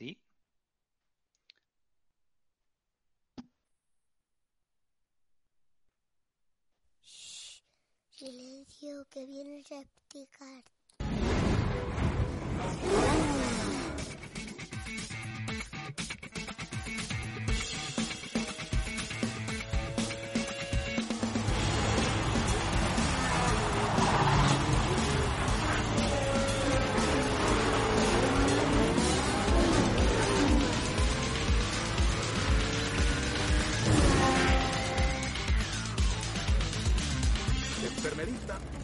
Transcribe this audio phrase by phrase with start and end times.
[0.00, 0.18] Sí.
[8.08, 10.64] Silencio, que viene el repticar.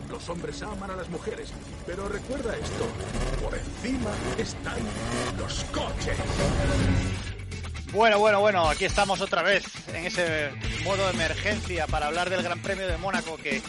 [0.09, 1.51] Los hombres aman a las mujeres,
[1.87, 2.87] pero recuerda esto,
[3.43, 4.79] por encima están
[5.39, 6.17] los coches.
[7.93, 10.51] Bueno, bueno, bueno, aquí estamos otra vez en ese
[10.85, 13.63] modo de emergencia para hablar del Gran Premio de Mónaco que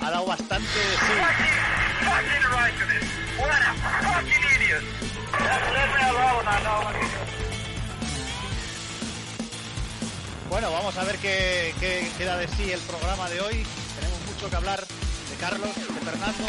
[0.00, 1.12] ha dado bastante de sí.
[10.48, 13.66] Bueno, vamos a ver qué, qué queda de sí el programa de hoy.
[13.96, 14.84] Tenemos mucho que hablar
[15.34, 16.44] de Carlos, de Fernando.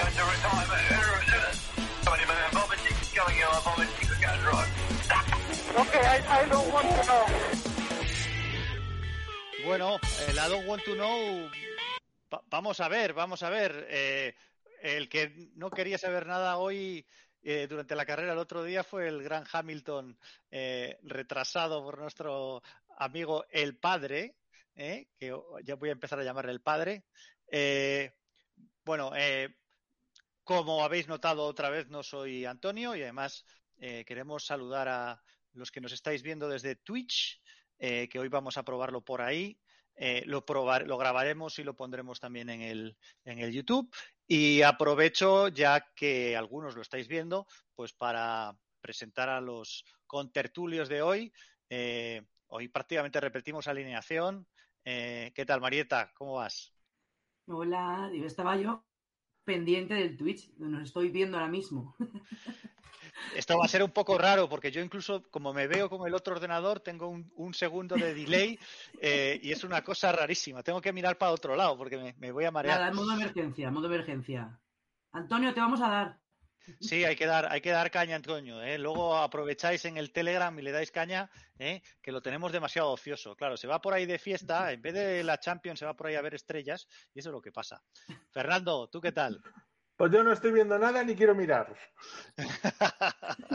[9.65, 11.49] Bueno, el I don't want to know.
[12.31, 13.87] va- vamos a ver, vamos a ver.
[13.89, 14.35] Eh,
[14.81, 17.05] el que no quería saber nada hoy
[17.41, 20.17] eh, durante la carrera el otro día fue el gran Hamilton
[20.51, 22.61] eh, retrasado por nuestro
[22.97, 24.35] amigo el padre,
[24.75, 27.05] eh, que ya voy a empezar a llamarle el padre.
[27.51, 28.11] Eh,
[28.85, 29.49] bueno, eh,
[30.43, 33.45] como habéis notado otra vez, no soy Antonio y además
[33.77, 37.41] eh, queremos saludar a los que nos estáis viendo desde Twitch,
[37.79, 39.59] eh, que hoy vamos a probarlo por ahí.
[40.25, 43.89] Lo, grabaremos y lo pondremos también en el, en el YouTube.
[44.27, 51.01] Y aprovecho, ya que algunos lo estáis viendo, pues para presentar a los contertulios de
[51.01, 51.33] hoy.
[52.47, 54.45] Hoy prácticamente repetimos alineación.
[54.83, 56.11] ¿Qué tal, Marieta?
[56.13, 56.74] ¿Cómo vas?
[57.47, 58.83] Hola, digo, estaba yo
[59.43, 61.95] pendiente del Twitch, nos estoy viendo ahora mismo.
[63.35, 66.13] Esto va a ser un poco raro porque yo incluso como me veo con el
[66.13, 68.59] otro ordenador tengo un, un segundo de delay
[69.01, 70.63] eh, y es una cosa rarísima.
[70.63, 72.79] Tengo que mirar para otro lado porque me, me voy a marear.
[72.79, 74.59] Nada, modo emergencia, modo emergencia.
[75.11, 76.24] Antonio, te vamos a dar.
[76.79, 78.61] Sí, hay que dar, hay que dar caña, Antonio.
[78.61, 78.77] ¿eh?
[78.77, 81.81] Luego aprovecháis en el Telegram y le dais caña, ¿eh?
[82.01, 83.35] que lo tenemos demasiado ocioso.
[83.35, 86.07] Claro, se va por ahí de fiesta, en vez de la Champions se va por
[86.07, 87.81] ahí a ver estrellas y eso es lo que pasa.
[88.31, 89.41] Fernando, ¿tú qué tal?
[89.95, 91.73] Pues yo no estoy viendo nada ni quiero mirar.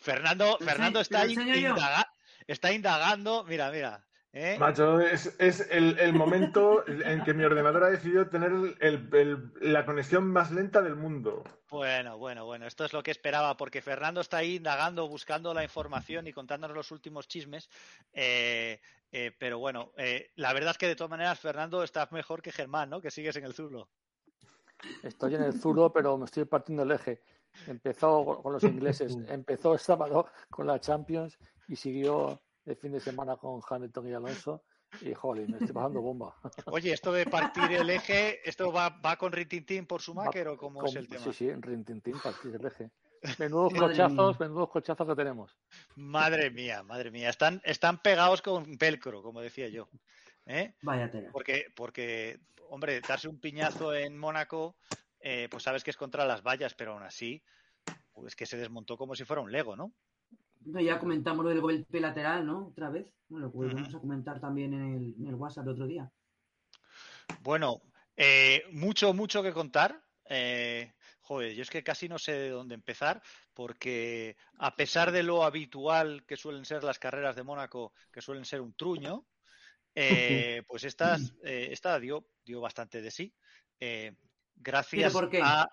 [0.00, 2.12] Fernando, Fernando está, indaga-
[2.46, 4.04] está indagando, mira, mira.
[4.32, 4.56] ¿Eh?
[4.58, 8.50] Macho, es, es el, el momento en que mi ordenador ha decidido tener
[8.80, 11.44] el- el- la conexión más lenta del mundo.
[11.70, 15.64] Bueno, bueno, bueno, esto es lo que esperaba, porque Fernando está ahí indagando, buscando la
[15.64, 17.68] información y contándonos los últimos chismes.
[18.12, 18.80] eh,
[19.14, 22.50] eh, pero bueno, eh, la verdad es que de todas maneras, Fernando, estás mejor que
[22.50, 23.00] Germán, ¿no?
[23.02, 23.88] Que sigues en el zurdo.
[25.02, 27.22] Estoy en el zurdo, pero me estoy partiendo el eje.
[27.66, 31.38] Empezó con los ingleses, empezó el sábado con la Champions
[31.68, 34.64] y siguió el fin de semana con Hamilton y Alonso.
[35.00, 36.36] Y jolín, me estoy pasando bomba.
[36.66, 40.56] Oye, esto de partir el eje, ¿esto va, va con Rintintín por su máquer o
[40.58, 41.24] cómo es Con- el tema?
[41.24, 42.90] Sí, sí, rintintín, partir el eje.
[43.38, 45.56] Menudos cochazos, menudos cochazos que tenemos.
[45.94, 49.88] Madre mía, madre mía, están, están pegados con velcro, como decía yo.
[50.44, 50.74] ¿eh?
[50.82, 51.30] Vaya tela.
[51.32, 54.76] Porque, porque, hombre, darse un piñazo en Mónaco,
[55.20, 57.42] eh, pues sabes que es contra las vallas, pero aún así,
[58.12, 59.92] pues que se desmontó como si fuera un Lego, ¿no?
[60.64, 62.68] Ya comentamos lo del golpe lateral, ¿no?
[62.68, 63.06] Otra vez.
[63.28, 63.96] Bueno, lo volvemos Ujú.
[63.96, 66.10] a comentar también en el, en el WhatsApp el otro día.
[67.42, 67.80] Bueno,
[68.16, 70.02] eh, mucho, mucho que contar.
[70.28, 73.20] Eh, joder, yo es que casi no sé de dónde empezar,
[73.54, 78.44] porque a pesar de lo habitual que suelen ser las carreras de Mónaco, que suelen
[78.44, 79.26] ser un truño,
[79.94, 83.34] eh, pues estas, esta dio, dio bastante de sí.
[84.56, 85.40] Gracias ¿Pero por qué?
[85.42, 85.68] a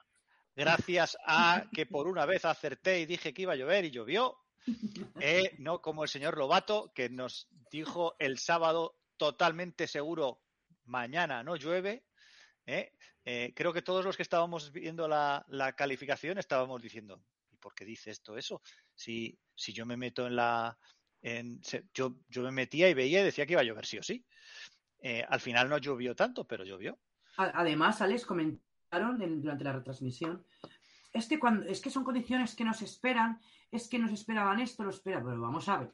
[0.55, 4.35] gracias a que por una vez acerté y dije que iba a llover y llovió.
[5.19, 10.41] Eh, no como el señor Lobato, que nos dijo el sábado totalmente seguro,
[10.85, 12.05] mañana no llueve.
[12.65, 12.93] ¿eh?
[13.25, 17.73] Eh, creo que todos los que estábamos viendo la, la calificación estábamos diciendo, ¿y por
[17.75, 18.61] qué dice esto eso?
[18.95, 20.77] Si, si yo me meto en la...
[21.21, 21.61] En,
[21.93, 24.25] yo, yo me metía y veía y decía que iba a llover sí o sí.
[25.27, 26.97] Al final no llovió tanto, pero llovió.
[27.37, 30.45] Además, Alex, comentaron en- durante la retransmisión,
[31.13, 33.39] es que, cuando, es que son condiciones que nos esperan,
[33.71, 35.93] es que nos esperaban esto, lo espera, pero vamos a ver.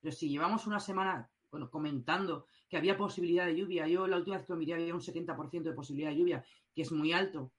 [0.00, 4.36] Pero si llevamos una semana bueno, comentando que había posibilidad de lluvia, yo la última
[4.38, 6.44] vez que lo miré había un 70% de posibilidad de lluvia,
[6.74, 7.52] que es muy alto,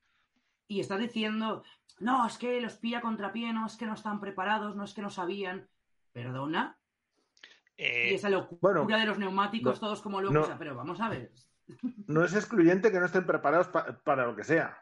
[0.68, 1.64] y está diciendo,
[2.00, 5.02] no, es que los pilla contrapié, no es que no están preparados, no es que
[5.02, 5.70] no sabían.
[6.12, 6.78] Perdona.
[7.78, 10.34] Eh, y esa locura bueno, de los neumáticos, no- todos como locos.
[10.34, 10.42] no.
[10.42, 11.32] o sea, pero vamos a ver.
[12.08, 14.78] No es excluyente que no estén preparados pa- para lo que sea.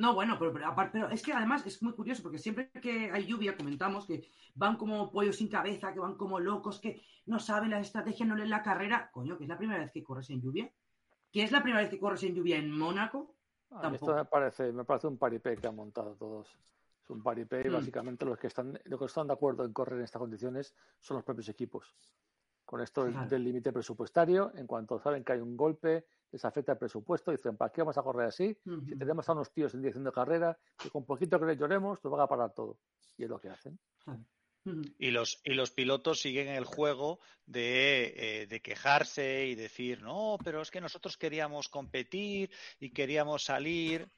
[0.00, 3.10] No, bueno, pero, pero aparte, pero es que además es muy curioso porque siempre que
[3.12, 7.38] hay lluvia comentamos que van como pollos sin cabeza, que van como locos, que no
[7.38, 9.10] saben la estrategia, no leen la carrera.
[9.12, 10.70] Coño, que es la primera vez que corres en lluvia.
[11.30, 13.34] Que es la primera vez que corres en lluvia en Mónaco.
[13.72, 13.94] A mí Tampoco.
[14.12, 16.48] esto me parece, me parece un paripé que han montado todos.
[17.04, 17.72] Es un paripé y Mm.
[17.74, 21.16] básicamente los que están, los que están de acuerdo en correr en estas condiciones son
[21.16, 21.94] los propios equipos.
[22.64, 23.28] Con esto Claro.
[23.28, 27.56] del límite presupuestario, en cuanto saben que hay un golpe, les afecta el presupuesto, dicen,
[27.56, 28.56] ¿para qué vamos a correr así?
[28.86, 32.02] Si tenemos a unos tíos en dirección de carrera, que con poquito que les lloremos,
[32.02, 32.78] nos van a parar todo.
[33.16, 33.78] Y es lo que hacen.
[34.98, 38.12] Y los, y los pilotos siguen el juego de,
[38.42, 44.10] eh, de quejarse y decir, no, pero es que nosotros queríamos competir y queríamos salir,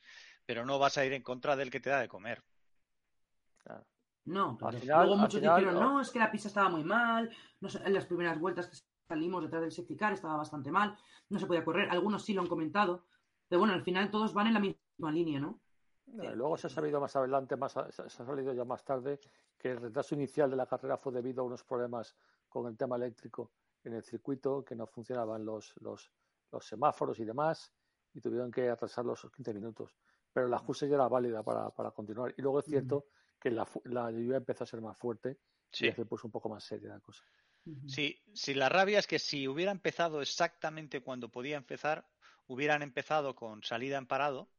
[0.45, 2.43] pero no vas a ir en contra del que te da de comer.
[4.25, 6.01] No, final- luego al muchos final, dijeron, no.
[6.01, 7.29] es que la pista estaba muy mal,
[7.61, 8.77] no sé, en las primeras vueltas que
[9.09, 10.97] salimos detrás del safety car estaba bastante mal,
[11.29, 13.05] no se podía correr, algunos sí lo han comentado,
[13.49, 15.61] pero bueno, al final todos van en la misma línea, ¿no?
[16.21, 19.21] Eh, Luego se ha sabido más adelante, más a- se ha salido ya más tarde,
[19.57, 22.17] que el retraso inicial de la carrera fue debido a unos problemas
[22.49, 23.53] con el tema eléctrico
[23.85, 26.11] en el circuito, que no funcionaban los, los,
[26.51, 27.73] los semáforos y demás,
[28.15, 29.97] y tuvieron que atrasar los 15 minutos.
[30.33, 32.35] Pero la excusa ya era válida para, para continuar.
[32.37, 33.07] Y luego es cierto
[33.39, 35.39] que la, la lluvia empezó a ser más fuerte
[35.71, 35.87] Sí.
[35.87, 37.25] y hace pues un poco más seria la cosa.
[37.87, 42.09] Sí, sí, la rabia es que si hubiera empezado exactamente cuando podía empezar,
[42.47, 44.51] hubieran empezado con salida en parado,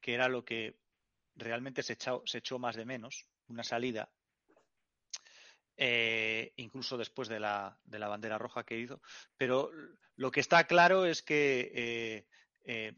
[0.00, 0.80] que era lo que
[1.36, 4.12] realmente se echó, se echó más de menos, una salida,
[5.76, 9.00] eh, incluso después de la, de la bandera roja que hizo.
[9.36, 9.70] Pero
[10.16, 12.28] lo que está claro es que eh,
[12.64, 12.96] eh,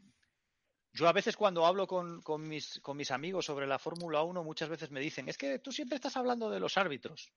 [0.91, 4.43] yo a veces cuando hablo con, con mis, con mis amigos sobre la Fórmula 1,
[4.43, 7.33] muchas veces me dicen, es que tú siempre estás hablando de los árbitros.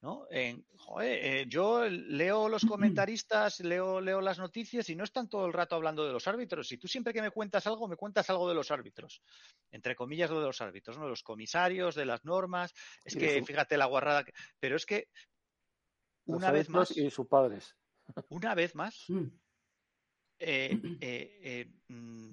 [0.00, 0.26] ¿No?
[0.30, 5.46] En- joder, eh, yo leo los comentaristas, leo, leo las noticias y no están todo
[5.46, 6.70] el rato hablando de los árbitros.
[6.72, 9.22] Y tú siempre que me cuentas algo, me cuentas algo de los árbitros.
[9.70, 11.04] Entre comillas, lo de los árbitros, ¿no?
[11.04, 12.72] De los comisarios, de las normas.
[13.04, 14.24] Es que, su- fíjate la guarrada.
[14.24, 15.08] que- Pero es que,
[16.26, 17.74] una vez más, Y sus padres.
[18.28, 19.04] una vez más,
[20.38, 22.32] eh, eh, mm,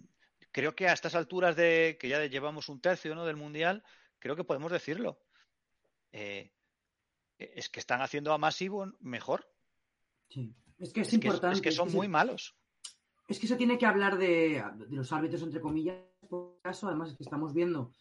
[0.52, 3.26] creo que a estas alturas de que ya llevamos un tercio ¿no?
[3.26, 3.84] del mundial,
[4.20, 5.20] creo que podemos decirlo.
[6.12, 6.52] Eh,
[7.38, 9.48] es que están haciendo a Masivo mejor.
[10.30, 10.54] Sí.
[10.80, 11.56] Es que es, Es que, importante.
[11.56, 12.56] es que son se- muy malos.
[13.28, 15.98] Es que se tiene que hablar de, de los árbitros, entre comillas,
[16.30, 16.88] por caso.
[16.88, 17.92] Además, es que estamos viendo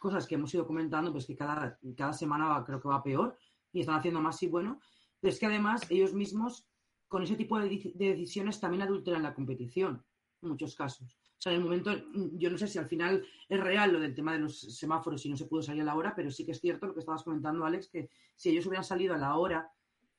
[0.00, 3.36] cosas que hemos ido comentando, pues que cada, cada semana va- creo que va peor
[3.72, 4.80] y están haciendo más y bueno.
[5.20, 6.66] Pero es que además ellos mismos,
[7.08, 10.04] con ese tipo de, de decisiones, también adulteran la competición,
[10.42, 11.18] en muchos casos.
[11.38, 11.92] O sea, en el momento,
[12.34, 15.28] yo no sé si al final es real lo del tema de los semáforos y
[15.28, 17.22] no se pudo salir a la hora, pero sí que es cierto lo que estabas
[17.22, 19.70] comentando, Alex, que si ellos hubieran salido a la hora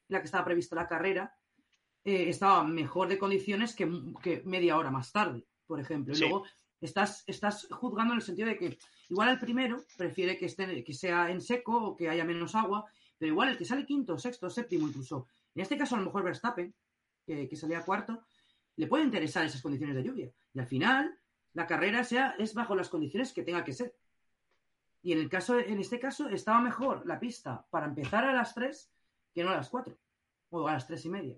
[0.08, 1.36] en la que estaba prevista la carrera,
[2.04, 3.90] eh, estaba mejor de condiciones que,
[4.22, 6.14] que media hora más tarde, por ejemplo.
[6.14, 6.22] Y Sí.
[6.22, 6.46] luego
[6.80, 8.78] estás, estás juzgando en el sentido de que
[9.10, 12.86] igual el primero prefiere que, esté, que sea en seco o que haya menos agua,
[13.18, 16.24] pero igual el que sale quinto, sexto, séptimo incluso, en este caso a lo mejor
[16.24, 16.76] Verstappen,
[17.26, 18.22] que, que salía cuarto,
[18.78, 20.32] le puede interesar esas condiciones de lluvia.
[20.54, 21.18] Y al final,
[21.54, 23.96] la carrera sea, es bajo las condiciones que tenga que ser.
[25.02, 28.54] Y en, el caso, en este caso estaba mejor la pista para empezar a las
[28.56, 28.92] 3
[29.34, 29.98] que no a las 4
[30.50, 31.38] o a las tres y media.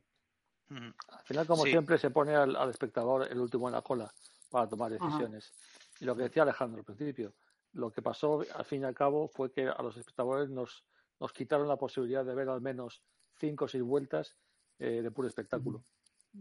[0.70, 0.84] Ujú.
[1.10, 1.72] Al final, como Sí.
[1.72, 4.12] siempre, se pone al, al espectador el último en la cola
[4.50, 5.06] para tomar Ajá.
[5.06, 5.52] decisiones.
[6.00, 7.34] Y lo que decía Alejandro al principio,
[7.74, 10.86] lo que pasó al fin y al cabo fue que a los espectadores nos,
[11.20, 13.04] nos quitaron la posibilidad de ver al menos
[13.36, 14.38] cinco o seis vueltas
[14.80, 15.84] eh, de puro espectáculo.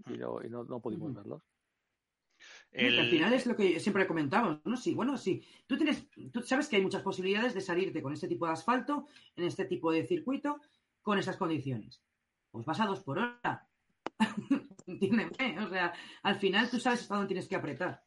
[0.09, 1.19] Y, no, y no, no pudimos Ujú.
[1.19, 1.43] verlos.
[2.73, 4.77] El- Al final es lo que siempre comentamos, ¿no?
[4.77, 5.43] Sí, bueno, sí.
[5.67, 9.07] Tú tienes, tú sabes que hay muchas posibilidades de salirte con este tipo de asfalto,
[9.35, 10.61] en este tipo de circuito,
[11.01, 12.03] con esas condiciones.
[12.51, 13.69] Pues vas a dos por hora.
[14.87, 15.59] Entiéndeme.
[15.61, 18.05] O sea, al final tú sabes hasta dónde tienes que apretar.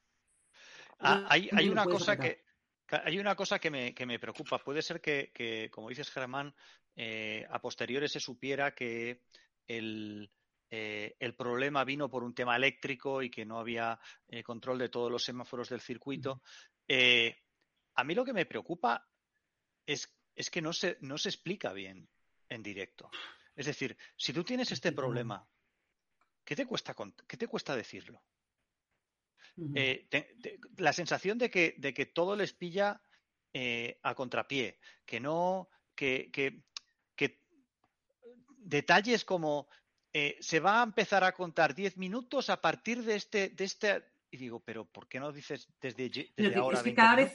[1.00, 2.36] Ah, hay, hay ¿Dónde una cosa apretar?
[2.36, 2.50] que
[2.92, 4.60] hay una cosa que me, que me preocupa.
[4.60, 6.56] Puede ser que, que, como dices, Germán,
[6.96, 9.22] eh, a posteriores se supiera que
[9.68, 10.32] el,
[10.72, 14.90] eh, el problema vino por un tema eléctrico y que no había eh, control de
[14.90, 16.42] todos los semáforos del circuito.
[16.88, 17.36] Eh,
[17.96, 19.08] a mí lo que me preocupa
[19.86, 22.08] es, es que no se, no se explica bien
[22.50, 23.10] en directo.
[23.56, 25.48] Es decir, si tú tienes este problema,
[26.46, 26.96] ¿qué te cuesta,
[27.28, 28.24] qué te cuesta decirlo?
[29.58, 29.74] Ujú.
[29.74, 33.02] te- te- la sensación de que, de que todo les pilla
[34.04, 36.64] a contrapié, que no, que, que-
[37.16, 37.44] que
[38.58, 39.68] detalles como
[40.14, 44.04] eh, se va a empezar a contar 10 minutos a partir de este, de este,
[44.32, 47.34] y digo, pero ¿por qué no dices desde, ahora es que 20 cada vez-?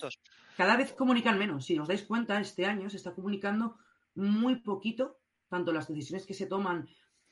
[0.57, 1.67] Cada vez comunican menos.
[1.67, 3.77] Si os dais cuenta, este año se está comunicando
[4.15, 6.89] muy poquito, tanto las decisiones que se toman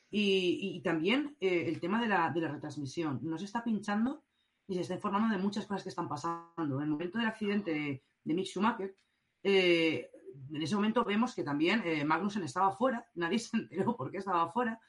[0.09, 3.19] y, y también eh, el tema de la, de la retransmisión.
[3.23, 4.23] No se está pinchando
[4.67, 6.77] y se está informando de muchas cosas que están pasando.
[6.77, 8.95] En el momento del accidente de, de Mick Schumacher,
[9.43, 10.09] eh,
[10.51, 14.17] en ese momento vemos que también eh, Magnussen estaba fuera, nadie se enteró por qué
[14.17, 14.79] estaba fuera.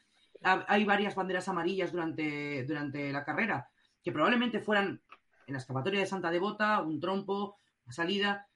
[0.44, 3.68] Ha- Hay varias banderas amarillas durante, durante la carrera
[4.02, 5.00] que probablemente fueran
[5.46, 8.48] en la escapatoria de Santa Devota, un trompo, una salida,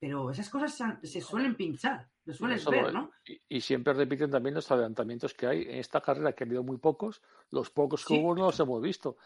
[0.00, 3.10] pero esas cosas se, se suelen pinchar, lo sueles Eso ver, lo- ¿no?
[3.24, 5.62] y, y siempre repiten también los adelantamientos que hay.
[5.62, 8.20] En esta carrera que ha habido muy pocos, los pocos que Sí.
[8.20, 9.16] hubo no los hemos visto.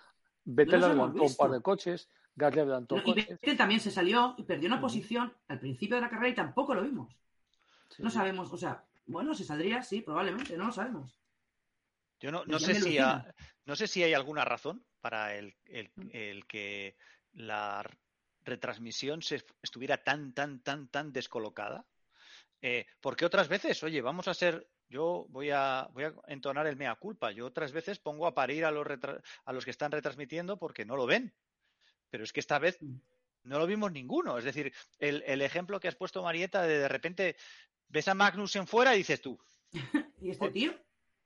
[0.45, 3.29] Vettel hemos adelantó un par de coches, Gasly adelantó No, y coches.
[3.29, 6.75] Vettel también se salió y perdió una posición al principio de la carrera y tampoco
[6.75, 7.15] lo vimos.
[7.89, 11.15] Sí, No sabemos, o sea, bueno, se saldría, sí, probablemente, no lo sabemos.
[12.23, 13.35] Yo no, no sé me si ha-
[13.67, 16.97] no sé si hay alguna razón para el, el- el que
[17.33, 17.85] la
[18.45, 21.85] retransmisión se estuviera tan, tan, tan, tan descolocada.
[22.61, 26.77] Eh, porque otras veces, oye, vamos a ser, yo voy a, voy a entonar el
[26.77, 27.33] mea culpa.
[27.33, 28.87] Yo otras veces pongo a parir a los,
[29.45, 31.35] a los que están retransmitiendo porque no lo ven.
[32.09, 32.99] Pero es que esta vez Mm.
[33.45, 34.39] no lo vimos ninguno.
[34.39, 37.37] Es decir, el, el ejemplo que has puesto, Marieta, de de repente
[37.89, 39.41] ves a Magnussen fuera y dices tú,
[40.21, 40.73] ¿Y este tío?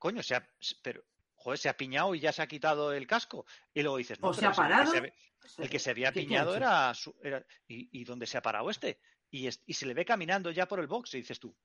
[0.07, 0.49] Coño, se ha,
[0.83, 1.03] pero,
[1.35, 3.45] joder, se ha piñado y ya se ha quitado el casco.
[3.75, 4.91] Y luego dices, no, O se ha si el que parado.
[4.93, 8.27] se, el que se había ¿Qué- qué ha piñado era, su- era ¿y, y dónde
[8.27, 9.01] se ha parado este?
[9.31, 11.57] Y, es- y se le ve caminando ya por el box y dices tú.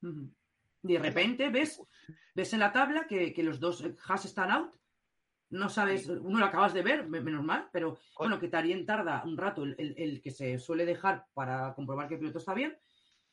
[0.84, 1.80] De repente ves,
[2.34, 4.76] ves en la tabla que, que los dos eh, Haas están out.
[5.52, 9.22] No sabes, uno lo acabas de ver, me- menos mal, pero bueno, que también tarda
[9.26, 12.54] un rato el, el- el que se suele dejar para comprobar que el piloto está
[12.54, 12.76] bien.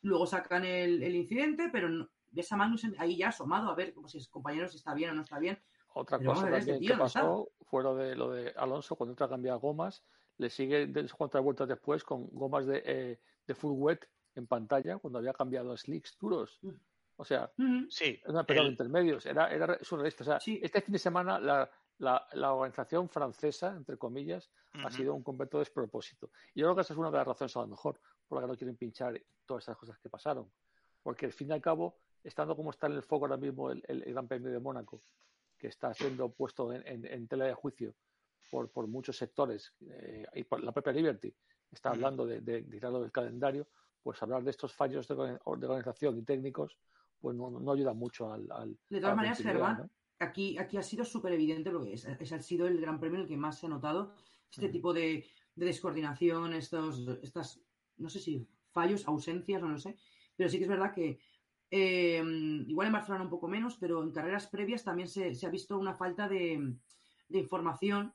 [0.02, 3.92] Luego sacan el, el incidente, pero no- ves a Magnussen ahí ya asomado a ver
[3.92, 5.60] como si es compañero si está bien o no está bien.
[5.94, 8.50] Otra Pero cosa ver, este también tío que no pasó fue lo de, lo de
[8.56, 10.04] Alonso cuando entra a cambiar gomas,
[10.36, 14.98] le sigue de cuantas vueltas después con gomas de, eh, de full wet en pantalla
[14.98, 16.60] cuando había cambiado a slicks duros.
[16.62, 16.70] Mm.
[17.16, 17.90] O sea, Ujú.
[17.90, 20.22] sí, una pelea de intermedios, era, era surrealista.
[20.22, 20.60] O sea, Sí.
[20.62, 21.68] este fin de semana la,
[21.98, 24.96] la, la organización francesa, entre comillas, ha Ujú.
[24.96, 26.30] sido un completo despropósito.
[26.54, 28.42] Y yo creo que esa es una de las razones a lo mejor por la
[28.46, 30.52] que no quieren pinchar todas esas cosas que pasaron.
[31.02, 33.82] Porque al fin y al cabo, estando como está en el foco ahora mismo el,
[33.88, 35.02] el- el Gran Premio de Mónaco,
[35.56, 37.94] que está siendo puesto en, en- en tela de juicio
[38.50, 41.32] por, por muchos sectores, eh, y por la propia Liberty
[41.70, 43.66] está hablando de, de, de quitarlo del calendario,
[44.02, 46.78] pues hablar de estos fallos de, organ- de organización y técnicos,
[47.20, 48.50] pues no, no ayuda mucho al.
[48.52, 49.90] al De todas maneras, Germán, ¿no?
[50.20, 52.04] aquí, aquí ha sido súper evidente lo que es.
[52.06, 54.14] Es- ha sido el gran premio en el que más se ha notado
[54.50, 57.60] este tipo de, de descoordinación, estos, estas,
[57.98, 59.96] no sé si fallos, ausencias, no lo sé,
[60.36, 61.18] pero sí que es verdad que
[61.70, 62.22] eh,
[62.66, 65.78] igual en Barcelona un poco menos, pero en carreras previas también se, se ha visto
[65.78, 66.74] una falta de,
[67.28, 68.12] de información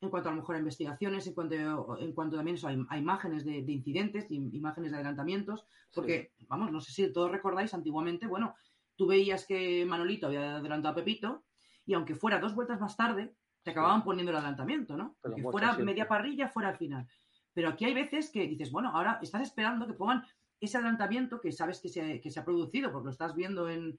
[0.00, 2.86] en cuanto a lo mejor a investigaciones, en cuanto, en cuanto también eso, a, im-
[2.90, 7.30] a imágenes de, de incidentes, im- imágenes de adelantamientos, porque, vamos, no sé si todos
[7.30, 8.54] recordáis, antiguamente, bueno,
[8.96, 11.44] tú veías que Manolito había adelantado a Pepito
[11.86, 13.78] y aunque fuera dos vueltas más tarde, te Sí.
[13.78, 15.16] acababan poniendo el adelantamiento, ¿no?
[15.22, 15.86] Que fuera siempre.
[15.86, 17.08] media parrilla, fuera al final.
[17.54, 20.22] Pero aquí hay veces que dices, bueno, ahora estás esperando que pongan
[20.64, 23.98] ese adelantamiento que sabes que se, que se ha producido porque lo estás viendo en,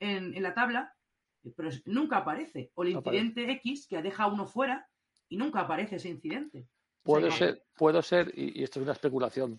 [0.00, 0.94] en, en la tabla,
[1.56, 2.70] pero es- nunca aparece.
[2.74, 3.24] O el aparece.
[3.24, 4.88] incidente X que deja a uno fuera
[5.28, 6.66] y nunca aparece ese incidente.
[7.02, 9.56] Puede ser, puede ser, y, y esto es una especulación,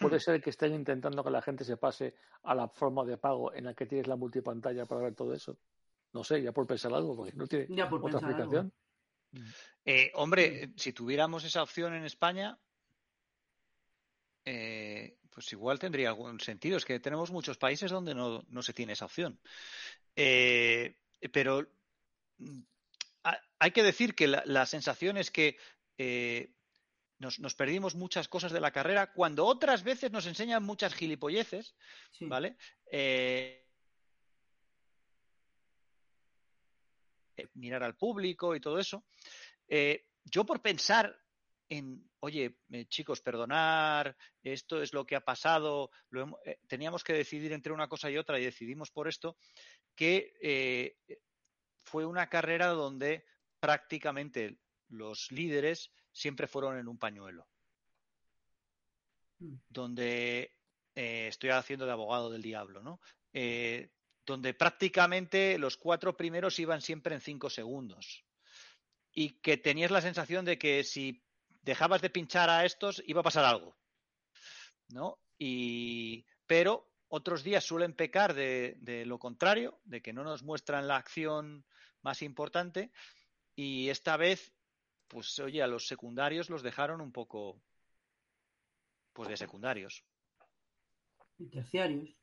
[0.00, 3.52] puede ser que estén intentando que la gente se pase a la forma de pago
[3.54, 5.56] en la que tienes la multipantalla para ver todo eso.
[6.12, 8.72] No sé, ya por pensar algo, porque no tiene Ya por otra explicación.
[9.84, 12.58] Eh, hombre, eh, si tuviéramos esa opción en España,
[14.44, 16.76] eh, pues igual tendría algún sentido.
[16.76, 19.40] Es que tenemos muchos países donde no, no se tiene esa opción.
[20.16, 20.96] Eh,
[21.32, 21.66] pero
[22.38, 22.60] mm,
[23.24, 25.56] ha- hay que decir que la, la sensación es que
[25.98, 26.52] eh,
[27.18, 31.74] nos, nos perdimos muchas cosas de la carrera cuando otras veces nos enseñan muchas gilipolleces,
[32.12, 32.26] Sí.
[32.26, 32.56] ¿vale?
[32.90, 33.66] Eh,
[37.54, 39.04] mirar al público y todo eso.
[40.24, 41.19] Yo por pensar
[41.70, 47.12] en, oye, eh, chicos, perdonar, esto es lo que ha pasado, lo eh, teníamos que
[47.12, 49.38] decidir entre una cosa y otra y decidimos por esto,
[49.94, 50.96] que eh,
[51.84, 53.24] fue una carrera donde
[53.60, 54.58] prácticamente
[54.88, 57.48] los líderes siempre fueron en un pañuelo,
[59.38, 59.54] Mm.
[59.70, 60.52] donde
[60.92, 63.00] estoy haciendo de abogado del diablo, ¿no?
[64.26, 68.26] Donde prácticamente los cuatro primeros iban siempre en cinco segundos
[69.12, 71.22] y que tenías la sensación de que si
[71.62, 73.76] dejabas de pinchar a estos iba a pasar algo,
[74.88, 75.18] ¿no?
[75.38, 80.86] Y pero otros días suelen pecar de, de lo contrario, de que no nos muestran
[80.88, 81.64] la acción
[82.02, 82.92] más importante
[83.56, 84.52] y esta vez,
[85.08, 87.60] pues oye, a los secundarios los dejaron un poco,
[89.12, 90.04] pues de secundarios.
[91.38, 92.16] Y terciarios.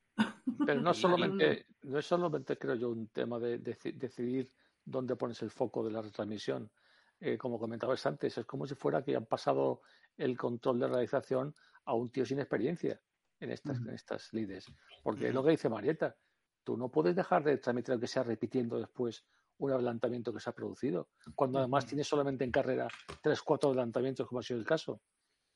[0.66, 4.52] Pero no solamente, no es solamente, creo yo, un tema de, deci- decidir
[4.86, 6.72] dónde pones el foco de la retransmisión.
[7.20, 9.82] Eh, como comentabas antes, es como si fuera que han pasado
[10.18, 11.56] el control de realización
[11.86, 13.02] a un tío sin experiencia
[13.40, 13.90] en estas, Ujú.
[13.90, 14.66] en estas lides.
[15.04, 16.16] Porque es lo que dice Marieta,
[16.64, 19.26] tú no puedes dejar de transmitir aunque sea repitiendo después
[19.60, 22.88] un adelantamiento que se ha producido, cuando además tienes solamente en carrera
[23.24, 25.02] tres, cuatro adelantamientos, como ha sido el caso,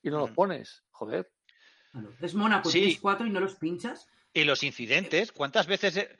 [0.02, 1.32] y no los pones, joder.
[2.20, 2.80] Es Mónaco, Sí.
[2.80, 4.08] tienes cuatro y no los pinchas.
[4.34, 6.18] Y los incidentes, ¿cuántas veces, eh,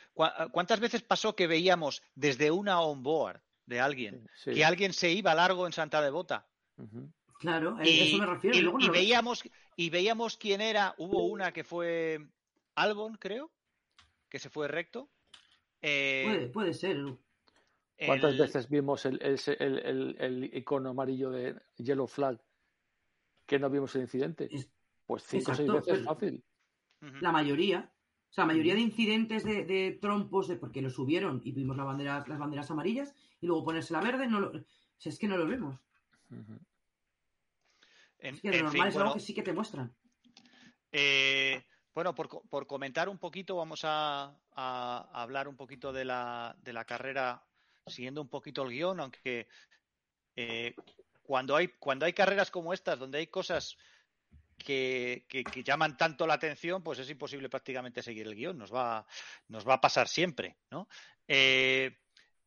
[0.52, 4.52] cuántas veces pasó que veíamos desde una onboard de alguien Sí.
[4.54, 6.48] que alguien se iba largo en Santa Devota?
[7.40, 8.58] Claro, a Y, eso me refiero.
[8.58, 9.44] y- luego no y lo- veíamos,
[9.76, 10.94] y veíamos quién era.
[10.98, 12.20] Hubo una que fue
[12.76, 13.52] Albon, creo,
[14.30, 15.10] que se fue recto.
[15.82, 16.98] Eh, Puede, puede ser.
[18.06, 22.40] ¿Cuántas el- veces vimos el, el, el, el- el icono amarillo de Yellow Flag
[23.46, 24.48] que no vimos el incidente?
[24.52, 24.70] Es-
[25.06, 26.44] Pues cinco o seis veces pero- fácil.
[27.20, 27.92] La mayoría.
[28.32, 31.76] O sea, la mayoría de incidentes de, de trompos, de, porque lo subieron y vimos
[31.76, 34.52] la bandera, las banderas amarillas, y luego ponerse la verde, no lo,
[34.98, 35.78] sea, es que no lo vemos.
[38.20, 39.94] En- Es que lo normal fin, es bueno, algo que sí que te muestran.
[40.94, 41.62] Eh,
[41.94, 46.72] bueno, por, por comentar un poquito, vamos a, a hablar un poquito de la, de
[46.72, 47.44] la carrera,
[47.86, 49.50] siguiendo un poquito el guion, aunque
[50.38, 50.74] eh,
[51.24, 53.78] cuando, hay, cuando hay carreras como estas, donde hay cosas
[54.64, 58.74] que, que- que llaman tanto la atención, pues es imposible prácticamente seguir el guion, nos
[58.74, 59.06] va,
[59.48, 60.88] nos va a pasar siempre, ¿no?
[61.28, 61.98] Eh,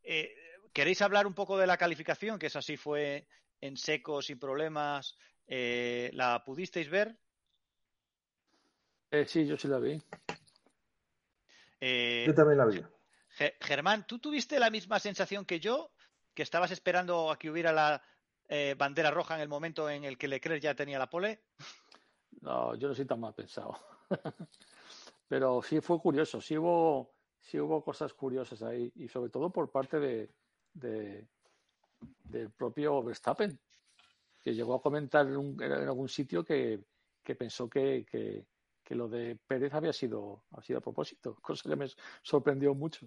[0.02, 0.34] eh,
[0.72, 2.38] ¿Queréis hablar un poco de la calificación?
[2.38, 3.26] Que es así, fue
[3.60, 5.16] en seco, sin problemas.
[5.46, 7.16] Eh, ¿La pudisteis ver?
[9.10, 10.02] Eh, sí, yo sí la vi.
[11.80, 12.82] Eh, Yo también la vi.
[13.36, 15.92] Ge- Germán, ¿tú tuviste la misma sensación que yo?
[16.34, 18.02] Que estabas esperando a que hubiera la
[18.48, 21.42] eh, bandera roja en el momento en el que Leclerc ya tenía la pole.
[22.40, 23.76] No, yo no soy tan mal pensado.
[25.28, 27.10] Pero sí fue curioso, sí hubo,
[27.40, 30.30] sí hubo cosas curiosas ahí, y sobre todo por parte de,
[30.74, 31.26] de-
[32.24, 33.58] del propio Verstappen,
[34.42, 36.84] que llegó a comentar en, un- en algún sitio que,
[37.22, 38.46] que pensó que, que-
[38.82, 41.86] que lo de Pérez había sido, ha sido a propósito, cosa que me
[42.22, 43.06] sorprendió mucho.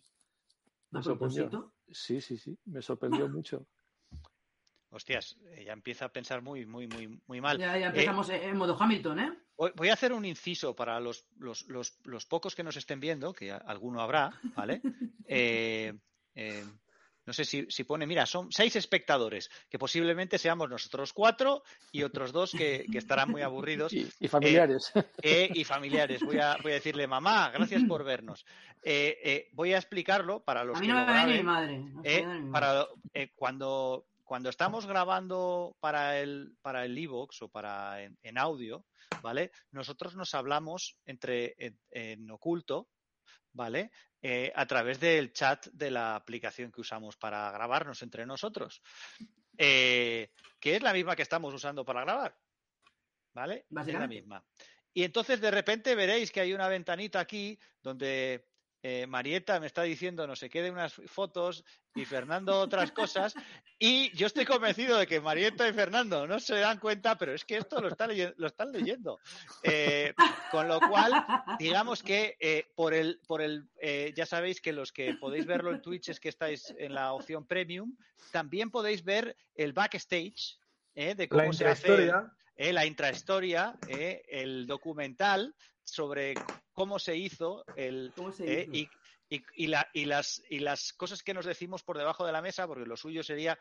[0.91, 1.49] Me A sorprendió.
[1.49, 1.73] propósito.
[1.91, 3.65] Sí, sí, sí, me sorprendió mucho.
[4.89, 7.57] Hostias, ya empieza a pensar muy, muy, muy, muy mal.
[7.57, 9.33] Ya, ya Eh, empezamos en modo Hamilton, ¿eh?
[9.75, 13.33] voy, a hacer un inciso para los, los, los- los pocos que nos estén viendo,
[13.33, 14.81] que alguno habrá, ¿vale?
[15.29, 15.93] Eh,
[16.35, 16.63] eh,
[17.25, 22.03] no sé si, si pone, mira, son seis espectadores, que posiblemente seamos nosotros cuatro y
[22.03, 23.91] otros dos que, que estarán muy aburridos.
[23.93, 24.93] Y, y familiares.
[25.21, 26.23] Eh, y familiares.
[26.23, 28.45] Voy a, voy a decirle, mamá, gracias por vernos.
[28.83, 31.25] Eh, eh, voy a explicarlo para los A mí que no lo me ve ni
[31.25, 31.45] mi graben.
[31.45, 31.79] madre.
[31.79, 38.03] no eh, para eh, cuando cuando estamos grabando para el para el iVoox o para
[38.03, 38.85] en, en audio,
[39.23, 39.51] ¿vale?
[39.71, 42.89] Nosotros nos hablamos entre en, en oculto,
[43.53, 43.89] ¿vale?
[44.21, 48.81] Eh, a través del chat de la aplicación que usamos para grabarnos entre nosotros,
[49.57, 52.37] eh, que es la misma que estamos usando para grabar,
[53.33, 53.65] ¿vale?
[53.69, 54.45] Es la misma.
[54.93, 58.49] Y entonces de repente veréis que hay una ventanita aquí donde
[58.89, 63.33] eh, Marieta me está diciendo no sé qué de unas fotos y Fernando otras cosas.
[63.77, 67.43] Y yo estoy convencido de que Marieta y Fernando no se dan cuenta, pero es
[67.43, 69.19] que esto lo están, leye- lo están leyendo.
[69.63, 70.13] Eh,
[70.51, 71.11] con lo cual,
[71.59, 73.67] digamos que eh, por el, por el
[74.15, 77.45] ya sabéis que los que podéis verlo en Twitch es que estáis en la opción
[77.45, 77.95] premium,
[78.31, 80.57] también podéis ver el backstage
[80.95, 82.11] de cómo La se hace
[82.73, 85.53] la intrahistoria, el documental
[85.87, 86.33] sobre
[86.73, 88.89] cómo se hizo el, ¿Cómo se eh, y,
[89.29, 92.41] y- y la- y las, y las cosas que nos decimos por debajo de la
[92.41, 93.57] mesa, porque lo suyo sería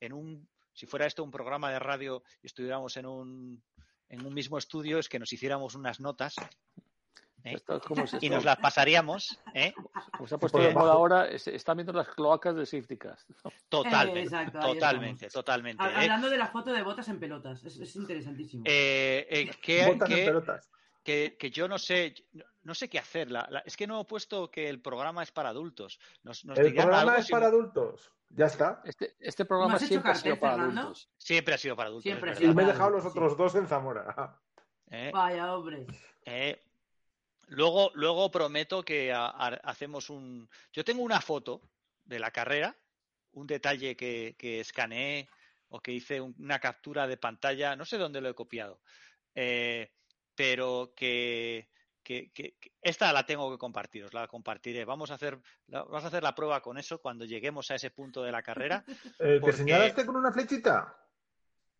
[0.00, 3.62] en un, si fuera esto un programa de radio y estuviéramos en un,
[4.08, 6.34] en un mismo estudio, es que nos hiciéramos unas notas
[7.44, 7.52] ¿eh?
[7.54, 9.72] Esto es como se, y nos las pasaríamos, ¿eh?
[10.12, 13.30] como se ha puesto de moda ahora, es- están viendo las cloacas de Safety Cast.
[13.68, 15.82] Totalmente, Eh, exacto, totalmente, totalmente.
[15.82, 15.94] Ha- ¿eh?
[16.02, 18.64] Hablando de la foto de botas en pelotas, es, es interesantísimo.
[18.66, 20.70] Eh, eh, que- Botas que- en pelotas.
[21.08, 22.14] Que, que yo no sé,
[22.64, 23.30] no, sé qué hacer.
[23.30, 25.98] La- la- es que no he puesto que el programa es para adultos.
[26.22, 28.12] Nos, nos El programa algo es si- para adultos.
[28.28, 28.82] Ya está.
[28.84, 30.80] Este, este programa siempre ha sido para Fernando?
[30.82, 31.08] adultos.
[31.16, 32.02] Siempre ha sido para adultos.
[32.02, 33.08] Siempre Y me he dejado los sí.
[33.08, 34.04] otros dos en Zamora.
[34.90, 35.86] Eh, Vaya, hombre.
[36.24, 36.62] eh,
[37.48, 40.48] luego, luego prometo que ha- ha- hacemos un.
[40.72, 41.60] Yo tengo una foto
[42.04, 42.74] de la carrera,
[43.32, 45.28] un detalle que, que escaneé
[45.70, 48.80] o que hice un- una captura de pantalla, no sé dónde lo he copiado,
[49.34, 49.90] eh,
[50.38, 51.68] pero que,
[52.04, 54.84] que- que- que esta la tengo que compartir, os la compartiré.
[54.84, 57.90] Vamos a hacer, la- vamos a hacer la prueba con eso cuando lleguemos a ese
[57.90, 58.84] punto de la carrera.
[59.18, 60.96] Eh, ¿Que Porque- señalaste con una flechita?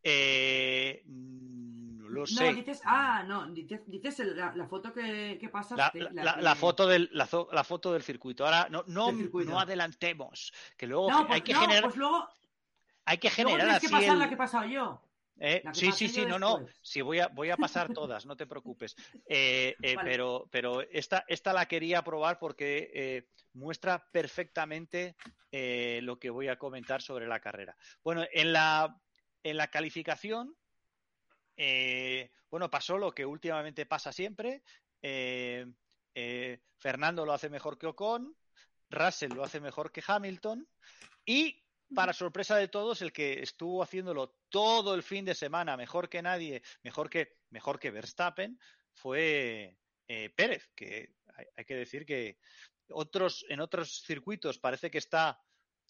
[0.02, 2.52] Eh, mm, No lo No, sé.
[2.54, 6.00] dices, ah, no, dices, la, la foto que, que La, pasaste.
[6.00, 7.26] la- la la- que- la foto del, la,
[7.64, 8.44] foto del circuito.
[8.44, 10.52] Ahora, no, no, no adelantemos.
[10.76, 12.28] Que luego No, ge- pues, hay que no, generar, pues luego,
[13.04, 15.00] hay que luego generar tienes que así pasar el- la que he pasado yo.
[15.40, 16.66] Eh, sí, sí, sí, no, no.
[16.82, 18.96] Sí, voy a, voy a pasar todas, no te preocupes.
[19.28, 20.10] Eh, eh, Vale.
[20.10, 25.16] Pero, pero esta, esta la quería probar porque muestra perfectamente
[25.50, 27.76] lo que voy a comentar sobre la carrera.
[28.02, 29.00] Bueno, en la,
[29.42, 30.56] en la calificación,
[32.50, 34.62] bueno, pasó lo que últimamente pasa siempre.
[36.78, 38.36] Fernando lo hace mejor que Ocon,
[38.90, 40.66] Russell lo hace mejor que Hamilton
[41.24, 41.62] y
[41.94, 46.22] para sorpresa de todos, el que estuvo haciéndolo todo el fin de semana mejor que
[46.22, 48.58] nadie, mejor que, mejor que Verstappen,
[48.92, 52.38] fue eh, Pérez, que hay, hay que decir que
[52.90, 55.40] otros, en otros circuitos parece que está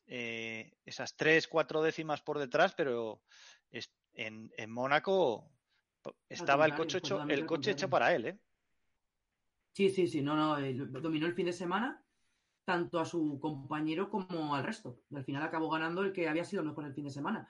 [0.07, 3.23] eh, esas tres, cuatro décimas por detrás, pero
[3.71, 5.53] es- en, en Mónaco
[6.29, 8.39] estaba el coche hecho, el coche hecho para él, ¿eh?
[9.73, 12.05] Sí, sí, sí, no, no, dominó el fin de semana
[12.68, 15.00] tanto a su compañero como al resto.
[15.09, 17.48] Y al final acabó ganando el que había sido mejor el fin de semana.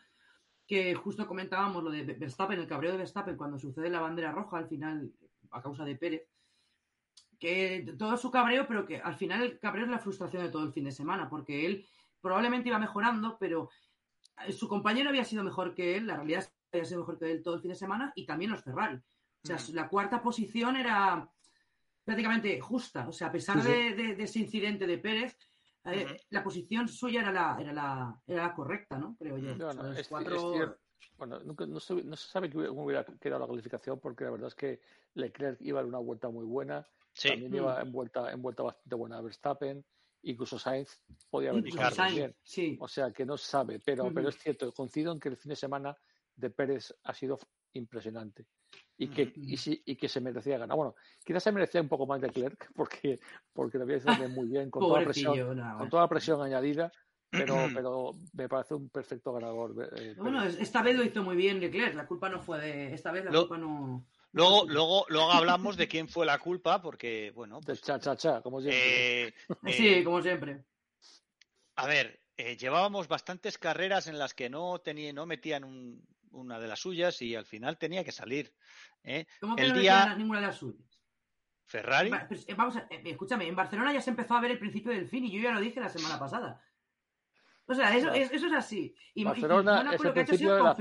[0.64, 4.58] Que justo comentábamos lo de Verstappen, el cabreo de Verstappen cuando sucede la bandera roja
[4.58, 5.12] al final
[5.50, 6.22] a causa de Pérez.
[7.36, 10.62] Que todo su cabreo, pero que al final el cabreo es la frustración de todo
[10.62, 11.84] el fin de semana, porque él
[12.20, 13.70] probablemente iba mejorando, pero
[14.46, 17.18] eh, su compañero había sido mejor que él, la realidad es que había sido mejor
[17.18, 18.96] que él todo el fin de semana y también los Ferrari.
[18.96, 19.74] O sea, Mm.
[19.74, 21.28] la cuarta posición era
[22.08, 23.06] prácticamente justa.
[23.06, 23.72] O sea, a pesar Sí, sí.
[23.72, 25.36] De, de- de ese incidente de Pérez,
[25.84, 29.14] eh, la posición suya era la, era la, era la correcta, ¿no?
[29.18, 29.54] Creo yo.
[29.56, 30.74] No, no.
[31.18, 34.48] Bueno, nunca- no, se, no se sabe cómo hubiera quedado la calificación porque la verdad
[34.48, 34.80] es que
[35.14, 37.56] Leclerc iba en una vuelta muy buena, Sí, también Mm.
[37.56, 39.84] iba en vuelta, en vuelta bastante buena Verstappen,
[40.22, 41.90] incluso Sainz podía haber Incluso.
[41.90, 42.36] Sainz, bien.
[42.42, 42.76] sí.
[42.80, 45.50] O sea que no se sabe, pero, pero es cierto, coincido en que el fin
[45.50, 45.96] de semana
[46.36, 47.38] de Pérez ha sido
[47.74, 48.46] impresionante
[48.98, 50.76] y que, y, sí- y que se merecía ganar.
[50.76, 53.18] Bueno, quizás se merecía un poco más de Leclerc porque,
[53.52, 55.88] porque lo había hecho muy bien con toda la presión, no, con bueno.
[55.88, 56.90] toda la presión añadida,
[57.30, 59.88] pero, pero me parece un perfecto ganador.
[59.96, 62.92] eh, Bueno, esta vez lo hizo muy bien Leclerc, la culpa no fue de...
[62.92, 64.04] Esta vez la Lo- culpa no...
[64.32, 68.42] Luego, luego, luego hablamos de quién fue la culpa, porque, bueno, pues, cha cha cha,
[68.42, 69.28] como siempre.
[69.28, 69.34] eh,
[69.66, 70.64] eh, Sí, como siempre.
[71.76, 76.58] A ver, eh, llevábamos bastantes carreras en las que no tenía, no metían un- una
[76.58, 78.52] de las suyas y al final tenía que salir.
[79.02, 79.26] ¿eh?
[79.40, 80.86] ¿Cómo que el no día- ninguna de las suyas?
[81.64, 84.58] Ferrari, pues, eh, vamos a, eh, escúchame, en Barcelona ya se empezó a ver el
[84.58, 86.62] principio del fin y yo ya lo dije la semana pasada.
[87.66, 88.94] O sea, eso, es, eso es así.
[89.12, 90.76] Y, y- y Barcelona Mónaco es el principio de las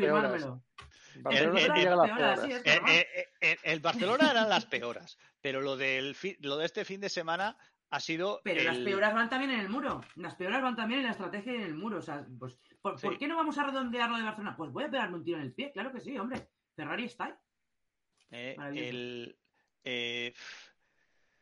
[3.63, 7.57] el Barcelona eran las peoras, pero lo del fi- lo de este fin de semana
[7.89, 10.01] ha sido Pero las peoras van también en el muro.
[10.15, 11.99] Las peoras van también en la estrategia y en el muro.
[11.99, 13.07] O sea, pues, ¿por, Sí.
[13.07, 14.57] ¿por qué no vamos a redondear lo de Barcelona?
[14.57, 16.49] Pues voy a pegarme un tiro en el pie, claro que sí, hombre.
[16.75, 17.33] Ferrari está ahí.
[18.31, 19.39] eh, el,
[19.83, 20.33] eh,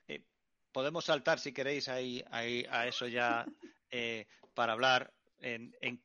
[0.08, 0.24] eh,
[0.72, 3.46] podemos saltar si queréis ahí, ahí a eso ya
[3.90, 6.04] eh, para hablar en, en-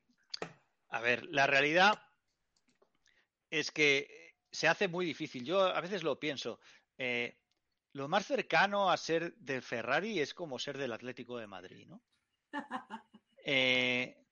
[0.89, 2.03] a ver la realidad
[3.51, 6.61] es que se hace muy difícil yo a veces lo pienso
[6.99, 7.37] eh,
[7.93, 12.01] lo más cercano a ser del Ferrari es como ser del Atlético de Madrid ¿no?
[13.45, 14.23] Eh,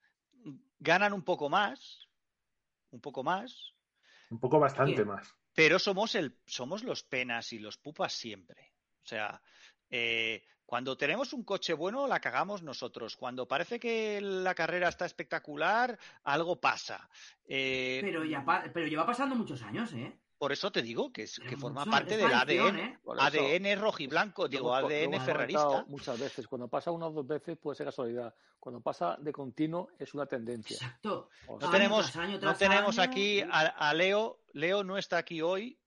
[0.79, 2.09] ganan un poco más
[2.91, 3.75] un poco más
[4.31, 5.09] Un poco bastante Bien.
[5.09, 5.35] más.
[5.55, 8.75] pero somos el somos los penas y los pupas siempre.
[9.05, 9.43] O sea,
[9.91, 13.17] eh, cuando tenemos un coche bueno la cagamos nosotros.
[13.17, 17.09] Cuando parece que la carrera está espectacular, algo pasa.
[17.47, 20.19] Eh, Pero, ya pa- pero lleva pasando muchos años, ¿eh?
[20.39, 22.99] Por eso te digo que, es, que forma mucho, parte del ADN, ¿eh?
[23.19, 25.85] ADN rojiblanco, digo ADN ferrarista.
[25.89, 26.47] muchas veces.
[26.47, 28.33] Cuando pasa una o dos veces puede ser casualidad.
[28.61, 30.77] Cuando pasa de continuo es una tendencia.
[30.77, 31.29] Exacto.
[31.47, 33.11] O No sea, tenemos, tras año no tras tenemos año.
[33.11, 34.41] aquí a, a Leo.
[34.53, 35.79] Leo no está aquí hoy,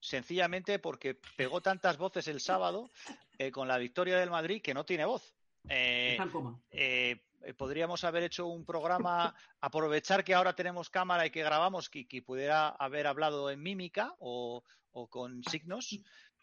[0.00, 2.90] sencillamente porque pegó tantas voces el sábado
[3.38, 5.34] eh, con la victoria del Madrid que no tiene voz.
[5.68, 6.60] Eh, Está en coma.
[6.70, 11.90] eh, eh, podríamos haber hecho un programa, aprovechar que ahora tenemos cámara y que grabamos,
[11.90, 15.98] que, que pudiera haber hablado en mímica o, o con signos,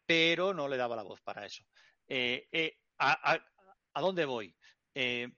[0.05, 1.63] pero no le daba la voz para eso.
[2.07, 3.45] Eh, eh, a, a-
[3.93, 4.55] ¿a dónde voy?
[4.93, 5.29] Eh,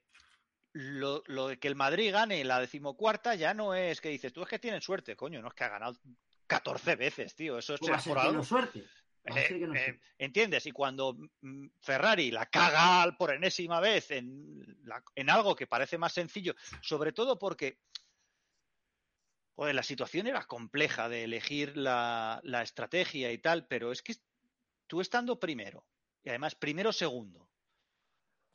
[0.72, 4.42] lo, lo de que el Madrid gane la decimocuarta ya no es que dices, tú
[4.42, 5.96] es que tienen suerte, coño, no es que ha ganado
[6.48, 8.42] 14 veces, tío, eso es por algo.
[8.44, 8.84] suerte.
[9.24, 10.00] Eh, ser que no eh.
[10.18, 10.66] ¿Entiendes?
[10.66, 15.96] Y cuando mm, Ferrari la caga por enésima vez en, la- en algo que parece
[15.98, 17.78] más sencillo, sobre todo porque
[19.56, 24.14] joder, la situación era compleja de elegir la, la estrategia y tal, pero es que
[24.86, 25.86] tú estando primero,
[26.22, 27.48] y además primero segundo,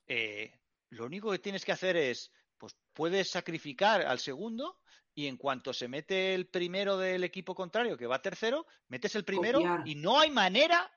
[0.07, 0.53] eh,
[0.89, 4.79] lo único que tienes que hacer es, pues puedes sacrificar al segundo
[5.19, 9.25] y en cuanto se mete el primero del equipo contrario, que va tercero, metes el
[9.25, 9.85] primero Copiar.
[9.85, 10.89] y no hay manera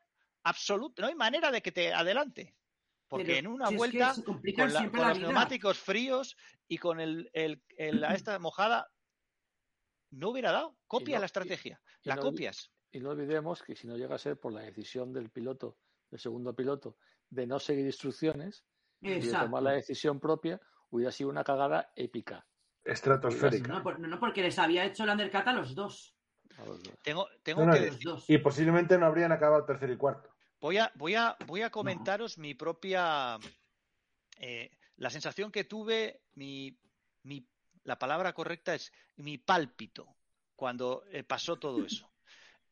[0.44, 2.54] absoluta, no hay manera de que te adelante.
[3.08, 4.34] Porque Pero en una si es que vuelta, con,
[4.72, 6.36] la- siempre con la los neumáticos fríos
[6.68, 8.92] y con el, el- el- la esta mojada,
[10.10, 10.76] no hubiera dado.
[10.86, 12.70] Copia no- la estrategia, y la no- copias.
[12.92, 15.78] Y no olvidemos que si no llega a ser por la decisión del piloto,
[16.10, 16.96] del segundo piloto,
[17.28, 18.64] de no seguir instrucciones
[19.00, 22.46] y de tomar la decisión propia, hubiera sido una cagada épica
[22.84, 23.68] Estratosférica.
[23.68, 26.14] No, por- no, porque les había hecho el undercut a los dos.
[26.58, 26.94] a los dos.
[27.02, 28.28] Tengo, tengo No, que decir, dos.
[28.28, 30.34] Y posiblemente no habrían acabado tercero y cuarto.
[30.60, 33.38] voy a, voy a, voy a comentaros mi propia,
[34.38, 36.76] eh, la sensación que tuve, mi,
[37.22, 37.46] mi,
[37.84, 40.16] la palabra correcta es mi pálpito
[40.56, 42.08] cuando eh, pasó todo eso.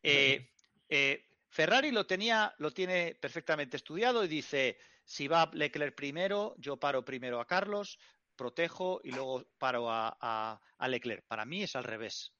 [0.02, 0.48] Eh,
[0.88, 6.78] eh, Ferrari lo tenía, lo tiene perfectamente estudiado y dice, si va Leclerc primero, yo
[6.78, 7.98] paro primero a Carlos,
[8.40, 11.26] protejo y luego paro a, a- a Leclerc.
[11.26, 12.32] Para mí es al revés.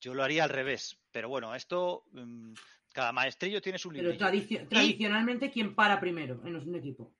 [0.00, 2.54] Yo lo haría al revés, pero bueno, esto mm,
[2.94, 4.26] cada maestrillo tiene su Pero librillo.
[4.26, 7.12] tradici- tradicionalmente, ¿quién para primero en un equipo?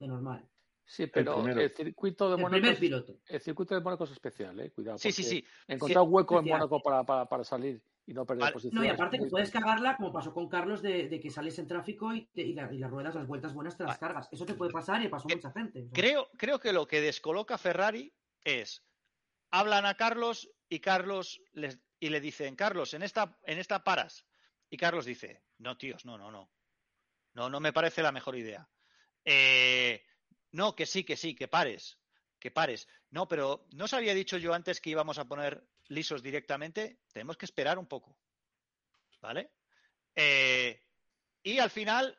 [0.00, 0.48] De normal.
[0.84, 3.20] Sí, pero el, circuito de El Mónaco primer es, piloto.
[3.28, 4.98] el circuito de Mónaco es especial, eh, cuidado.
[4.98, 5.44] Sí, sí, sí.
[5.68, 6.46] Encontrar hueco en.
[6.46, 8.52] Mónaco para, para, para salir y no perder Vale.
[8.54, 8.74] posición.
[8.82, 11.66] No, y aparte que puedes cagarla, como pasó con Carlos, de, de que sales en
[11.66, 14.00] tráfico y, te- y la- y las ruedas, las vueltas buenas te las Vale.
[14.00, 14.28] cargas.
[14.32, 15.86] Eso te puede pasar y pasó a Eh, mucha gente.
[15.92, 18.82] Creo, creo que lo que descoloca a Ferrari es
[19.50, 24.26] hablan a Carlos y Carlos les, y le dicen Carlos en esta en esta paras
[24.70, 26.50] y Carlos dice no tíos no no no
[27.34, 28.68] no no me parece la mejor idea
[29.24, 30.02] Eh,
[30.52, 31.98] no que sí que sí que pares
[32.38, 36.22] que pares no pero no os había dicho yo antes que íbamos a poner lisos
[36.22, 38.16] directamente tenemos que esperar un poco
[39.20, 39.50] vale
[40.14, 40.80] Eh,
[41.42, 42.18] y al final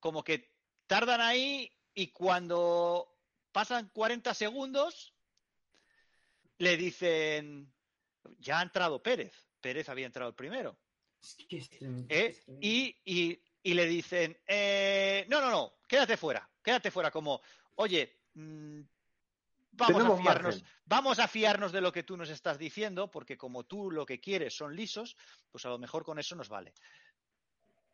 [0.00, 0.52] como que
[0.86, 3.16] tardan ahí y cuando
[3.52, 5.14] pasan 40 segundos
[6.58, 7.72] le dicen
[8.38, 10.78] ya ha entrado Pérez Pérez había entrado el primero
[12.08, 12.42] ¿eh?
[12.60, 17.40] y- y le dicen eh, no no no quédate fuera quédate fuera como
[17.76, 18.80] oye mm,
[19.80, 23.64] vamos a fiarnos vamos a fiarnos de lo que tú nos estás diciendo porque como
[23.64, 25.16] tú lo que quieres son lisos
[25.50, 26.72] pues a lo mejor con eso nos vale.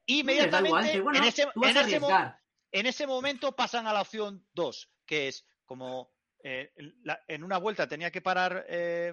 [0.06, 2.40] Inmediatamente bueno, en ese, en ese mo- arriesgar.
[2.72, 6.12] en ese momento pasan a la opción 2, que es como
[6.44, 6.72] eh,
[7.02, 9.12] la- en una vuelta tenía que parar eh,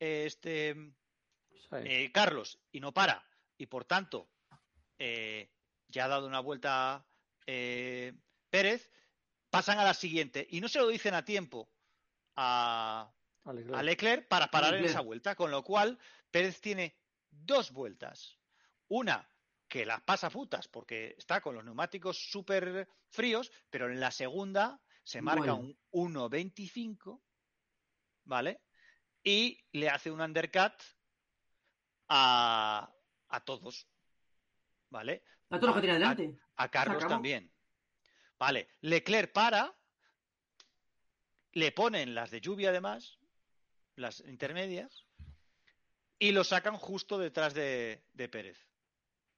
[0.00, 0.74] eh, este
[1.84, 3.24] eh, Carlos y no para,
[3.58, 4.30] y por tanto
[4.98, 5.50] eh,
[5.88, 7.06] ya ha dado una vuelta
[7.46, 8.12] eh,
[8.48, 8.90] Pérez,
[9.50, 10.46] pasan a la siguiente.
[10.50, 11.71] Y no se lo dicen a tiempo
[12.36, 13.12] a,
[13.44, 13.78] A Leclerc.
[13.78, 15.98] a Leclerc para parar en esa vuelta, con lo cual
[16.30, 16.96] Pérez tiene
[17.30, 18.38] dos vueltas.
[18.88, 19.28] Una
[19.68, 24.80] que las pasa putas porque está con los neumáticos súper fríos, pero en la segunda
[25.02, 27.22] se marca un 1.25,
[28.24, 28.62] ¿vale?
[29.24, 30.74] Y le hace un undercut
[32.08, 32.92] a,
[33.28, 33.88] a todos,
[34.90, 35.24] ¿vale?
[35.48, 36.38] A todo lo que tiene adelante.
[36.56, 37.52] A Carlos también.
[38.38, 39.74] Vale, Leclerc para,
[41.52, 43.18] le ponen las de lluvia además,
[43.96, 45.04] las intermedias,
[46.18, 48.58] y lo sacan justo detrás de, de Pérez.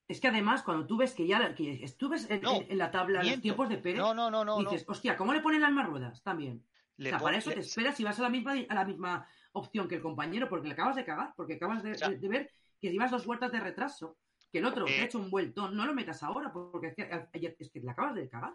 [0.07, 2.79] Es que además, cuando tú ves que ya que tú ves en, No, en- en
[2.79, 3.43] la tabla los miento.
[3.43, 4.61] tiempos de Pérez, No, no, no, no.
[4.63, 4.71] no.
[4.71, 6.23] dices, hostia, ¿cómo le ponen las más ruedas?
[6.23, 6.63] También.
[6.99, 8.85] Le o sea, para eso le- te esperas y vas a la misma a la
[8.85, 12.11] misma opción que el compañero, porque le acabas de cagar, porque acabas de, O sea-
[12.11, 14.19] de- ver que llevas dos vueltas de retraso,
[14.53, 15.01] que el otro te Eh.
[15.01, 18.15] ha hecho un vueltón, no lo metas ahora, porque es que, es que le acabas
[18.15, 18.55] de cagar.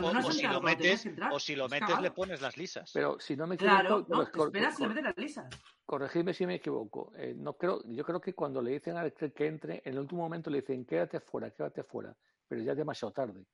[0.00, 1.86] Cuando o, no has o si lo metes, que entrar, o si lo es metes
[1.88, 2.02] cagado.
[2.02, 2.90] le pones las lisas.
[2.92, 5.54] Pero si no me equivoco, Claro, no, te esperas y le metes las lisas.
[5.84, 7.12] corregidme si me equivoco.
[7.16, 9.98] Eh, no creo, yo creo que cuando le dicen a Leclerc que entre, en el
[10.00, 12.16] último momento le dicen quédate fuera, quédate fuera,
[12.48, 13.44] pero ya es demasiado tarde.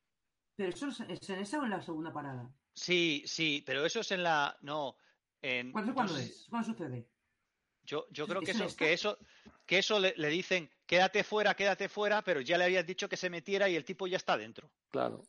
[0.56, 2.50] Pero eso es, es en esa o en la segunda parada.
[2.74, 4.56] Sí, sí, pero eso es en la.
[4.62, 4.96] No.
[5.40, 6.46] En, ¿Cuándo, cuándo es?
[6.48, 7.08] ¿Cuándo sucede?
[7.84, 9.18] Yo, yo creo que ¿Es en eso, que eso,
[9.66, 13.16] que eso le, le dicen quédate fuera, quédate fuera, pero ya le habías dicho que
[13.16, 14.70] se metiera y el tipo ya está dentro.
[14.90, 15.24] Claro.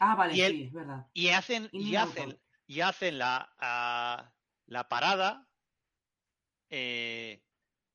[0.00, 1.06] Ah, vale, Y sí, es verdad.
[1.14, 2.38] Y hacen, Y hacen, auto.
[2.66, 4.32] y hacen la, a-
[4.66, 5.46] la parada.
[6.70, 7.40] eh,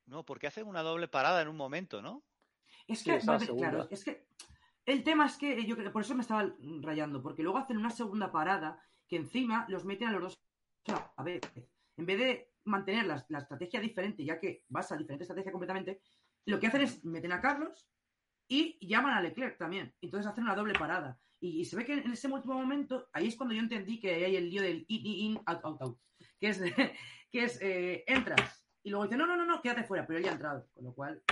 [0.05, 2.21] no, porque hacen una doble parada en un momento, ¿no?
[2.87, 4.25] Es Sí, que, esa vale, claro, es que
[4.85, 7.89] el tema es que yo creo por eso me estaba rayando, porque luego hacen una
[7.89, 10.21] segunda parada que encima los meten a los
[10.85, 11.41] dos a vez.
[11.97, 16.01] En vez de mantener la, la estrategia diferente, ya que vas a diferente estrategia completamente,
[16.45, 17.87] lo que hacen es meten a Carlos
[18.47, 19.93] y llaman a Leclerc también.
[20.01, 21.19] Entonces hacen una doble parada.
[21.41, 24.13] Y, y se ve que en ese último momento, ahí es cuando yo entendí que
[24.25, 25.99] hay el lío del in, in, out, out, out.
[26.39, 26.61] Que es,
[27.31, 28.65] que es eh, entras.
[28.83, 30.69] Y luego dicen, no, no, no, no, quédate fuera, pero él ya ha entrado.
[30.73, 31.23] Con lo cual,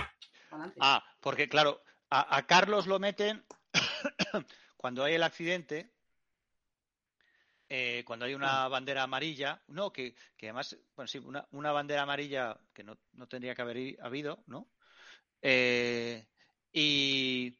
[0.50, 0.76] adelante.
[0.80, 3.44] Ah, porque claro, a, a Carlos lo meten
[4.76, 5.92] cuando hay el accidente.
[7.68, 12.02] eh, cuando hay una bandera amarilla, no, que, que además, bueno, sí, una, una bandera
[12.02, 14.68] amarilla que no, no tendría que haber habido, ¿no?
[15.40, 16.26] Eh,
[16.72, 17.56] y,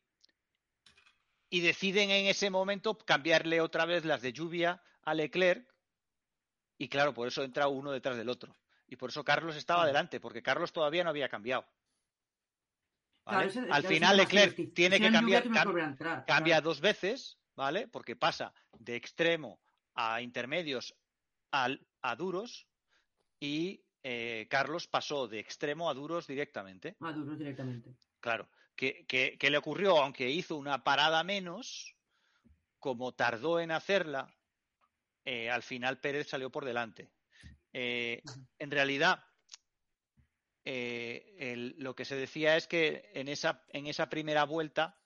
[1.51, 5.69] y deciden en ese momento cambiarle otra vez las de lluvia a Leclerc,
[6.79, 8.57] y claro, por eso entra uno detrás del otro.
[8.87, 9.87] Y por eso Carlos estaba Ah.
[9.87, 11.63] delante, porque Carlos todavía no había cambiado.
[13.25, 13.49] Claro, ¿vale?
[13.51, 16.69] ese- Al final Leclerc tiene que cambiar, cam- a entrar, cambia claro.
[16.69, 17.87] dos veces, ¿vale?
[17.89, 19.61] Porque pasa de extremo
[19.95, 20.95] a intermedios
[21.51, 22.67] al- a duros
[23.39, 26.97] y eh, Carlos pasó de extremo a duros directamente.
[27.01, 27.95] Maduros directamente.
[28.21, 28.49] Claro,
[28.81, 31.95] que, que- que le ocurrió, aunque hizo una parada menos,
[32.79, 34.35] como tardó en hacerla,
[35.27, 37.11] eh, al final Pérez salió por delante.
[37.75, 38.23] Eh,
[38.59, 39.23] en realidad,
[40.65, 44.97] eh, el- lo que se decía es que en esa, en esa primera vuelta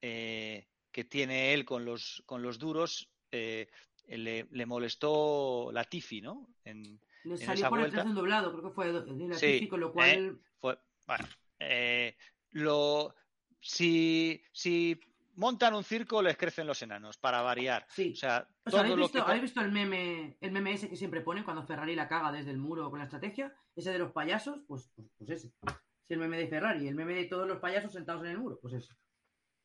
[0.00, 3.68] que tiene él con los, con los duros, le,
[4.06, 6.46] le molestó la Tifi, ¿no?
[6.64, 9.34] En, Le esa salió por vuelta- detrás de un doblado, creo que fue de la
[9.34, 10.40] Sí, Tifi, con lo cual.
[10.60, 11.26] fue, bueno,
[12.50, 13.14] lo,
[13.60, 15.00] si, si
[15.38, 17.86] montan un circo les crecen los enanos, para variar.
[17.90, 18.12] Sí.
[18.12, 19.30] O sea, O sea, ¿habéis, visto, que...
[19.30, 22.50] ¿habéis visto el meme, el meme ese que siempre pone cuando Ferrari la caga desde
[22.50, 23.54] el muro con la estrategia?
[23.74, 25.48] Ese de los payasos, pues, pues, pues ese.
[25.48, 28.58] Es el meme de Ferrari, el meme de todos los payasos sentados en el muro,
[28.60, 28.92] pues ese.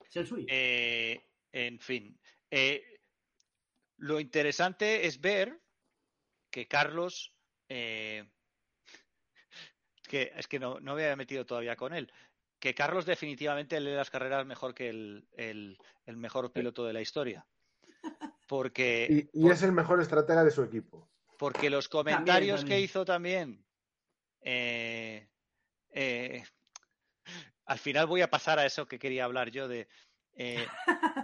[0.08, 0.46] Es el suyo.
[0.50, 2.19] Eh, en fin,
[2.52, 3.00] eh,
[3.98, 5.60] lo interesante es ver
[6.52, 7.34] que Carlos,
[7.67, 8.30] eh,
[10.08, 12.12] que es que no, no me había metido todavía con él,
[12.63, 17.02] que Carlos definitivamente lee las carreras mejor que el, el- el mejor piloto de la
[17.02, 17.45] historia.
[18.47, 21.10] Porque, Y, y es el mejor estratega de su equipo.
[21.38, 22.80] porque los comentarios también.
[22.80, 23.65] que hizo también,
[24.43, 25.28] eh,
[25.91, 26.45] eh,
[27.65, 29.89] al final voy a pasar a eso que quería hablar yo de...
[30.38, 30.65] eh,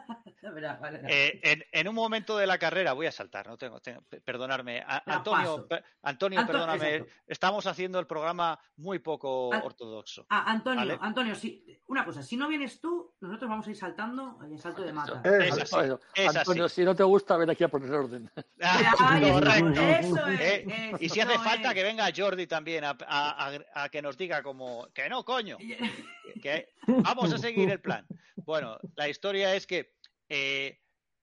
[0.53, 1.27] Verá, vale, vale.
[1.27, 4.79] Eh, en, en un momento de la carrera, voy a saltar, no tengo, tengo- perdonarme.
[4.85, 7.13] A- Antonio, per- Antonio, Anto- perdóname, exacto.
[7.27, 10.25] estamos haciendo el programa muy poco An- ortodoxo.
[10.29, 10.97] Ah, Antonio, Vale.
[11.01, 14.81] Antonio, sí, una cosa, si no vienes tú, nosotros vamos a ir saltando el salto
[14.83, 15.21] de mata.
[15.23, 15.61] Es sí.
[15.61, 16.75] así, Bueno, es Antonio, así.
[16.75, 18.29] si no te gusta, ven aquí a poner orden.
[18.61, 19.81] Ah, correcto.
[19.81, 21.73] Eso es, Eh, eso Y si hace falta es.
[21.73, 25.57] que venga Jordi también a, a- a- a que nos diga como que no, coño,
[26.43, 28.05] que vamos a seguir el plan.
[28.45, 29.95] Bueno, la historia es que
[30.29, 30.79] eh,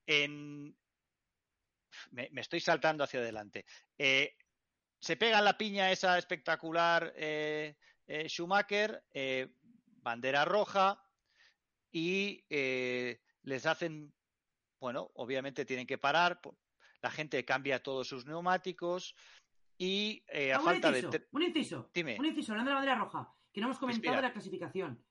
[0.07, 0.77] en...
[2.11, 3.65] me, me estoy saltando hacia adelante.
[3.97, 4.37] Eh,
[4.99, 7.77] se pega la piña esa espectacular eh,
[8.29, 9.05] Schumacher,
[10.03, 11.01] bandera roja
[11.93, 14.13] y les hacen,
[14.81, 16.41] bueno, obviamente tienen que parar,
[17.03, 19.15] la gente cambia todos sus neumáticos
[19.79, 22.17] y a Ah, un falta inciso, un inciso, Dime.
[22.19, 24.17] un inciso, hablando de la bandera roja, que no hemos comentado Respira.
[24.17, 25.05] de la clasificación.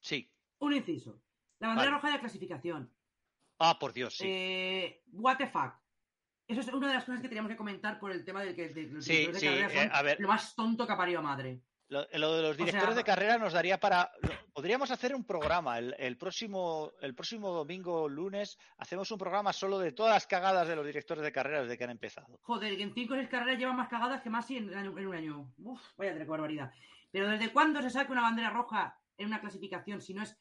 [0.00, 0.32] Sí.
[0.58, 1.22] Un inciso.
[1.58, 1.96] La bandera Vale.
[1.96, 2.95] roja de la clasificación.
[3.58, 4.24] Ah, por Dios, sí.
[4.26, 5.74] Eh, what the fuck.
[6.48, 8.68] Eso es una de las cosas que teníamos que comentar por el tema del que
[8.68, 10.20] de, los Sí, directores de carrera eh, son a ver.
[10.20, 11.60] lo más tonto que ha parido madre.
[11.88, 14.10] Lo, lo de los sea, directores de carrera nos daría para.
[14.22, 15.78] lo- Podríamos hacer un programa.
[15.78, 20.66] El, el próximo, el próximo domingo, lunes, hacemos un programa solo de todas las cagadas
[20.66, 22.38] de los directores de carrera desde que han empezado.
[22.42, 25.14] Joder, que en 5 o 6 carreras llevan más cagadas que más en, en un
[25.14, 25.52] año.
[25.58, 26.72] Uf, vaya qué barbaridad.
[27.12, 30.36] Pero ¿desde cuándo se saca una bandera roja en una clasificación si no es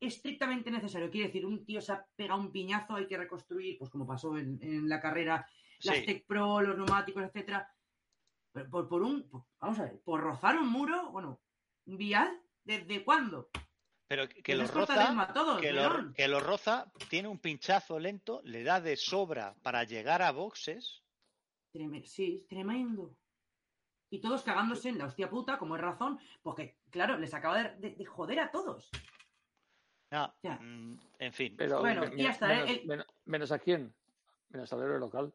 [0.00, 1.10] estrictamente necesario?
[1.10, 4.36] Quiere decir, un tío se ha pegado un piñazo, hay que reconstruir, pues como pasó
[4.36, 5.46] en, en la carrera,
[5.82, 6.06] las Sí.
[6.06, 7.68] Tech Pro, los neumáticos, etcétera.
[8.52, 11.40] Pero por, por un, por- vamos a ver, por rozar un muro, bueno,
[11.86, 13.50] un vial, ¿desde cuándo?
[14.06, 15.32] Pero que, que lo roza.
[15.32, 19.84] todos, Que lo, que lo roza, tiene un pinchazo lento, le da de sobra para
[19.84, 21.02] llegar a boxes.
[22.04, 23.16] Sí, tremendo.
[24.10, 27.76] Y todos cagándose en la hostia puta, como es razón, porque, claro, les acaba de,
[27.80, 28.90] de- de joder a todos.
[30.42, 30.54] Ya.
[30.56, 31.54] mm, en fin.
[31.56, 32.80] Pero Bueno, me- ya está, menos, ¿eh?
[32.80, 33.94] El- menos- menos a quién.
[34.50, 35.32] Menos al héroe local.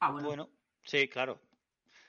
[0.00, 0.28] Ah, bueno.
[0.28, 0.50] Bueno,
[0.84, 1.40] sí, claro.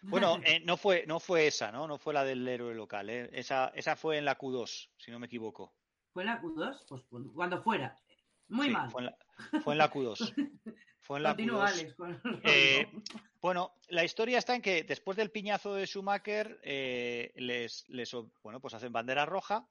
[0.01, 1.87] Bueno, eh, no fue, no fue esa, ¿no?
[1.87, 3.29] No fue la del héroe local, ¿eh?
[3.33, 5.73] Esa, esa fue en la Q2, si no me equivoco.
[6.13, 6.85] ¿Fue en la Q2?
[6.87, 7.95] Pues cu- cuando fuera.
[8.49, 8.89] Muy Sí, mal.
[8.91, 9.17] Fue en la,
[9.61, 10.17] fue en la Q2.
[10.99, 11.71] Fue en la Continúa, Q2.
[11.73, 11.93] Alex.
[11.95, 12.91] con Eh.
[13.39, 18.11] Bueno, la historia está en que después del piñazo de Schumacher, eh, les, les,
[18.43, 19.65] bueno, pues hacen bandera roja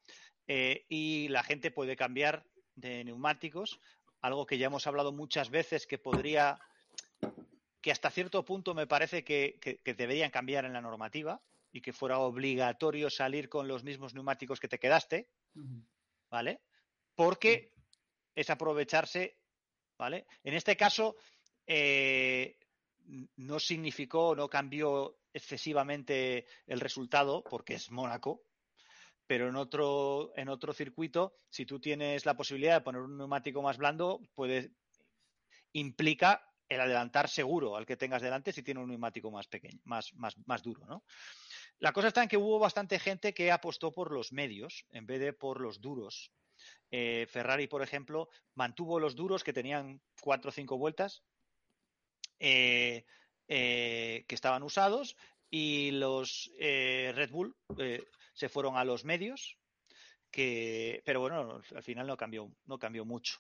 [0.47, 2.45] eh, y la gente puede cambiar
[2.75, 3.81] de neumáticos,
[4.21, 6.59] algo que ya hemos hablado muchas veces que podría,
[7.81, 11.41] que hasta cierto punto me parece que, que- que deberían cambiar en la normativa
[11.73, 15.29] y que fuera obligatorio salir con los mismos neumáticos que te quedaste.
[16.31, 16.61] ¿vale?
[17.15, 17.73] Porque
[18.35, 19.39] es aprovecharse,
[19.97, 20.27] ¿vale?
[20.45, 21.17] En este caso,
[21.67, 22.59] eh,
[23.37, 28.43] no significó, no cambió excesivamente el resultado, porque es Mónaco,
[29.27, 33.63] pero en otro, en otro circuito, si tú tienes la posibilidad de poner un neumático
[33.63, 34.73] más blando, puede,
[35.73, 40.13] implica el adelantar seguro al que tengas delante si tiene un neumático más pequeño, más,
[40.15, 41.05] más, más duro, ¿no?
[41.79, 45.21] La cosa está en que hubo bastante gente que apostó por los medios en vez
[45.21, 46.33] de por los duros.
[46.91, 51.23] Eh, Ferrari, por ejemplo, mantuvo los duros que tenían cuatro o cinco vueltas
[52.39, 53.05] eh,
[53.49, 55.17] eh, que estaban usados
[55.51, 57.55] y los Red Bull
[58.37, 59.59] se fueron a los medios
[60.31, 63.39] que pero bueno al final no cambió no cambió mucho.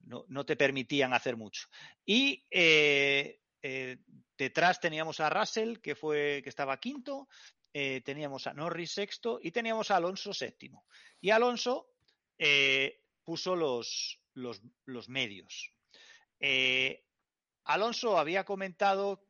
[0.00, 1.68] No, no te permitían hacer mucho.
[2.06, 3.98] Y eh, eh,
[4.36, 7.28] detrás teníamos a Russell que fue que estaba quinto
[7.72, 10.86] eh, teníamos a Norris sexto y teníamos a Alonso séptimo.
[11.20, 11.90] Y Alonso
[13.24, 15.74] puso los, los, los medios.
[17.64, 19.26] Alonso había comentado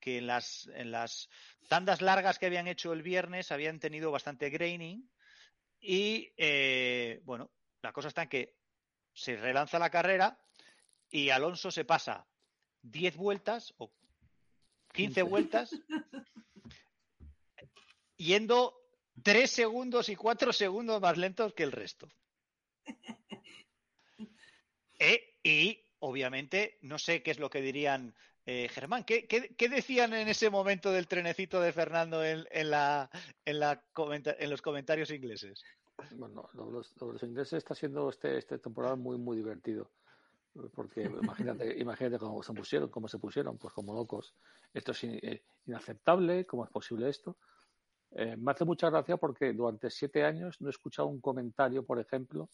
[0.00, 1.28] que en las, en las
[1.68, 5.08] tandas largas que habían hecho el viernes habían tenido bastante graining
[5.80, 7.50] y eh, bueno,
[7.82, 8.56] la cosa está en que
[9.12, 10.38] se relanza la carrera
[11.10, 12.26] y Alonso se pasa
[12.82, 13.92] 10 vueltas o
[14.92, 15.70] 15 vueltas
[18.16, 18.76] yendo
[19.22, 22.08] 3 segundos y 4 segundos más lentos que el resto.
[25.02, 28.14] Eh, y obviamente, no sé qué es lo que dirían.
[28.46, 32.70] Eh, Germán, ¿qué, qué, qué decían en ese momento del trenecito de Fernando en, en,
[32.70, 33.10] la,
[33.44, 35.62] en, la comenta- en los comentarios ingleses?
[36.12, 39.90] Bueno, lo los, los ingleses está siendo este, este temporada muy, muy divertido.
[40.74, 44.34] Porque imagínate, imagínate cómo se pusieron, cómo se pusieron, pues como locos.
[44.72, 47.36] Esto es in- eh, inaceptable, ¿cómo es posible esto?
[48.12, 52.00] Eh, me hace mucha gracia porque durante siete años no he escuchado un comentario, por
[52.00, 52.48] ejemplo,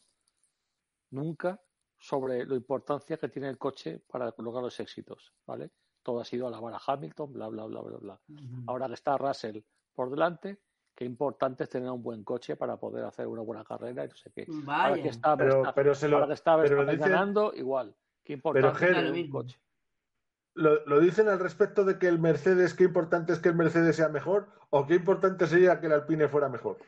[1.11, 1.61] nunca
[2.07, 5.71] sobre la importancia que tiene el coche para lograr los éxitos, ¿vale?
[6.05, 8.21] Todo ha sido alabar a Hamilton, bla, bla, bla, bla, bla.
[8.69, 9.59] Ahora que está Russell
[9.93, 10.61] por delante,
[10.95, 14.15] qué importante es tener un buen coche para poder hacer una buena carrera y no
[14.15, 14.47] sé qué.
[14.69, 15.11] Ahora que Vaya.
[15.11, 17.93] está Pero- pero se lo- ahora que está pero lo dice- ganando, igual.
[18.23, 19.39] Qué importante es tener Lo un mismo.
[19.41, 19.59] coche.
[20.55, 23.97] ¿Lo, lo dicen al respecto de que el Mercedes, qué importante es que el Mercedes
[23.97, 26.79] sea mejor o qué importante sería que el Alpine fuera mejor?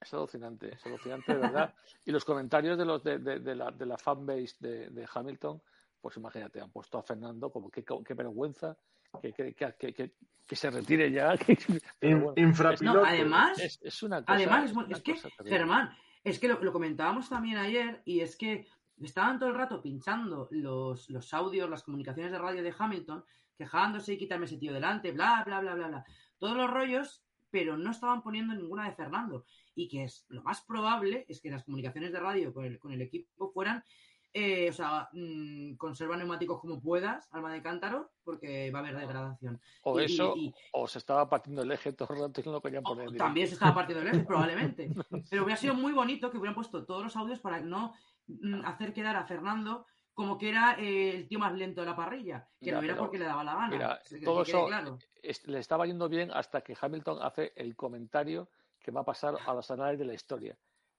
[0.00, 1.74] Es alucinante, es alucinante de verdad.
[2.04, 5.60] Y los comentarios de los de, de- de la, de la fanbase de, de Hamilton,
[6.00, 8.76] pues imagínate, han puesto a Fernando como qué, qué vergüenza,
[9.20, 11.34] que, que, que, que- se retire ya.
[12.00, 13.00] bueno, infrapiloto.
[13.00, 14.32] No, además, es, es una cosa.
[14.34, 15.14] Además, es, es muy- una es que.
[15.44, 15.90] Germán,
[16.24, 18.66] es que lo, lo comentábamos también ayer y es que
[19.00, 23.24] estaban todo el rato pinchando los, los audios, las comunicaciones de radio de Hamilton,
[23.56, 26.04] quejándose y quitarme ese tío delante, bla, bla, bla, bla, bla.
[26.38, 29.44] Todos los rollos, pero no estaban poniendo ninguna de Fernando.
[29.78, 32.90] Y que es lo más probable es que las comunicaciones de radio con el, con
[32.92, 33.84] el equipo fueran,
[34.34, 38.96] eh, o sea, mm, conserva neumáticos como puedas, alma de cántaro, porque va a haber
[38.96, 39.60] degradación.
[39.84, 42.44] O Y- eso, y- y- o se estaba partiendo el eje todo el rato y
[42.44, 43.16] no lo querían poner.
[43.16, 44.90] también se estaba partiendo el eje, probablemente.
[45.30, 47.94] Pero hubiera sido muy bonito que hubieran puesto todos los audios para no
[48.26, 51.94] mm, hacer quedar a Fernando como que era eh, el tío más lento de la
[51.94, 53.68] parrilla, que no era pero, porque le daba la gana.
[53.68, 54.98] Mira, todo eso claro.
[55.22, 58.48] es- le estaba yendo bien hasta que Hamilton hace el comentario
[58.88, 60.56] que va a pasar a los anales de la historia.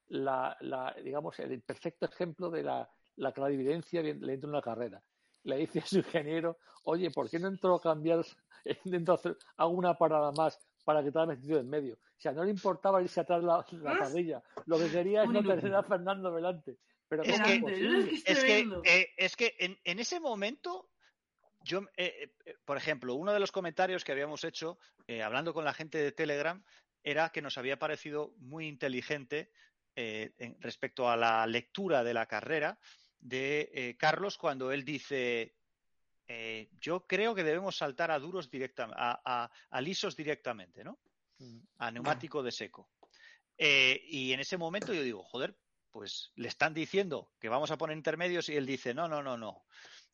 [0.09, 5.01] La, la, digamos, el perfecto ejemplo de la, la clarividencia de- dentro de una carrera.
[5.43, 8.23] Le dice a su ingeniero, oye, ¿por qué no entro a cambiar,
[8.85, 11.95] intento hacer, hago una parada más para que te metido en medio?
[11.95, 14.43] O sea, no le importaba irse atrás la, la parrilla.
[14.67, 16.77] Lo que quería es no tener a Fernando delante.
[17.07, 18.11] Pero Es ¿cómo que- es posible?
[18.11, 20.89] es que es que, eh, es que en, en ese momento,
[21.63, 24.77] yo, eh, eh, por ejemplo, uno de los comentarios que habíamos hecho,
[25.07, 26.63] eh, hablando con la gente de Telegram,
[27.03, 29.51] era que nos había parecido muy inteligente
[29.95, 32.79] eh, en- respecto a la lectura de la carrera
[33.19, 35.55] de eh, Carlos cuando él dice,
[36.27, 40.99] eh, yo creo que debemos saltar a duros directamente, a, a- a lisos directamente, ¿no?
[41.39, 41.59] Mm.
[41.79, 42.89] A neumático de seco.
[43.57, 45.57] Y en ese momento yo digo, joder,
[45.91, 49.37] pues le están diciendo que vamos a poner intermedios y él dice, no, no, no,
[49.37, 49.65] no.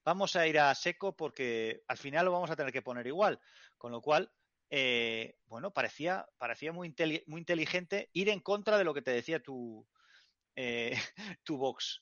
[0.04, 3.40] Vamos a ir a seco porque al final lo vamos a tener que poner igual.
[3.78, 4.32] Con lo cual,
[4.70, 9.12] eh, bueno, parecía, parecía muy, inteli- muy inteligente ir en contra de lo que te
[9.12, 9.88] decía tu,
[10.56, 10.92] eh,
[11.44, 12.02] tu box.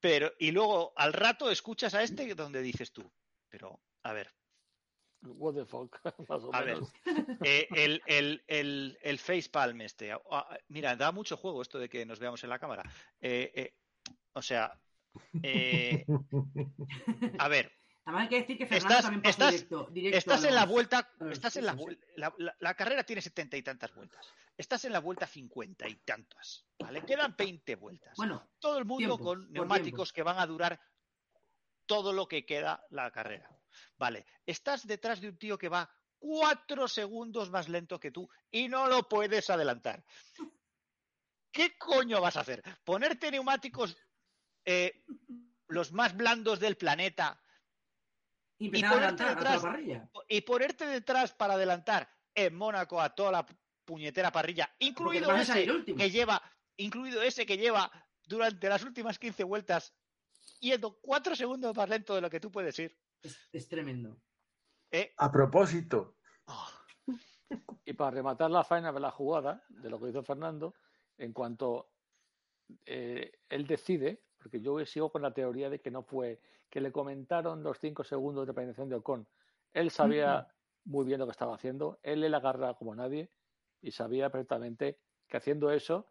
[0.00, 3.12] Pero, y luego al rato escuchas a este donde dices tú,
[3.48, 4.32] pero, a ver,
[5.22, 5.98] What the fuck,
[6.30, 6.78] más o A ver.
[7.44, 10.12] eh, el, el, el, el facepalm este.
[10.12, 12.82] ah, ah, mira, da mucho juego esto de que nos veamos en la cámara.
[13.20, 13.74] Eh,
[14.32, 14.80] o sea,
[17.38, 17.72] a ver,
[18.04, 20.64] Además hay que decir que Fernando Estás- también pasó estás- directo, directo estás en la
[20.66, 21.76] vuelta, estás en la,
[22.16, 24.26] la, la- la carrera tiene setenta y tantas vueltas.
[24.56, 26.66] Estás en la vuelta cincuenta y tantas.
[26.78, 27.04] ¿Vale?
[27.04, 28.16] Quedan 20 vueltas.
[28.16, 30.80] Bueno, Todo el mundo con neumáticos que van a durar
[31.86, 33.48] todo lo que queda la carrera.
[33.96, 35.88] Vale, estás detrás de un tío que va
[36.18, 40.04] cuatro segundos más lento que tú y no lo puedes adelantar.
[41.52, 42.62] ¿Qué coño vas a hacer?
[42.84, 43.96] ¿Ponerte neumáticos
[44.64, 45.04] eh,
[45.68, 47.40] los más blandos del planeta
[48.60, 50.10] Y y ponerte adelantar a toda detrás, la parrilla.
[50.28, 53.46] y ponerte detrás para adelantar en Mónaco a toda la
[53.84, 56.40] puñetera parrilla, incluido ese que lleva,
[56.76, 57.90] incluido ese que lleva
[58.22, 59.92] durante las últimas 15 vueltas
[60.60, 62.96] yendo cuatro segundos más lento de lo que tú puedes ir.
[63.22, 64.20] Es, es tremendo.
[64.90, 65.12] ¿eh?
[65.16, 66.68] A propósito, Oh,
[67.84, 70.74] Y para rematar la faena de la jugada, de lo que hizo Fernando,
[71.16, 71.92] en cuanto
[72.84, 76.90] eh, él decide, porque yo sigo con la teoría de que no fue, que le
[76.90, 79.28] comentaron los cinco segundos de penalización de Ocon.
[79.72, 80.48] Él sabía
[80.84, 83.30] muy bien lo que estaba haciendo, él le agarra como nadie
[83.82, 86.06] y sabía perfectamente que haciendo eso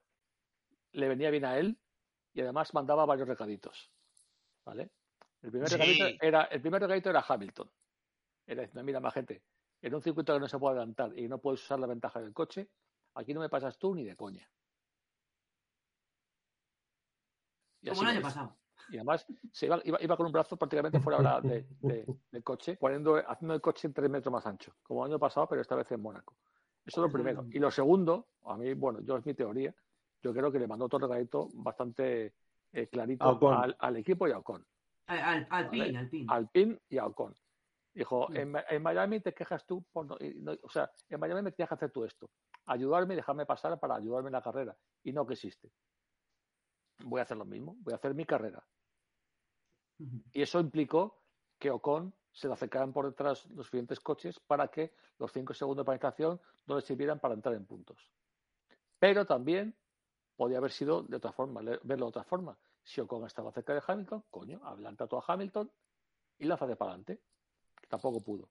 [0.91, 1.77] le venía bien a él
[2.34, 3.91] y además mandaba varios recaditos.
[4.63, 4.91] ¿Vale?
[5.41, 5.77] El primer, Sí.
[5.77, 7.71] recadito, era, el primer recadito era Hamilton.
[8.45, 9.41] Era diciendo, mira, más gente,
[9.82, 12.34] en un circuito que no se puede adelantar y no puedes usar la ventaja del
[12.34, 12.69] coche,
[13.15, 14.47] aquí no me pasas tú ni de coña.
[17.82, 18.55] Y Como el año pasado.
[18.89, 21.65] Y además se iba, iba- iba con un brazo prácticamente fuera de
[22.32, 25.61] del coche, poniendo, haciendo el coche tres metros más ancho, como el año pasado, pero
[25.61, 26.36] esta vez en Mónaco.
[26.86, 27.45] Eso es lo primero.
[27.51, 29.73] Y lo segundo, a mí, bueno, yo es mi teoría,
[30.23, 32.34] yo creo que le mandó otro regalito bastante
[32.71, 34.65] eh, clarito al, al equipo y a Ocon.
[35.07, 35.84] Al, al, al Vale.
[35.86, 36.25] pin, al pin.
[36.32, 37.36] Al PIN y a Ocon.
[37.93, 40.17] Dijo, en, en Miami te quejas tú, por no-
[40.63, 42.30] o sea, en Miami me tienes que hacer tú esto.
[42.65, 44.75] Ayudarme y dejarme pasar para ayudarme en la carrera.
[45.03, 45.71] Y no que existe.
[47.03, 48.63] Voy a hacer lo mismo, voy a hacer mi carrera.
[50.31, 51.21] Y eso implicó
[51.57, 55.85] que Ocon se le acercaran por detrás los siguientes coches para que los cinco segundos
[55.85, 58.11] de penalización no le sirvieran para entrar en puntos.
[58.97, 59.75] Pero también
[60.35, 62.57] podía haber sido de otra forma, verlo de otra forma.
[62.83, 65.69] Si Ocon estaba cerca de Hamilton, coño, adelanta todo a Hamilton
[66.37, 67.21] y la de para adelante.
[67.89, 68.49] Tampoco pudo.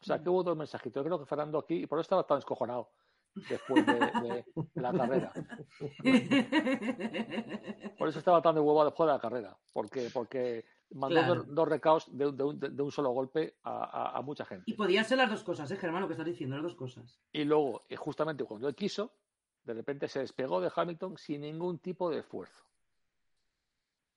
[0.00, 1.02] O sea, que hubo dos mensajitos.
[1.02, 2.90] Yo creo que Fernando aquí, y por eso estaba tan escojonado
[3.34, 5.32] después de, la carrera.
[7.98, 9.56] Por eso estaba tan de huevo después de la carrera.
[9.72, 11.34] Porque, porque mandó Claro.
[11.36, 14.44] dos, dos recaos de, un- de un, de un solo golpe a, a- a mucha
[14.44, 14.64] gente.
[14.66, 16.02] y podían ser las dos cosas, ¿eh, Germán?
[16.02, 17.20] Lo que estás diciendo, las dos cosas.
[17.32, 19.12] Y luego, eh, justamente cuando él quiso,
[19.64, 22.64] de repente se despegó de Hamilton sin ningún tipo de esfuerzo.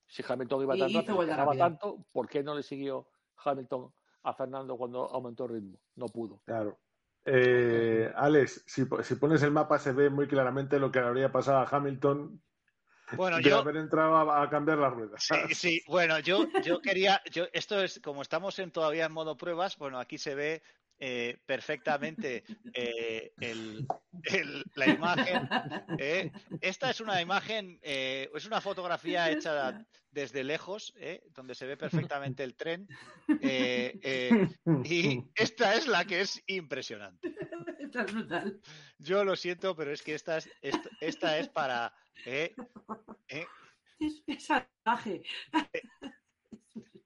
[0.07, 3.07] Si Hamilton iba tan rápido, ganaba tanto, ¿por qué no le siguió
[3.43, 3.91] Hamilton
[4.24, 5.78] a Fernando cuando aumentó el ritmo?
[5.95, 6.39] No pudo.
[6.45, 6.78] claro.
[7.26, 11.07] Eh, Alex, si, po- si pones el mapa se ve muy claramente lo que le
[11.07, 12.41] habría pasado a Hamilton
[13.15, 15.24] Bueno, de yo, haber entrado a, a cambiar las ruedas.
[15.26, 19.38] Sí, sí, bueno, yo, yo quería, yo, esto es, como estamos en todavía en modo
[19.38, 20.63] pruebas, bueno, aquí se ve
[21.06, 23.86] eh, perfectamente eh, el-
[24.24, 25.49] el- la imagen.
[25.99, 26.32] eh.
[26.62, 30.93] Esta es una imagen, es una fotografía hecha desde lejos,
[31.36, 32.88] donde se ve perfectamente el tren.
[34.86, 37.36] y esta es la que es impresionante.
[38.14, 38.62] Brutal.
[38.97, 41.93] Yo lo siento, pero es que esta es, esta, esta es para...
[42.26, 42.51] Es,
[44.26, 45.22] es salvaje.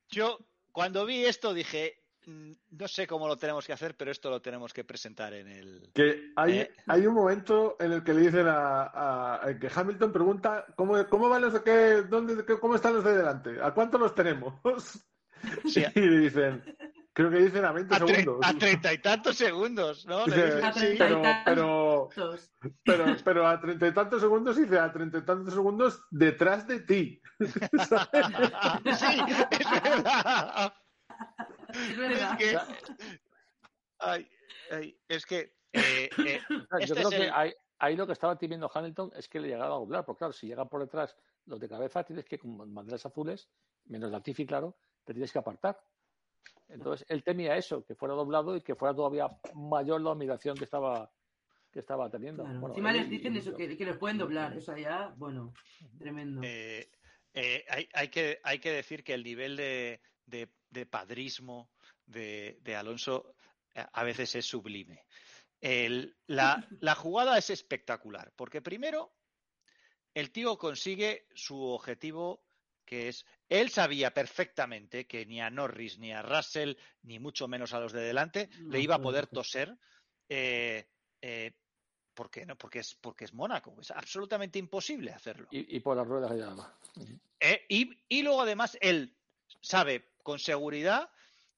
[0.10, 0.38] Yo
[0.72, 4.42] cuando vi esto dije, "Mm, no sé cómo lo tenemos que hacer, pero esto lo
[4.42, 5.90] tenemos que presentar en el...
[5.94, 6.72] Que hay, Eh.
[6.88, 10.94] hay un momento en el que le dicen a, a- a- que Hamilton pregunta cómo,
[11.08, 14.54] cómo van los qué, dónde, qué- cómo están los de delante, a cuánto los tenemos.
[15.66, 16.64] Sí, y le dicen,
[17.14, 18.40] creo que dicen a 20 a, tre- segundos.
[18.44, 20.26] a treinta y tantos segundos, ¿no?
[20.26, 20.96] Dice, A sí.
[20.98, 22.10] pero,
[22.84, 26.80] pero, pero a treinta y tantos segundos dice a treinta y tantos segundos detrás de
[26.82, 27.22] ti.
[27.40, 29.20] Sí,
[29.52, 30.74] es verdad.
[31.92, 32.38] Es verdad.
[32.42, 32.58] Es que,
[34.00, 34.30] ay,
[34.72, 38.14] ay, es que eh, eh, Yo este creo es que el- ahí, ahí lo que
[38.14, 41.16] estaba temiendo Hamilton es que le llegaba a doblar, porque claro, si llegan por detrás
[41.46, 43.50] los de cabeza, tienes que, con banderas azules,
[43.86, 45.80] menos la Tifi, claro, te tienes que apartar.
[46.70, 50.66] Entonces, él temía eso, que fuera doblado y que fuera todavía mayor la admiración que
[50.66, 51.10] estaba,
[51.72, 52.44] que estaba teniendo.
[52.44, 52.60] Claro.
[52.60, 54.58] Bueno, Encima él les dicen y- eso, que, que les pueden doblar.
[54.58, 55.54] Eso ya, bueno,
[55.98, 56.42] tremendo.
[56.44, 56.90] Eh,
[57.34, 61.70] eh, hay, hay que, hay que decir que el nivel de, de- de padrismo
[62.06, 63.36] de, de Alonso
[63.74, 65.06] eh, a veces es sublime.
[65.62, 69.14] El- la, la jugada es espectacular, porque primero
[70.14, 72.44] el tío consigue su objetivo,
[72.86, 77.74] que es, él sabía perfectamente que ni a Norris, ni a Russell, ni mucho menos
[77.74, 79.78] a los de delante, No le iba a poder toser.
[80.30, 80.88] eh,
[81.22, 81.52] eh,
[82.14, 82.58] ¿Por qué no?
[82.58, 83.76] Porque es, porque es Mónaco.
[83.80, 85.48] Es absolutamente imposible hacerlo.
[85.52, 86.76] y, y por las ruedas que llevaba.
[87.40, 89.16] Eh, y, y luego además él
[89.62, 91.10] sabe con seguridad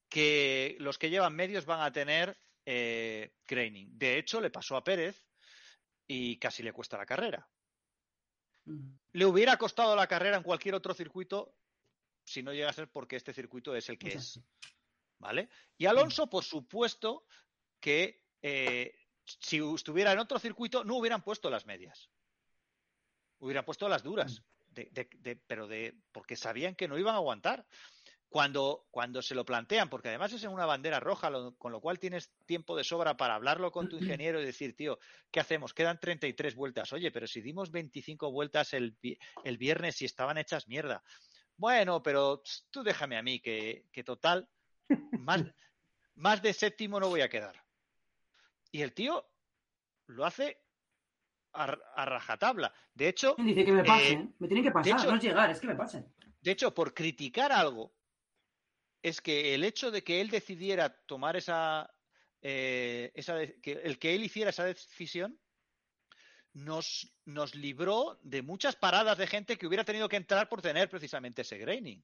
[0.10, 3.34] que los que llevan medios van a tener eh.
[3.48, 5.26] De hecho, le pasó a Pérez
[6.06, 7.50] y casi le cuesta la carrera.
[9.14, 11.56] Le hubiera costado la carrera en cualquier otro circuito
[12.24, 14.40] si no llega a ser porque este circuito es el que Es.
[15.18, 15.50] ¿Vale?
[15.76, 17.26] Y Alonso, por supuesto,
[17.80, 18.94] que eh,
[19.26, 22.12] si estuviera en otro circuito, no hubieran puesto las medias.
[23.40, 24.44] Hubieran puesto las duras.
[24.68, 25.96] De- de- de- pero de.
[26.12, 27.66] porque sabían que no iban a aguantar.
[28.30, 31.82] Cuando, cuando se lo plantean, porque además es en una bandera roja, lo- con lo
[31.82, 35.00] cual tienes tiempo de sobra para hablarlo con tu ingeniero y decir, tío,
[35.32, 35.74] ¿qué hacemos?
[35.74, 36.94] Quedan 33 vueltas.
[36.94, 38.96] Oye, pero si dimos 25 vueltas el,
[39.44, 41.04] el viernes y estaban hechas mierda.
[41.58, 44.48] Bueno, pero tú déjame a mí, que, que total,
[45.12, 45.44] más,
[46.16, 47.64] más de séptimo no voy a quedar.
[48.72, 49.28] Y el tío
[50.06, 50.62] lo hace
[51.54, 51.64] a,
[51.96, 52.72] a rajatabla.
[52.94, 54.36] De hecho, Dice que me Eh, pasen.
[54.38, 56.06] me tienen que pasar, hecho- no es llegar, es que me pasen.
[56.42, 57.96] de hecho, por criticar algo,
[59.02, 61.94] es que el hecho de que él decidiera tomar esa,
[62.42, 65.40] eh, esa que el que él hiciera esa decisión
[66.54, 70.90] nos, nos libró de muchas paradas de gente que hubiera tenido que entrar por tener
[70.90, 72.04] precisamente ese graining.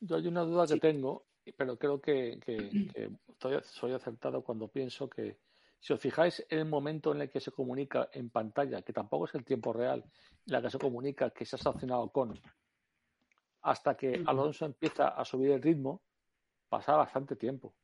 [0.00, 1.26] Yo hay una duda que tengo,
[1.56, 5.38] pero creo que, que- que estoy- soy acertado cuando pienso que,
[5.80, 9.24] si os fijáis en el momento en el que se comunica en pantalla, que tampoco
[9.24, 10.04] es el tiempo real,
[10.46, 12.38] en la que se comunica que se ha sancionado con,
[13.62, 14.14] hasta que.
[14.28, 16.02] Alonso empieza a subir el ritmo,
[16.68, 17.74] pasa bastante tiempo.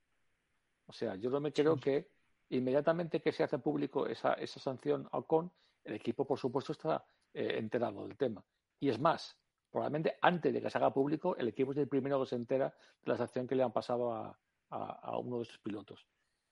[0.86, 2.10] O sea, yo no me creo que
[2.50, 5.50] inmediatamente que se hace público esa, esa sanción a Ocon,
[5.84, 7.04] el equipo, por supuesto, está
[7.34, 8.44] eh, enterado del tema.
[8.78, 9.36] Y es más,
[9.70, 12.72] probablemente antes de que se haga público, el equipo es el primero que se entera
[13.02, 14.38] de la sanción que le han pasado a,
[14.70, 16.06] a- a uno de sus pilotos.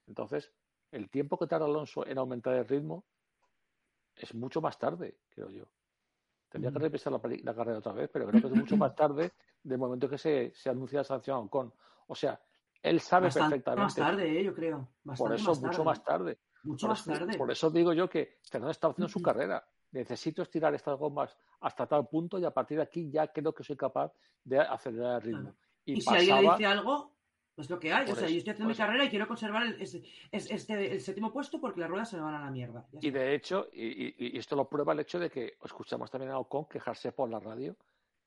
[0.07, 0.53] Entonces,
[0.91, 3.05] el tiempo que tarda Alonso en aumentar el ritmo
[4.17, 5.65] es mucho más tarde, creo yo.
[6.55, 9.77] Tendría que revisar la, carrera otra vez, pero creo que es mucho más tarde del
[9.77, 11.75] momento que se, se anuncia la sanción a Ocon.
[12.07, 12.41] O sea,
[12.81, 13.83] él sabe Bastante perfectamente.
[13.83, 14.89] más tarde, eh, yo creo.
[15.19, 15.85] por eso, más mucho tarde.
[15.85, 16.39] más tarde.
[16.63, 17.39] Mucho Por más eso, tarde.
[17.39, 19.67] por eso digo yo que Fernando está haciendo su carrera.
[19.91, 23.65] Necesito estirar estas gomas hasta tal punto y a partir de aquí ya creo que
[23.65, 24.13] soy capaz
[24.45, 25.41] de acelerar el ritmo.
[25.43, 25.57] Claro.
[25.87, 27.14] Y, Y si alguien le dice algo,
[27.55, 28.05] pues lo que hay.
[28.05, 28.83] O sea, eso, yo estoy haciendo mi eso.
[28.83, 30.01] carrera y quiero conservar el, es-
[30.33, 32.87] este, el séptimo puesto porque las ruedas se me van a la mierda.
[33.01, 36.33] Y de hecho, y, y- y esto lo prueba el hecho de que escuchamos también
[36.33, 37.77] a Ocon quejarse por la radio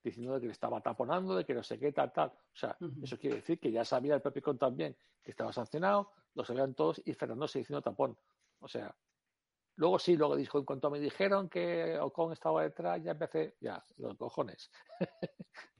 [0.04, 2.30] diciendo de que le estaba taponando, de que no sé qué, tal, tal.
[2.30, 6.12] O sea, eso quiere decir que ya sabía el propio Ocon también que estaba sancionado,
[6.34, 8.18] lo sabían todos y Fernando se diciendo tapón.
[8.60, 8.96] O sea,
[9.76, 13.84] luego sí, luego dijo, en cuanto me dijeron que Ocon estaba detrás, ya empecé, ya,
[13.98, 14.72] los cojones.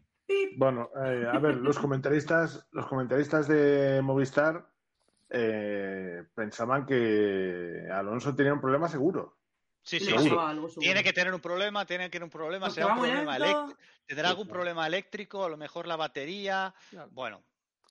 [0.58, 4.68] Bueno, eh, a ver, los comentaristas, los comentaristas de Movistar
[5.30, 9.38] eh, pensaban que Alonso tenía un problema seguro.
[9.84, 10.70] Sí, sí, seguro.
[10.70, 10.80] sí.
[10.80, 14.30] Tiene que tener un problema, tiene que tener un problema, será un problema eléctrico, tendrá
[14.30, 16.74] algún problema eléctrico, a lo mejor la batería.
[16.90, 17.10] Claro.
[17.12, 17.44] Bueno,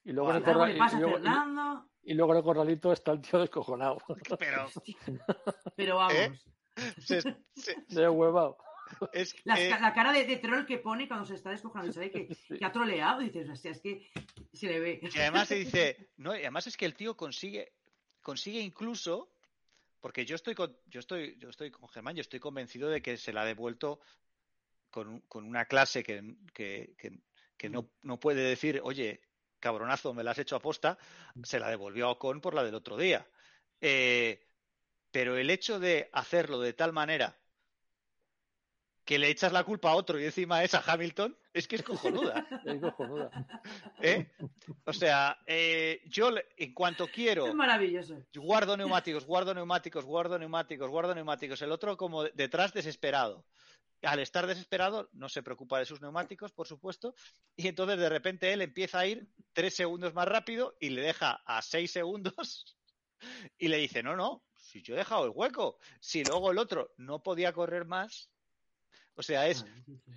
[0.05, 0.79] Y luego, y- luego- y-
[1.23, 3.97] Fernando, y luego en el corralito está el tío descojonado.
[4.39, 4.67] pero
[5.77, 6.15] pero vamos.
[6.17, 6.39] ¿Eh?
[6.99, 7.23] se-
[7.55, 8.59] se- De huevado.
[9.13, 12.27] Es La, cara de, de troll que pone cuando se está descojonando, sabe que,
[12.59, 14.11] que ha troleado, y dices, hostia, es que
[14.53, 15.01] se le ve.
[15.03, 17.73] Y además se dice, no, y además es que el tío consigue,
[18.23, 19.31] consigue incluso,
[20.01, 23.17] porque yo estoy con, yo estoy, yo estoy con Germán, yo estoy convencido de que
[23.17, 24.01] se la ha devuelto
[24.91, 26.23] con, con una clase que,
[26.55, 27.19] que, que-
[27.57, 29.23] que no, no puede decir, oye,
[29.61, 30.99] cabronazo, me la has hecho aposta,
[31.43, 33.27] se la devolvió a Ocon por la del otro día.
[33.81, 34.45] Eh,
[35.11, 37.35] pero el hecho de hacerlo de tal manera
[39.07, 41.83] que le echas la culpa a otro y encima es a Hamilton, es que es
[41.83, 42.47] cojonuda.
[42.67, 43.31] Es cojonuda.
[44.03, 44.31] ¿eh?
[44.85, 48.21] O sea, eh, yo en cuanto quiero Es maravilloso.
[48.35, 51.63] guardo neumáticos, guardo neumáticos, guardo neumáticos, guardo neumáticos.
[51.63, 53.47] El otro como de- detrás desesperado.
[54.03, 57.15] Al estar desesperado no se preocupa de sus neumáticos, por supuesto,
[57.57, 61.41] y entonces de repente él empieza a ir tres segundos más rápido y le deja
[61.47, 62.77] a seis segundos
[63.59, 66.93] y le dice, no, no, si yo he dejado el hueco, si luego el otro
[66.99, 68.31] no podía correr más,
[69.17, 69.65] o sea, es,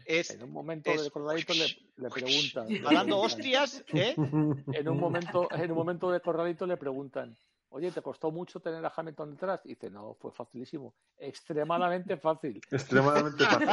[0.06, 1.66] es En un momento es- de corralito le,
[1.98, 2.68] le preguntan.
[2.86, 4.14] va dando hostias, ¿eh?
[4.18, 7.36] En un momento, en un momento de corralito le preguntan,
[7.70, 9.62] oye, ¿te costó mucho tener a Hamilton detrás?
[9.66, 10.94] Y dice, no, fue facilísimo.
[11.18, 12.60] Extremadamente fácil.
[12.72, 13.68] Extremadamente fácil.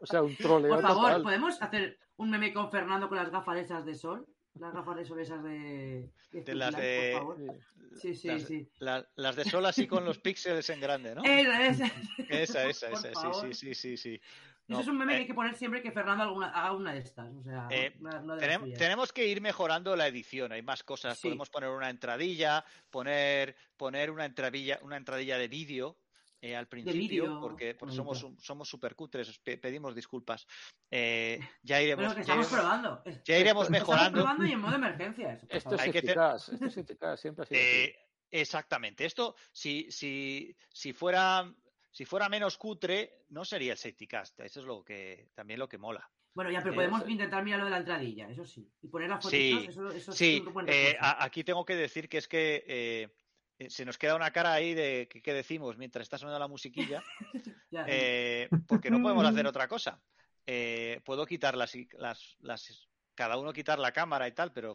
[0.00, 1.22] O sea, un troleo Por favor, total.
[1.22, 4.26] ¿podemos hacer un meme con Fernando con las gafas esas de sol?
[4.54, 6.10] Las gafas de sol esas de...
[6.32, 7.58] De las de- por favor.
[8.00, 8.68] Sí, sí, las, sí.
[8.78, 11.22] la- las de sol así con los píxeles en grande, ¿no?
[11.24, 11.86] Esa, esa.
[12.28, 13.54] Esa, esa, Por esa, sí, favor.
[13.54, 14.20] sí, sí, sí, sí.
[14.68, 16.92] Eso es un meme eh, que hay que poner siempre que Fernando alguna, haga una
[16.94, 17.30] de estas.
[17.34, 18.78] O sea, Eh, una- una de las Tenem- suyas.
[18.78, 21.18] tenemos que ir mejorando la edición, hay más cosas.
[21.18, 21.22] Sí.
[21.28, 25.98] Podemos poner una entradilla, poner, poner una entradilla, una entradilla de vídeo
[26.44, 30.44] eh, al principio, porque, somos, somos súper cutres, os pe- pedimos disculpas.
[30.90, 33.02] Eh, ya iremos, Pero que ya estamos iremos- probando.
[33.24, 34.18] ya iremos Estamos mejorando.
[34.18, 35.32] probando y en modo emergencia.
[35.34, 35.92] eso, por Esto es Hay favor.
[35.92, 37.60] que te- eficaz, esto es eficaz, siempre ha sido.
[37.60, 37.96] Eh,
[38.30, 39.04] exactamente.
[39.04, 41.50] Esto, si, si, si fuera
[41.94, 44.40] si fuera menos cutre, no sería el safety cast.
[44.40, 46.10] Eso es lo que también lo que mola.
[46.34, 47.12] Bueno, ya, pero podemos sí.
[47.12, 48.66] intentar mirar lo de la entradilla, eso sí.
[48.80, 51.76] Y poner las Sí, fotitos, eso, eso Sí, es un buen eh, aquí tengo que
[51.76, 53.14] decir que es que eh,
[53.70, 57.02] se nos queda una cara ahí de qué decimos mientras está sonando la musiquilla,
[57.86, 60.00] eh, porque no podemos hacer otra cosa.
[60.46, 64.74] eh, puedo quitar las, las, las, cada uno quitar la cámara y tal, pero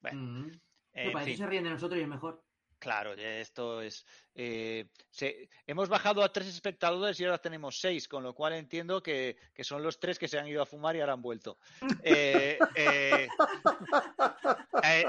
[0.00, 1.12] bueno, Mm.
[1.12, 2.42] para eso se ríen de nosotros y es mejor.
[2.78, 4.04] Claro, esto es.
[4.34, 9.02] eh, se- hemos bajado a tres espectadores y ahora tenemos seis, con lo cual entiendo
[9.02, 11.58] que, que son los tres que se han ido a fumar y ahora han vuelto.
[12.02, 13.28] Eh, eh,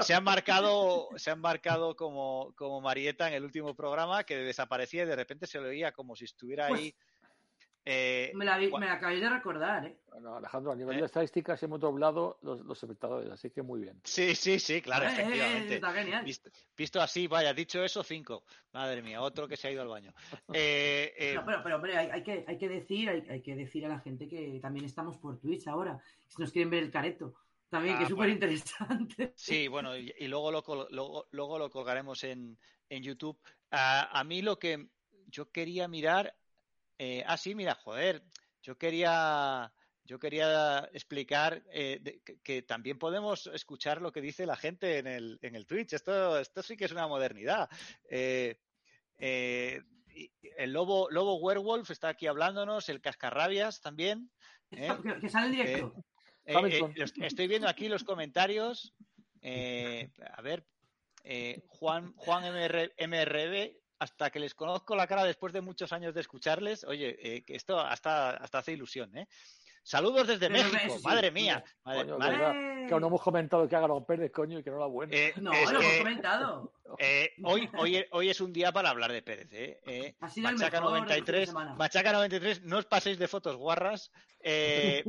[0.00, 5.02] se han marcado, se han marcado como, como Marieta en el último programa que desaparecía
[5.02, 6.94] y de repente se le oía como si estuviera ahí.
[7.90, 9.96] Eh, Me la, me la acabáis de recordar, ¿eh?
[10.10, 11.00] Bueno, Alejandro, a nivel ¿Eh?
[11.00, 14.00] de estadísticas hemos doblado los, los espectadores, así que muy bien.
[14.04, 15.74] Sí, sí, sí, claro, Eh, eh, efectivamente.
[15.76, 16.24] está genial.
[16.24, 18.44] Visto, visto así, vaya, dicho eso, cinco.
[18.72, 20.12] Madre mía, otro que se ha ido al baño.
[20.52, 23.54] Eh, eh, No, pero, pero, hombre, hay, hay que, hay que decir, hay, hay que
[23.54, 25.98] decir a la gente que también estamos por Twitch ahora.
[26.26, 27.34] Si nos quieren ver el careto.
[27.70, 28.34] También, Ah, que es súper bueno.
[28.34, 29.32] interesante.
[29.36, 32.58] Sí, bueno, y, y luego, lo, luego, luego lo colgaremos en,
[32.88, 33.38] en YouTube.
[33.70, 34.88] A, a mí lo que
[35.26, 36.34] yo quería mirar,
[36.98, 38.22] eh, ah, sí, mira, joder,
[38.62, 39.72] yo quería,
[40.04, 44.98] yo quería explicar eh, de- que, que también podemos escuchar lo que dice la gente
[44.98, 45.92] en el, en el Twitch.
[45.92, 47.68] Esto, esto sí que es una modernidad.
[48.10, 48.58] Eh,
[49.18, 49.82] eh,
[50.56, 54.30] el lobo, lobo werewolf está aquí hablándonos, el cascarrabias también.
[54.72, 54.88] ¿eh?
[55.02, 55.94] Que, que sale en directo.
[56.44, 56.54] Eh,
[56.96, 58.94] eh, estoy viendo aquí los comentarios.
[59.42, 60.64] eh, a ver,
[61.22, 66.14] eh, Juan, Juan MR, MRB, hasta que les conozco la cara después de muchos años
[66.14, 69.26] de escucharles, oye, eh, que esto hasta, hasta hace ilusión, ¿eh?
[69.82, 71.64] Saludos desde Pero México, madre mía.
[71.84, 72.86] Madre- Coño, madre-.
[72.86, 75.16] Que aún no hemos comentado que haga Pérez, coño, y que no la buena.
[75.16, 76.72] eh, No, lo hemos que, comentado.
[76.98, 79.80] Eh, hoy, hoy, hoy es un día para hablar de Pérez, ¿eh?
[79.86, 81.74] Eh, Ha sido el Machaca mejor del fin de 93, semana.
[81.74, 84.10] Machaca 93, no os paséis de fotos guarras.
[84.40, 85.04] Eh,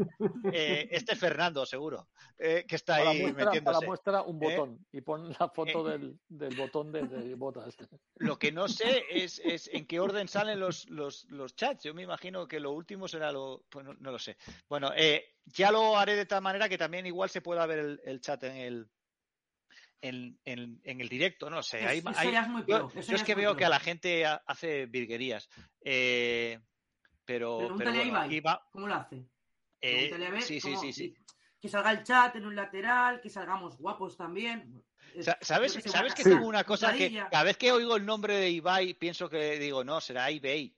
[0.51, 2.09] eh, este es Fernando, seguro,
[2.39, 3.85] eh, que está para, ahí muestra, para metiéndose.
[3.85, 4.39] muestra un ¿Eh?
[4.49, 5.91] botón y pon la foto Eh.
[5.91, 7.75] del, del botón de, de botas.
[8.15, 11.83] Lo que no sé es, es en qué orden salen los, los, los chats.
[11.83, 13.63] Yo me imagino que lo último será lo.
[13.69, 14.35] Pues no, no lo sé.
[14.67, 18.01] Bueno, eh, ya lo haré de tal manera que también igual se pueda ver el,
[18.05, 18.89] el chat en el.
[20.01, 21.85] En, en- en el directo, no sé.
[21.85, 25.49] Hay- muy yo, es que veo que a la gente ha- hace virguerías.
[25.81, 26.57] Eh,
[27.25, 28.39] pero, pero a Ibai.
[28.39, 28.65] va.
[28.71, 29.17] ¿Cómo lo hace?
[29.81, 31.15] eh, Pregúntale a ver sí, sí, cómo- sí, sí.
[31.59, 34.81] Que salga el chat en un lateral, que salgamos guapos también.
[35.21, 38.49] Sa- ¿Sabes, ¿sabes que tengo una cosa que cada vez que oigo el nombre de
[38.51, 40.73] Ibai pienso que digo, no, será eBay?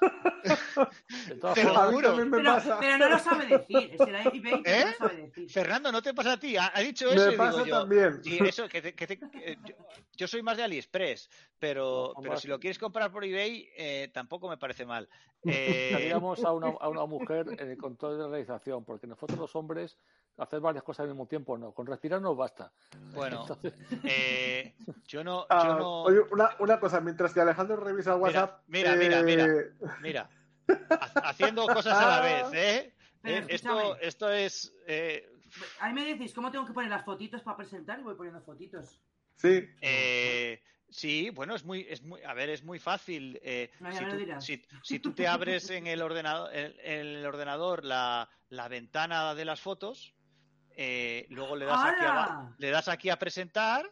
[1.28, 2.78] De todas formas, me Pero, pasa.
[2.78, 3.96] pero no lo sabe decir.
[3.98, 4.80] EBay, pero ¿Eh?
[4.84, 5.50] no lo sabe decir.
[5.50, 6.56] Fernando, ¿no te pasa a ti?
[6.56, 7.78] Ha, ha dicho eso Me y pasa digo yo.
[7.80, 8.22] también.
[8.22, 9.74] Sí, eso, que te- que te- que- yo,
[10.16, 14.10] yo soy más de AliExpress, pero, No, pero si lo quieres comprar por eBay, eh,
[14.12, 15.08] tampoco me parece mal.
[15.48, 19.54] Eh, Necesitaríamos a una, a una mujer en el control de realización, porque nosotros los
[19.54, 19.96] hombres
[20.38, 21.72] hacer varias cosas al mismo tiempo no.
[21.72, 22.72] Con respirar nos basta.
[23.14, 23.74] bueno, Entonces,
[24.04, 24.74] eh,
[25.06, 28.62] yo no, Ah, yo no, Oye, una, una cosa, mientras que Alejandro revisa el WhatsApp.
[28.66, 29.46] mira, mira, mira.
[29.46, 30.30] eh, mira,
[30.90, 32.94] ha- haciendo cosas a la vez, ¿eh?
[33.22, 35.28] Pero Eh, esto, esto es, eh,
[35.80, 37.98] Ahí me decís, ¿cómo tengo que poner las fotitos para presentar?
[37.98, 39.00] Y voy poniendo fotitos.
[39.36, 43.38] Sí, Eh, sí, bueno, es muy, es muy, a ver, es muy fácil.
[43.42, 47.26] eh, No, si, tú, si- si tú te abres en el ordenador, en, en el
[47.26, 50.14] ordenador la, la ventana de las fotos,
[50.76, 53.90] eh, luego le das, aquí a, le das aquí a presentar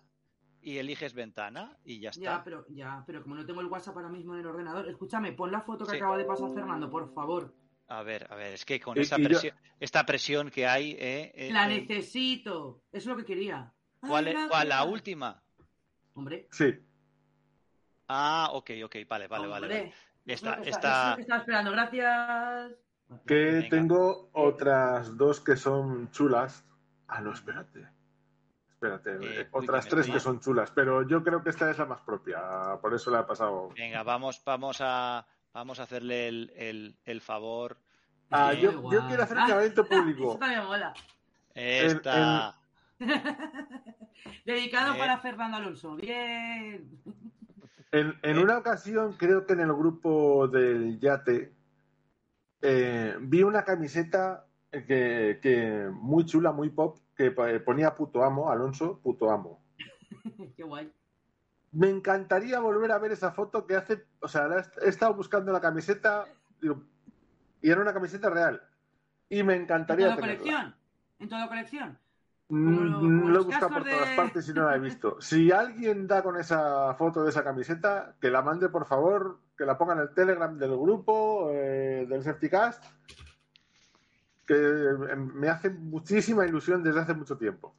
[0.61, 2.45] y eliges ventana y ya Ya, está.
[2.45, 5.51] pero, ya, pero como no tengo el WhatsApp ahora mismo en el ordenador, escúchame, pon
[5.51, 5.97] la foto que Sí.
[5.97, 7.55] acaba de pasar Fernando, por favor.
[7.89, 10.67] A ver, a ver, es que con Y- esta y yo- presión, esta presión que
[10.67, 12.83] hay, eh, eh, La eh, necesito.
[12.93, 13.73] Eso es lo que quería.
[14.01, 14.69] ¿cuál, Ay, es- cuál?
[14.71, 15.43] la última?
[16.15, 16.75] Hombre, sí.
[18.09, 19.67] Ah, ok, ok, vale, vale, vale.
[19.67, 19.79] hombre.
[19.83, 19.95] vale.
[20.27, 22.73] Esta, esta, eso es lo que estaba esperando, gracias.
[23.27, 23.69] Que Venga.
[23.69, 26.65] tengo otras dos que son chulas.
[27.09, 27.87] Ah, no, espérate.
[28.71, 29.11] Espérate.
[29.13, 31.79] Eh, eh, uy, otras me tres que son chulas, pero yo creo que esta es
[31.79, 32.41] la más propia.
[32.81, 33.71] Por eso la he pasado.
[33.77, 37.79] Venga, vamos, vamos a, vamos a hacerle el, el, el favor.
[38.31, 40.39] Ah, yo, yo quiero hacer un llamamiento público.
[40.39, 40.93] también mola.
[41.55, 42.59] Esta.
[44.45, 44.99] Dedicado Eh.
[44.99, 45.97] para Fernando Alonso.
[45.97, 46.89] Bien.
[47.93, 48.43] En, en Eh.
[48.43, 51.53] una ocasión, creo que en el grupo del Yate,
[52.63, 54.47] eh, vi una camiseta
[54.83, 59.63] que, que muy chula, muy pop, que eh, ponía puto amo, Alonso, puto amo.
[60.57, 60.93] Qué guay.
[61.73, 64.49] Me encantaría volver a ver esa foto que hace, o sea,
[64.83, 66.25] he estado buscando la camiseta
[66.61, 66.83] digo,
[67.61, 68.63] y era una camiseta real.
[69.29, 70.39] Y me ¿En encantaría toda tenerla.
[70.39, 70.75] colección?
[71.19, 71.99] ¿En toda colección?
[72.49, 73.01] Mm, lo-
[73.31, 75.17] Lo he buscado por todas partes y no la he visto.
[75.21, 79.65] Si alguien da con esa foto de esa camiseta, que la mande por favor, que
[79.65, 82.85] la ponga en el Telegram del grupo, eh, del Septicast,
[84.47, 87.75] que eh, me hace muchísima ilusión desde hace mucho tiempo.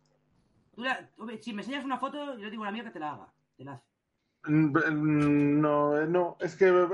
[0.75, 2.91] Tú la- hombre, si me enseñas una foto, yo le digo a la mía que
[2.91, 3.33] te la haga.
[3.57, 3.85] Te la hace.
[4.47, 6.87] Mm, mm, No, eh, no, es que eh,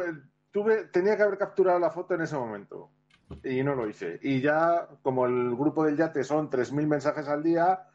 [0.52, 2.92] tuve, tenía que haber capturado la foto en ese momento.
[3.44, 4.20] y no lo hice.
[4.22, 7.88] Y ya, como el grupo del yate son 3.000 mensajes al día,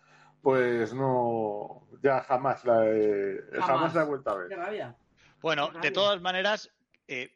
[0.43, 3.67] pues no, ya jamás la he, jamás.
[3.67, 3.95] Jamás.
[3.95, 4.59] la he vuelto a Qué ver.
[4.59, 4.97] rabia.
[5.41, 6.69] Bueno, Qué de todas maneras,
[7.07, 7.36] eh,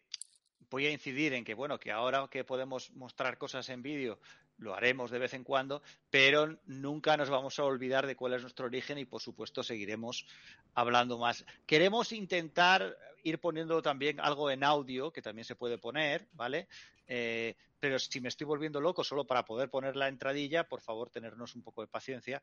[0.71, 4.18] voy a incidir en que, bueno, que ahora que podemos mostrar cosas en vídeo,
[4.59, 8.43] lo haremos de vez en cuando, pero nunca nos vamos a olvidar de cuál es
[8.43, 10.27] nuestro origen y, por supuesto, seguiremos
[10.75, 11.45] hablando más.
[11.66, 16.68] Queremos intentar ir poniendo también algo en audio, que también se puede poner, ¿vale?
[17.07, 21.11] Eh, pero si me estoy volviendo loco solo para poder poner la entradilla, por favor,
[21.11, 22.43] tenernos un poco de paciencia,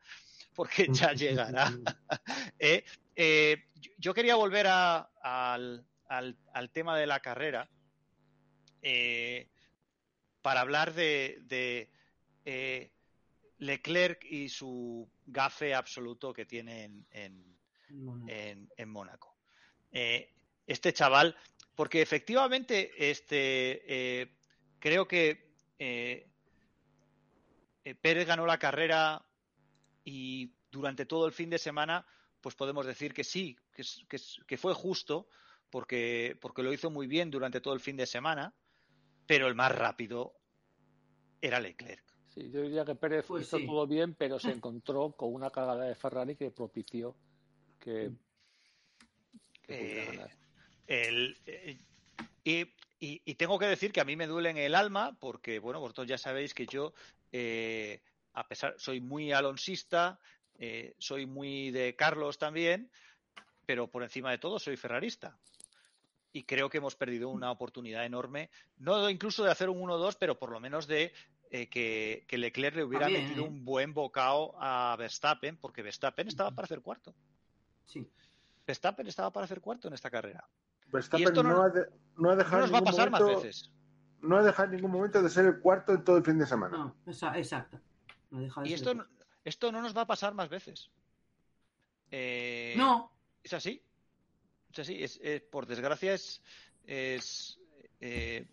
[0.54, 1.70] porque ya llegará.
[2.60, 3.64] Eh, eh,
[3.98, 7.68] yo- quería volver a- al, al- al tema de la carrera
[8.82, 9.48] eh,
[10.42, 11.90] para hablar de, de,
[12.44, 12.92] eh,
[13.58, 17.58] Leclerc y su gafe absoluto que tiene en, en-
[17.88, 19.36] Bueno, en, en Mónaco.
[19.90, 20.32] Eh,
[20.66, 21.36] este chaval,
[21.74, 24.30] porque efectivamente este,
[24.78, 25.48] creo que
[28.00, 29.24] Pérez ganó la carrera
[30.04, 32.06] y durante todo el fin de semana,
[32.40, 33.84] pues podemos decir que sí, que,
[34.46, 35.28] que fue justo,
[35.70, 38.54] porque, porque lo hizo muy bien durante todo el fin de semana,
[39.28, 40.32] pero el más rápido
[41.40, 42.02] era Leclerc.
[42.34, 43.66] Sí, yo diría que Pérez Pues hizo sí.
[43.66, 47.14] todo bien, pero se encontró con una cagada de Ferrari que propició
[47.78, 48.10] que,
[49.62, 50.30] que pudiera Eh, ganar.
[50.86, 51.78] El, eh,
[52.44, 52.60] y,
[52.98, 55.80] y- y tengo que decir que a mí me duele en el alma porque, bueno,
[55.80, 56.94] vosotros ya sabéis que yo,
[57.32, 58.00] eh,
[58.32, 60.18] a pesar, soy muy alonsista,
[60.58, 62.90] eh, soy muy de Carlos también,
[63.66, 65.38] pero por encima de todo soy ferrarista.
[66.38, 70.38] Y creo que hemos perdido una oportunidad enorme, no incluso de hacer un 1-2, pero
[70.38, 71.12] por lo menos de
[71.50, 73.48] eh, que, que Leclerc le hubiera También, metido ¿eh?
[73.48, 77.12] un buen bocado a Verstappen, porque Verstappen estaba para hacer cuarto.
[77.86, 78.08] sí.
[78.64, 80.46] Verstappen estaba para hacer cuarto en esta carrera.
[80.92, 81.86] Verstappen esto no- no, ha de-
[82.18, 83.72] no ha No dejado nos va a ningún pasar más momento- veces.
[84.20, 86.46] no ha dejado en ningún momento de ser el cuarto en todo el fin de
[86.46, 86.76] semana.
[86.76, 87.80] No, esa- exacto.
[88.30, 89.06] No deja de Y esto, no-
[89.44, 90.90] esto no nos va a pasar más veces.
[92.12, 93.10] Eh, No,
[93.42, 93.82] Es así.
[95.50, 96.42] Por desgracia es...
[96.86, 98.46] eh,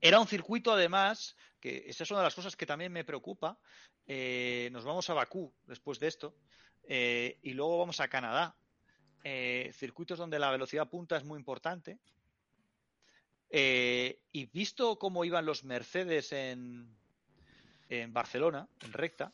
[0.00, 3.58] era un circuito además, que esa es una de las cosas que también me preocupa.
[4.06, 6.36] Eh, nos vamos a Bakú después de esto
[6.84, 8.56] eh, y luego vamos a Canadá.
[9.72, 11.98] Circuitos donde la velocidad punta es muy importante.
[13.50, 16.96] Y visto cómo iban los Mercedes en,
[18.10, 19.32] Barcelona, en recta,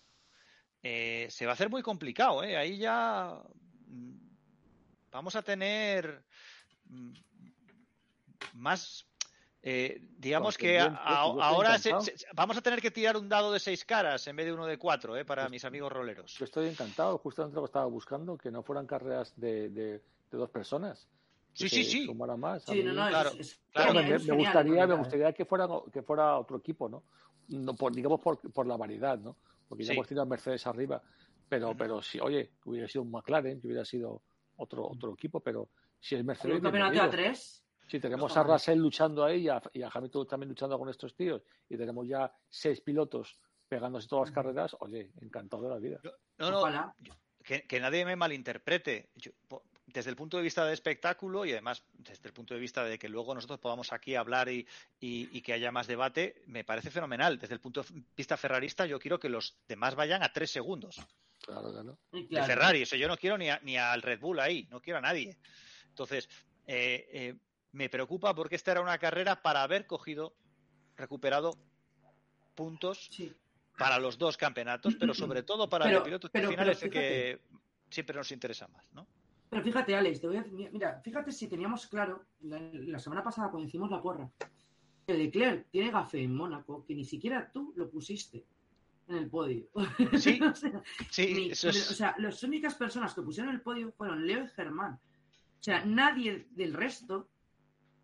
[0.82, 2.40] se va a hacer muy complicado.
[2.40, 3.42] Ahí ya
[5.12, 6.24] vamos a tener
[6.86, 7.12] mm,
[8.54, 9.06] más.
[9.64, 12.16] eh, digamos que a- ahora se- encantado.
[12.18, 14.66] se- vamos a tener que tirar un dado de seis caras en vez de uno
[14.66, 15.24] de cuatro ¿eh?
[15.24, 16.34] para mis amigos roleros.
[16.36, 20.38] Yo estoy encantado, justamente lo que estaba buscando, que no fueran carreras de, de- de
[20.38, 21.06] dos personas.
[21.54, 22.10] Sí, sí, sí.
[22.38, 22.64] más.
[22.64, 24.96] Sí, no, no, claro, es, claro, genial, me, gustaría, me ¿eh?
[24.96, 27.04] gustaría que fuera, que fuera otro equipo, ¿no?
[27.48, 29.36] no por, digamos por, por la variedad, ¿no?
[29.68, 29.92] Porque ya Sí.
[29.92, 31.02] hemos tenido a Mercedes arriba,
[31.48, 34.22] pero, pero si, oye, hubiera sido un McLaren, que hubiera sido
[34.62, 35.68] otro, otro equipo, pero
[36.00, 37.58] si es Mercedes, un campeonato a tres.
[37.88, 38.42] Si tenemos a.
[38.42, 42.06] Russell luchando ahí y a, y a Hamilton también luchando con estos tíos y tenemos
[42.08, 43.38] ya seis pilotos
[43.68, 46.00] pegándose todas las carreras, oye, encantado de la vida.
[46.38, 46.94] No, no, Ojalá.
[47.42, 49.10] que, que nadie me malinterprete.
[49.14, 52.60] Yo, po- desde el punto de vista de espectáculo y además desde el punto de
[52.60, 54.66] vista de que luego nosotros podamos aquí hablar y,
[55.00, 57.38] y- y que haya más debate, me parece fenomenal.
[57.38, 61.00] Desde el punto de vista ferrarista, yo quiero que los demás vayan a tres segundos
[61.42, 61.98] Claro, claro.
[62.12, 62.82] Y de Ferrari.
[62.82, 65.02] O sea, yo no quiero ni, a- ni al Red Bull ahí, no quiero a
[65.02, 65.36] nadie.
[65.88, 66.28] Entonces,
[66.66, 67.34] eh, eh,
[67.72, 70.34] me preocupa porque esta era una carrera para haber cogido,
[70.96, 71.58] recuperado
[72.54, 73.32] puntos Sí.
[73.78, 76.82] para los dos campeonatos, pero sobre todo para Pero- el piloto pero- final pero es
[76.82, 77.40] el que
[77.90, 79.06] siempre nos interesa más, ¿no?
[79.50, 83.50] Pero fíjate, Alex, te voy a- mira, fíjate si teníamos claro la, la semana pasada
[83.50, 84.30] cuando hicimos la porra,
[85.06, 88.46] que Leclerc tiene gafe en Mónaco, que ni siquiera tú lo pusiste
[89.12, 89.66] en el podio.
[90.18, 91.90] Sí, O sea, Sí, ni- eso es.
[91.90, 94.94] O sea, las únicas personas que pusieron el podio fueron Leo y Germán.
[94.94, 97.28] O sea, nadie del resto,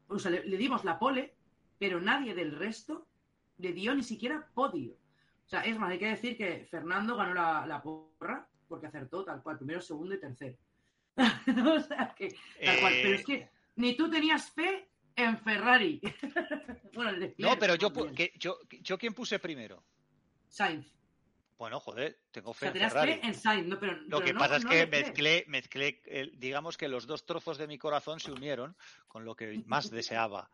[0.09, 1.35] o sea, le, le dimos la pole,
[1.79, 3.07] pero nadie del resto
[3.59, 4.93] le dio ni siquiera podio.
[4.93, 9.25] O sea, es más, hay que decir que Fernando ganó la, la porra porque acertó
[9.25, 10.57] tal cual, primero, segundo y tercero.
[11.17, 12.29] o sea, que
[12.65, 12.93] tal cual.
[12.93, 16.01] Eh, Pero es que ni tú tenías fe en Ferrari.
[16.95, 19.83] bueno, el No, pero yo, que, yo, yo quién puse primero.
[20.49, 20.87] Sainz.
[21.59, 23.13] Bueno, joder, tengo O fe sea, en tenías Ferrari.
[23.15, 26.01] fe en Sainz, no, pero, Lo pero que no- pasa es que mezclé, mezclé
[26.37, 28.77] digamos que los dos trozos de mi corazón se unieron
[29.09, 30.49] con lo que más deseaba.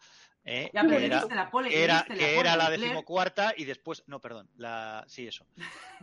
[0.47, 0.71] ¿eh?
[0.73, 3.55] Ya, pero que era, diste la pole, que era, diste que pole era la decimocuarta
[3.57, 5.47] y después, no, perdón, la, sí, eso.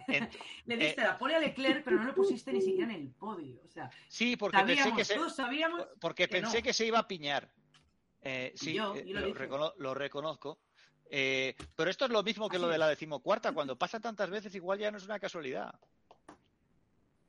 [0.08, 0.30] En-
[0.66, 3.10] Le eh, diste la pole a Leclerc, pero no lo pusiste ni siquiera en el
[3.10, 3.60] podio.
[3.66, 6.99] O sea, sí, porque pensé que se, todos sabíamos porque que pensé que se iba
[6.99, 7.52] a piñar.
[8.22, 10.60] Eh, sí, yo- eh, yo lo lo, recono- lo reconozco.
[11.14, 12.80] Eh, pero esto es lo mismo que Así lo de es.
[12.80, 13.51] la decimocuarta.
[13.51, 15.76] Cuando pasa tantas veces, igual ya no es una casualidad.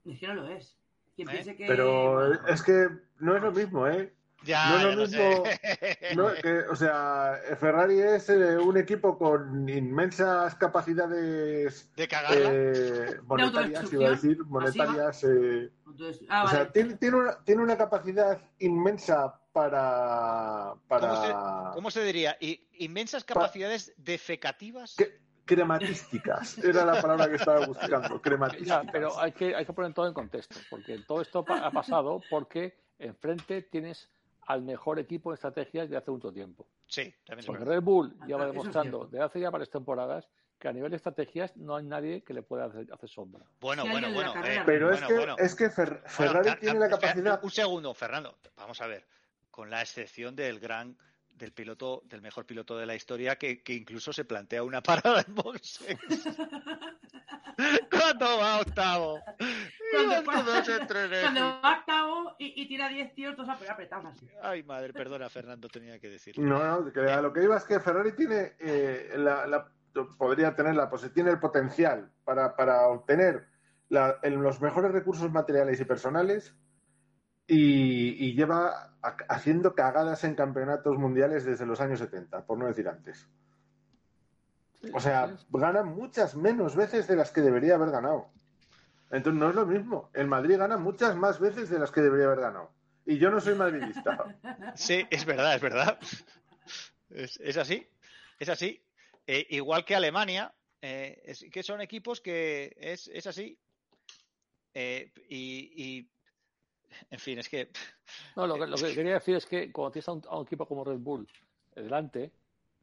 [0.05, 0.76] Es que no lo es.
[1.16, 1.33] Quien ¿Eh?
[1.33, 1.66] piense que.
[1.66, 2.87] Pero es que
[3.18, 4.14] no es lo mismo, ¿eh?
[4.45, 6.14] Ya, No es lo mismo- sé.
[6.16, 13.93] No, que, o sea, Ferrari es eh, un equipo con inmensas capacidades De eh, monetarias,
[13.93, 15.22] iba a decir, monetarias.
[15.24, 15.70] eh,
[16.28, 16.51] ah, o vale.
[16.51, 20.75] sea, tiene, tiene, una, tiene una capacidad inmensa para.
[20.89, 22.37] para ¿Cómo se diría?
[22.41, 24.95] I- inmensas capacidades defecativas.
[24.97, 26.59] que- crematísticas.
[26.59, 28.09] Era la palabra que estaba buscando.
[28.17, 28.87] Ya, Crematísticas.
[28.93, 32.79] pero hay que, hay que poner todo en contexto, porque todo esto ha pasado porque
[32.99, 34.09] enfrente tienes
[34.47, 36.67] al mejor equipo en estrategias de hace mucho tiempo.
[36.87, 37.65] Sí, también Porque.
[37.65, 40.29] Red Bull Ah, ya va eso es demostrando desde hace ya varias temporadas
[40.59, 43.45] que a nivel de estrategias no hay nadie que le pueda hacer, hacer sombra.
[43.61, 44.35] Bueno, Sí, bueno, de bueno.
[44.45, 45.37] eh, Pero es que, bueno.
[45.39, 47.41] es que Fer- Ferrari tiene la capacidad.
[47.43, 48.39] Un segundo, Fernando.
[48.57, 49.05] Vamos a ver.
[49.53, 50.97] Con la excepción del gran
[51.31, 55.25] del piloto, del mejor piloto de la historia, que, que incluso se plantea una parada
[55.27, 55.97] en boxes.
[57.91, 59.21] ¿Cuándo va octavo?
[60.25, 60.81] Cuando- ellos.
[61.23, 64.15] Cuando va octavo y, y tira 10 tíos, todos ap- apretados.
[64.43, 66.39] Ay, madre, perdona, Fernando, tenía que decir.
[66.39, 69.69] No, no, que lo que iba es que Ferrari tiene eh, la, la-
[70.17, 73.47] podría tener la pues, tiene el potencial para, para obtener
[73.89, 76.55] la- el- los mejores recursos materiales y personales
[77.47, 82.66] y, y lleva a- haciendo cagadas en campeonatos mundiales desde los años 70, por no
[82.66, 83.26] decir antes.
[84.93, 88.30] O sea, gana muchas menos veces de las que debería haber ganado.
[89.11, 90.11] Entonces no es lo mismo.
[90.14, 92.72] El Madrid gana muchas más veces de las que debería haber ganado.
[93.05, 94.16] Y yo no soy madridista.
[94.74, 95.99] Sí, es verdad, es verdad.
[97.11, 97.86] Es, es así,
[98.38, 98.82] es así.
[99.26, 103.59] Eh, igual que Alemania, eh, es que son equipos que es, es así.
[104.74, 106.09] Eh, y, y,
[107.11, 107.70] en fin, es que
[108.36, 110.47] No, lo que, lo que quería decir es que cuando tienes a un, a un
[110.47, 111.26] equipo como Red Bull
[111.74, 112.32] delante,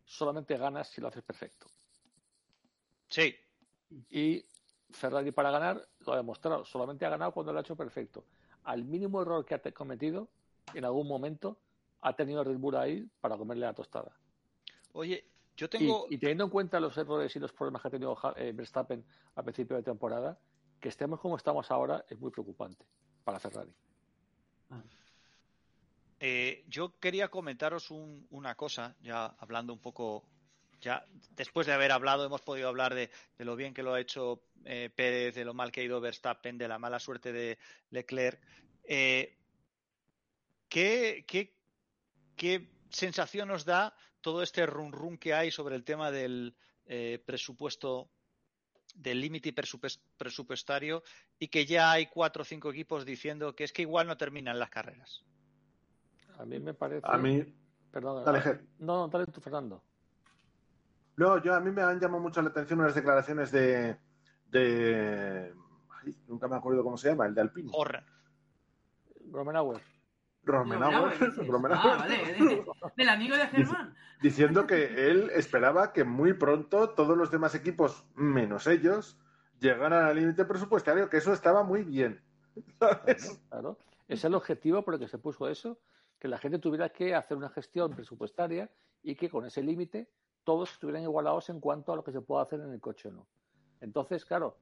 [0.05, 1.67] solamente ganas si lo haces perfecto.
[3.07, 3.35] sí,
[4.09, 4.43] Y
[4.91, 6.65] Ferrari para ganar lo ha demostrado.
[6.65, 8.25] Solamente ha ganado cuando lo ha hecho perfecto.
[8.63, 10.29] Al mínimo error que ha cometido,
[10.73, 11.59] en algún momento,
[12.01, 14.11] ha tenido Red Bull ahí para comerle la tostada.
[14.93, 16.07] oye, yo tengo...
[16.09, 19.03] y teniendo en cuenta los errores y los problemas que ha tenido eh, Verstappen
[19.35, 20.39] a principio de temporada,
[20.79, 22.85] que estemos como estamos ahora es muy preocupante
[23.23, 23.73] para Ferrari.
[26.19, 30.25] Eh, yo quería comentaros un- una cosa, ya hablando un poco,
[30.81, 34.41] ya después de haber hablado, hemos podido hablar de, lo bien que lo ha hecho
[34.65, 37.57] eh, Pérez, de lo mal que ha ido Verstappen, de la mala suerte de
[37.91, 38.41] Leclerc.
[38.83, 39.37] Eh,
[40.67, 41.25] ¿qué,
[42.89, 46.53] sensación os da todo este run run que hay sobre el tema del
[47.25, 48.09] presupuesto,
[49.01, 51.03] del límite presupues- presupuestario
[51.39, 54.59] y que ya hay cuatro o cinco equipos diciendo que es que igual no terminan
[54.59, 55.23] las carreras?
[56.37, 57.01] A mí me parece.
[57.09, 57.43] A mí,
[57.91, 59.81] Perdón, Dale, no, no, dale tú, Fernando.
[61.17, 63.97] no, yo a mí me han llamado mucho la atención unas declaraciones de,
[64.49, 65.53] de
[66.03, 67.69] ay, nunca me acuerdo cómo se llama, el de Alpine.
[67.73, 68.03] Horner.
[69.31, 69.81] Romenauer.
[70.51, 71.13] Romenauer,
[71.71, 72.65] Ah, vale, de-
[72.97, 73.95] del amigo de Germán.
[74.21, 79.17] diciendo que él esperaba que muy pronto todos los demás equipos, menos ellos,
[79.59, 82.21] llegaran al límite presupuestario, que eso estaba muy bien.
[82.79, 83.39] ¿sabes?
[83.49, 83.77] Claro,
[84.07, 85.79] es el objetivo por el que se puso eso,
[86.19, 88.69] que la gente tuviera que hacer una gestión presupuestaria
[89.03, 90.09] y que con ese límite
[90.43, 93.11] todos estuvieran igualados en cuanto a lo que se puede hacer en el coche o
[93.11, 93.27] no.
[93.81, 94.57] Entonces, claro,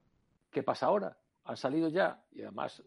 [0.50, 1.16] ¿qué pasa ahora?
[1.44, 2.82] Han salido ya, y además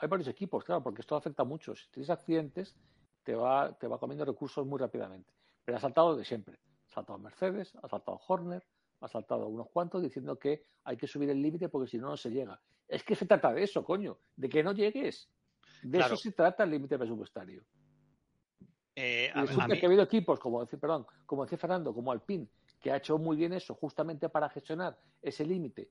[0.00, 1.74] hay varios equipos, claro, porque esto afecta mucho.
[1.74, 2.76] Si tienes accidentes,
[3.22, 5.32] te va, te va comiendo recursos muy rápidamente.
[5.64, 6.58] Pero ha saltado de siempre.
[6.90, 8.64] Ha saltado Mercedes, ha saltado Horner,
[9.00, 12.16] ha saltado unos cuantos diciendo que hay que subir el límite porque si no, no
[12.16, 12.60] se llega.
[12.88, 15.28] Es que se trata de eso, coño, de que no llegues.
[15.82, 16.14] De Claro.
[16.14, 17.64] eso se trata el límite presupuestario.
[18.94, 21.92] Eh, a- resulta a mí- que ha habido equipos, como decía, perdón, como decía Fernando,
[21.92, 22.48] como Alpine,
[22.80, 25.90] que ha hecho muy bien eso justamente para gestionar ese límite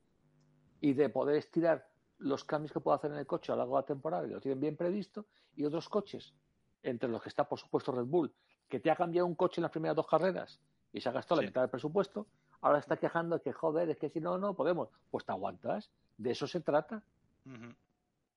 [0.82, 1.88] y de poder estirar
[2.26, 4.32] los cambios que puede hacer en el coche a lo largo de la temporada y
[4.32, 6.34] lo tienen bien previsto, y otros coches,
[6.82, 8.34] entre los que está por supuesto Red Bull,
[8.68, 10.60] que te ha cambiado un coche en las primeras dos carreras
[10.92, 11.46] y se ha gastado Sí.
[11.46, 12.26] la mitad del presupuesto,
[12.62, 14.90] ahora está quejando de que joder, es que si no, no podemos.
[15.12, 17.04] Pues te aguantas, de eso se trata.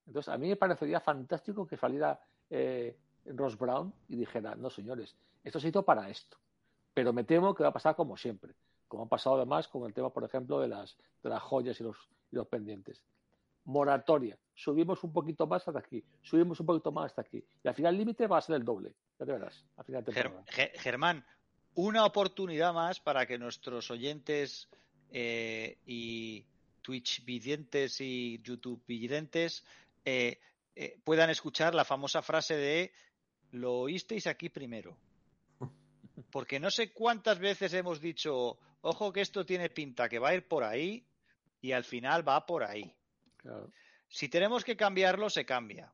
[0.07, 2.21] Entonces, a mí me parecería fantástico que saliera
[2.51, 6.37] eh, Ross Brown y dijera, no señores, esto se hizo para esto.
[6.93, 8.55] Pero me temo que va a pasar como siempre,
[8.87, 11.85] como ha pasado además con el tema, por ejemplo, de las, de las joyas y
[11.85, 11.97] los,
[12.31, 13.03] y los pendientes.
[13.69, 17.45] Moratoria, subimos un poquito más hasta aquí, subimos un poquito más hasta aquí.
[17.63, 20.05] Y al final el límite va a ser el doble, ya te verás, al final
[20.05, 20.45] de Ger- temporada.
[20.49, 21.27] Ge- Germán,
[21.75, 24.69] una oportunidad más para que nuestros oyentes
[25.11, 26.47] eh, y
[26.81, 29.65] Twitch videntes y YouTube videntes
[30.03, 30.41] eh,
[30.75, 32.91] eh, puedan escuchar la famosa frase de
[33.53, 34.97] lo oísteis aquí primero.
[36.33, 40.35] Porque no sé cuántas veces hemos dicho, ojo que esto tiene pinta que va a
[40.35, 41.05] ir por ahí
[41.61, 42.95] y al final va por ahí.
[43.39, 43.73] Claro.
[44.09, 45.93] Si tenemos que cambiarlo, se cambia.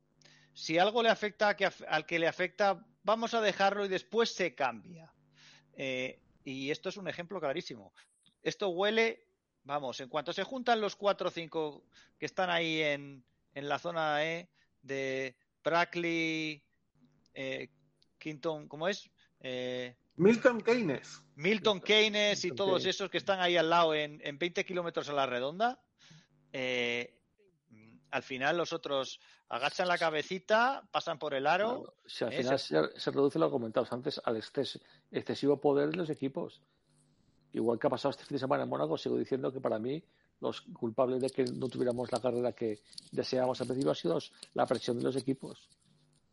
[0.52, 4.54] Si algo le afecta que, al que le afecta, vamos a dejarlo y después se
[4.54, 5.12] cambia.
[5.76, 7.92] Eh, y esto es un ejemplo clarísimo.
[8.42, 9.26] Esto huele,
[9.64, 11.84] vamos, en cuanto se juntan los cuatro o cinco
[12.18, 13.24] que están ahí en,
[13.54, 14.48] en la zona E
[14.82, 16.62] de Brackley,
[17.32, 17.70] eh,
[18.18, 19.10] Quinton, ¿cómo es?
[19.40, 21.22] Eh, Milton Keynes.
[21.34, 22.94] Milton Keynes y Milton todos Keynes.
[22.94, 25.82] esos que están ahí al lado en, en 20 kilómetros a la redonda,
[26.52, 27.18] eh,
[28.14, 31.82] al final los otros agachan la cabecita, pasan por el aro.
[31.82, 35.90] Claro, Si al eh, final se- reduce lo que comentabas antes al exces- excesivo poder
[35.90, 36.62] de los equipos.
[37.52, 40.00] Igual que ha pasado este fin de semana en Mónaco, sigo diciendo que para mí
[40.40, 44.18] los culpables de que no tuviéramos la carrera que deseábamos al principio ha sido
[44.54, 45.68] la presión de los equipos.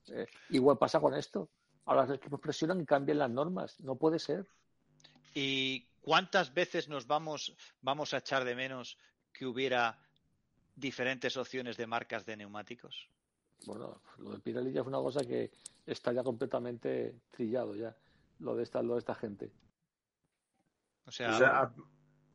[0.09, 1.49] Eh, igual pasa con esto.
[1.85, 3.79] Ahora los equipos presionan y cambian las normas.
[3.79, 4.45] No puede ser.
[5.33, 8.99] ¿Y cuántas veces nos vamos, vamos a echar de menos
[9.33, 9.97] que hubiera
[10.75, 13.09] diferentes opciones de marcas de neumáticos?
[13.65, 15.51] Bueno, lo de Pirelli ya es una cosa que
[15.85, 17.95] está ya completamente trillado ya.
[18.39, 19.51] Lo de esta, lo de esta gente.
[21.05, 21.73] O sea, O sea,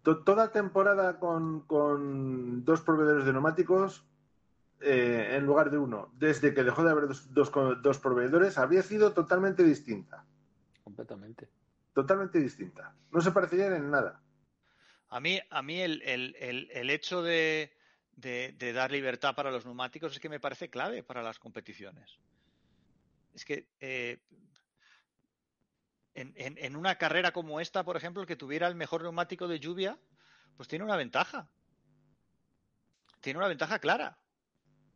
[0.02, 4.04] to- toda temporada con, con dos proveedores de neumáticos
[4.80, 7.50] eh, en lugar de uno, desde que dejó de haber dos, dos,
[7.82, 10.24] dos proveedores, había sido totalmente distinta.
[10.84, 11.48] Completamente.
[11.94, 12.94] Totalmente distinta.
[13.10, 14.20] No se parecían en nada.
[15.08, 17.72] a mí, a mí el, el- el- el hecho de,
[18.16, 22.18] de- de dar libertad para los neumáticos es que me parece clave para las competiciones.
[23.34, 24.18] Es que eh,
[26.14, 29.46] en, en- en una carrera como esta, por ejemplo, el que tuviera el mejor neumático
[29.46, 29.98] de lluvia,
[30.56, 31.48] pues tiene una ventaja.
[33.20, 34.18] Tiene una ventaja clara.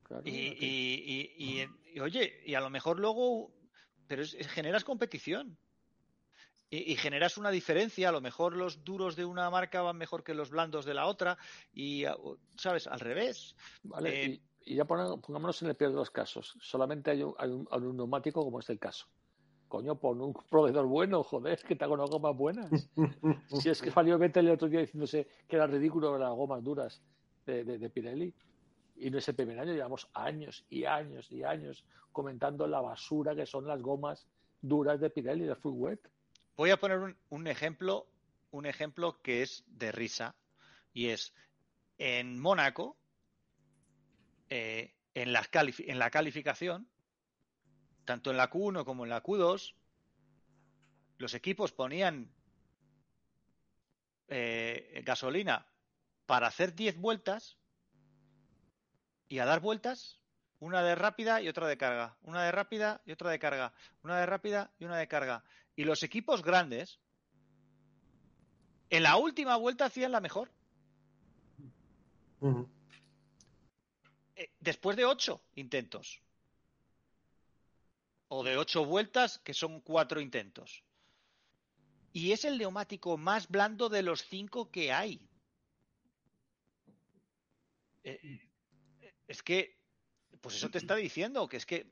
[0.03, 0.31] Claro, y-
[1.39, 1.63] y-
[1.95, 3.53] y, oye, y a lo mejor luego,
[4.07, 5.59] pero es- es- generas competición.
[6.71, 10.23] Y, y generas una diferencia, a lo mejor los duros de una marca van mejor
[10.23, 11.37] que los blandos de la otra,
[11.75, 12.05] y,
[12.57, 12.87] ¿sabes?
[12.87, 13.57] Al revés.
[13.83, 16.57] Vale, Eh, y, y ya pone- pongámonos en el peor de los casos.
[16.61, 19.07] Solamente hay un, hay un- hay un neumático como es el caso.
[19.67, 22.71] Coño, pon un proveedor bueno, joder, que te haga unas gomas buenas.
[23.67, 27.03] Si es que salió Vettel el otro día diciéndose que era ridículo las gomas duras
[27.47, 28.33] de, de- de Pirelli.
[28.97, 33.35] Y no es el primer año, llevamos años y años y años comentando la basura
[33.35, 34.27] que son las gomas
[34.61, 36.01] duras de Pirelli, de Full Wet.
[36.61, 38.07] Voy a poner un, ejemplo,
[38.51, 40.37] un ejemplo que es de risa,
[40.93, 41.33] y es
[41.97, 42.99] en Mónaco,
[44.51, 46.87] eh, en, en la calificación,
[48.05, 49.75] tanto en la Q1 como en la Q2,
[51.17, 52.31] los equipos ponían
[54.29, 55.67] eh, gasolina
[56.27, 57.57] para hacer 10 vueltas
[59.31, 60.21] y a dar vueltas,
[60.59, 64.21] una de rápida y otra de carga, una de rápida y otra de carga, una
[64.21, 65.43] de rápida y una de carga.
[65.81, 67.01] Y los equipos grandes,
[68.91, 70.53] en la última vuelta hacían la mejor.
[74.37, 76.21] Eh, después de ocho intentos.
[78.29, 80.85] O de ocho vueltas, que son cuatro intentos.
[82.13, 85.27] Y es el neumático más blando de los cinco que hay.
[88.05, 88.51] Eh,
[89.27, 89.79] es que,
[90.43, 91.91] pues eso te está diciendo, que es que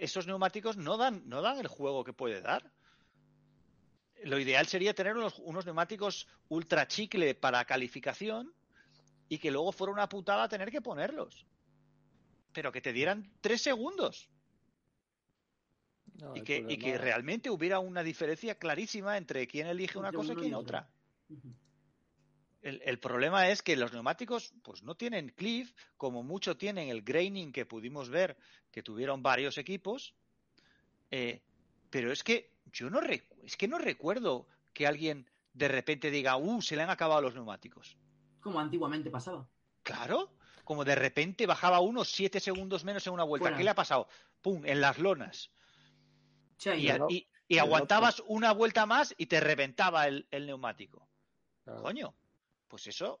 [0.00, 2.72] esos neumáticos no dan, no dan el juego que puede dar.
[4.24, 8.52] Lo ideal sería tener unos, unos neumáticos ultra chicle para calificación
[9.28, 11.46] y que luego fuera una putada tener que ponerlos.
[12.52, 14.28] Pero que te dieran tres segundos
[16.18, 20.12] No, y que, y que problema- realmente hubiera una diferencia clarísima entre quién elige una
[20.12, 20.90] cosa y quién otra.
[22.62, 27.52] El problema es que los neumáticos pues no tienen cliff, como mucho tienen el graining
[27.52, 28.36] que pudimos ver
[28.70, 30.14] que tuvieron varios equipos,
[31.10, 31.40] eh,
[31.88, 36.36] pero es que yo no recu- es que no recuerdo que alguien de repente diga,
[36.36, 37.96] uh, se le han acabado los neumáticos.
[38.40, 39.48] Como antiguamente pasaba.
[39.82, 40.32] Claro,
[40.64, 43.48] como de repente bajaba unos siete segundos menos en una vuelta.
[43.56, 44.08] ¿Qué le ha pasado?
[44.40, 44.64] ¡Pum!
[44.64, 45.50] En las lonas.
[46.58, 51.08] Che, Y, aguantabas una vuelta más y te reventaba el, el neumático.
[51.64, 51.82] Claro.
[51.82, 52.14] Coño,
[52.68, 53.20] pues eso.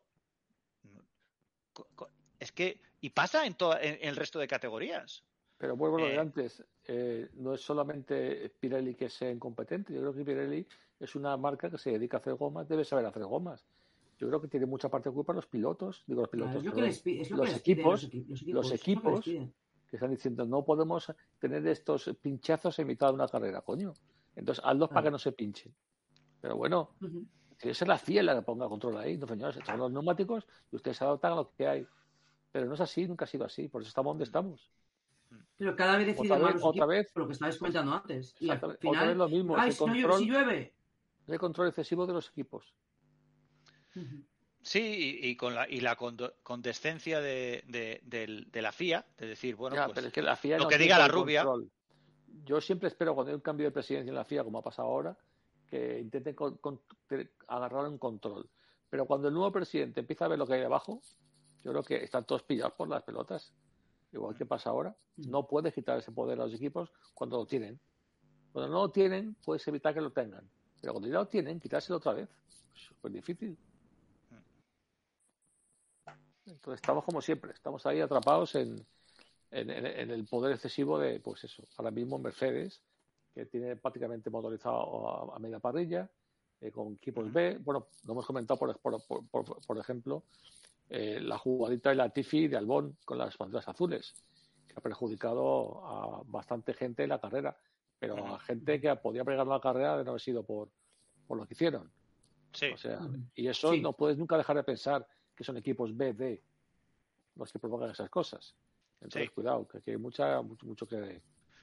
[2.38, 2.80] Es que.
[3.00, 5.24] Y pasa en, toda- en- en el resto de categorías.
[5.60, 9.92] Pero vuelvo a lo de Eh, antes, eh, no es solamente Pirelli que sea incompetente,
[9.92, 10.66] yo creo que Pirelli
[10.98, 13.66] es una marca que se dedica a hacer gomas, debe saber hacer gomas.
[14.18, 16.70] Yo creo que tiene mucha parte de culpa los pilotos, digo los Claro, pilotos, que
[16.70, 21.12] perdón, les los que piden equipos, equi- los que equipos que están diciendo no podemos
[21.38, 23.92] tener estos pinchazos en mitad de una carrera, coño.
[24.36, 25.04] Entonces hazlos para Claro.
[25.04, 25.74] que no se pinchen.
[26.40, 26.94] Pero bueno,
[27.58, 30.46] que es la FIA la que ponga control ahí, no señores, estos son los neumáticos
[30.72, 31.86] y ustedes se adaptan a lo que hay.
[32.50, 34.70] Pero no es así, nunca ha sido así, por eso estamos donde estamos.
[35.56, 37.12] Pero cada vez deciden Otra más vez, otra vez.
[37.14, 38.34] lo que estabais comentando antes.
[38.40, 40.74] Y al Exactamente, otra final, vez lo mismo, ay, si, no llueve, control- si llueve,
[41.26, 42.74] No hay control excesivo de los equipos.
[44.62, 49.06] Sí, y, y con la, y la condo- condescencia de, de, del- de la FIA,
[49.16, 51.06] de decir, bueno, Ya, pues, pero es que la FIA lo no que diga la
[51.06, 51.44] el rubia.
[51.44, 51.70] control.
[52.44, 54.88] Yo siempre espero cuando hay un cambio de presidencia en la FIA, como ha pasado
[54.88, 55.16] ahora,
[55.66, 58.48] que intenten con- con- te- agarrar un control.
[58.88, 61.00] Pero cuando el nuevo presidente empieza a ver lo que hay debajo,
[61.62, 63.54] yo creo que están todos pillados por las pelotas.
[64.12, 64.94] Igual que pasa ahora.
[65.16, 67.78] No puedes quitar ese poder a los equipos cuando lo tienen.
[68.52, 70.48] Cuando no lo tienen, puedes evitar que lo tengan.
[70.80, 72.28] Pero cuando ya lo tienen, quitárselo otra vez.
[72.74, 73.56] Es súper difícil.
[76.46, 78.84] Entonces estamos como siempre, estamos ahí atrapados en,
[79.52, 82.82] en, en- en el poder excesivo de, pues eso, ahora mismo Mercedes,
[83.34, 86.10] que tiene prácticamente motorizado a, a media parrilla,
[86.60, 87.58] eh, con equipos B.
[87.58, 90.24] Bueno, lo hemos comentado, por, por, por- por- por ejemplo,
[90.90, 94.14] eh, la jugadita de la Tifi de Albón con las banderas azules,
[94.66, 97.56] que ha perjudicado a bastante gente en la carrera,
[97.98, 100.70] pero a gente que podía haber ganado la carrera de no haber sido por,
[101.26, 101.92] por lo que hicieron.
[102.52, 102.66] sí.
[102.72, 102.98] O sea,
[103.36, 103.80] y eso Sí.
[103.80, 105.06] no puedes nunca dejar de pensar
[105.36, 106.42] que son equipos B, D
[107.36, 108.56] los que provocan esas cosas.
[109.00, 109.34] Entonces, Sí.
[109.34, 111.22] cuidado, que aquí hay mucha, mucho, mucho que.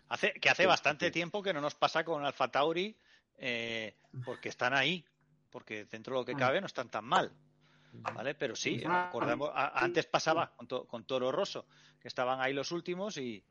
[0.09, 1.11] Hace, que hace Sí, bastante sí.
[1.11, 2.97] tiempo que no nos pasa con Alfa Tauri,
[3.37, 5.03] eh, porque están ahí,
[5.51, 6.37] porque dentro de lo que Ah.
[6.37, 7.31] cabe no están tan mal,
[8.01, 8.35] ¿vale?
[8.35, 11.67] Pero sí, acordamos, a- antes pasaba con, To- con Toro Rosso,
[11.99, 13.43] que estaban ahí los últimos y.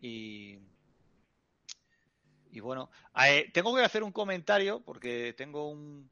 [0.00, 0.58] y
[2.54, 2.90] y bueno,
[3.26, 6.10] eh, tengo que hacer un comentario porque tengo un,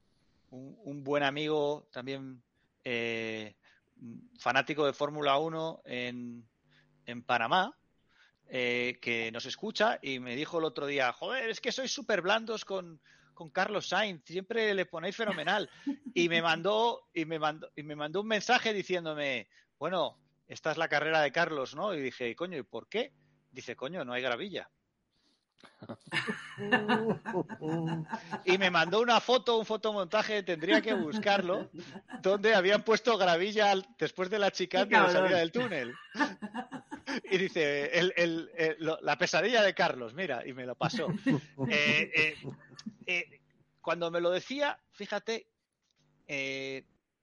[0.49, 2.41] un, un buen amigo también
[2.83, 3.55] eh,
[4.39, 6.43] fanático de Fórmula 1 en,
[7.05, 7.77] en Panamá,
[8.47, 12.21] eh, que nos escucha y me dijo el otro día, joder, es que sois súper
[12.23, 12.99] blandos con,
[13.41, 15.67] con Carlos Sainz, siempre le ponéis fenomenal.
[16.13, 19.47] Y me mandó, y me mandó, y me mandó un mensaje diciéndome,
[19.79, 21.95] bueno, esta es la carrera de Carlos, ¿no?
[21.95, 23.13] Y dije, coño, ¿y por qué?
[23.51, 24.69] Dice, coño, no hay gravilla.
[28.45, 31.71] Y me mandó una foto, un fotomontaje, tendría que buscarlo,
[32.21, 35.95] donde habían puesto gravilla después de la chicane Qué de la salida del túnel.
[37.29, 41.07] Y dice, el- el- el- lo- la pesadilla de Carlos, mira, y me lo pasó.
[41.69, 42.35] Eh, eh,
[43.05, 43.41] eh,
[43.81, 45.47] cuando me lo decía, fíjate,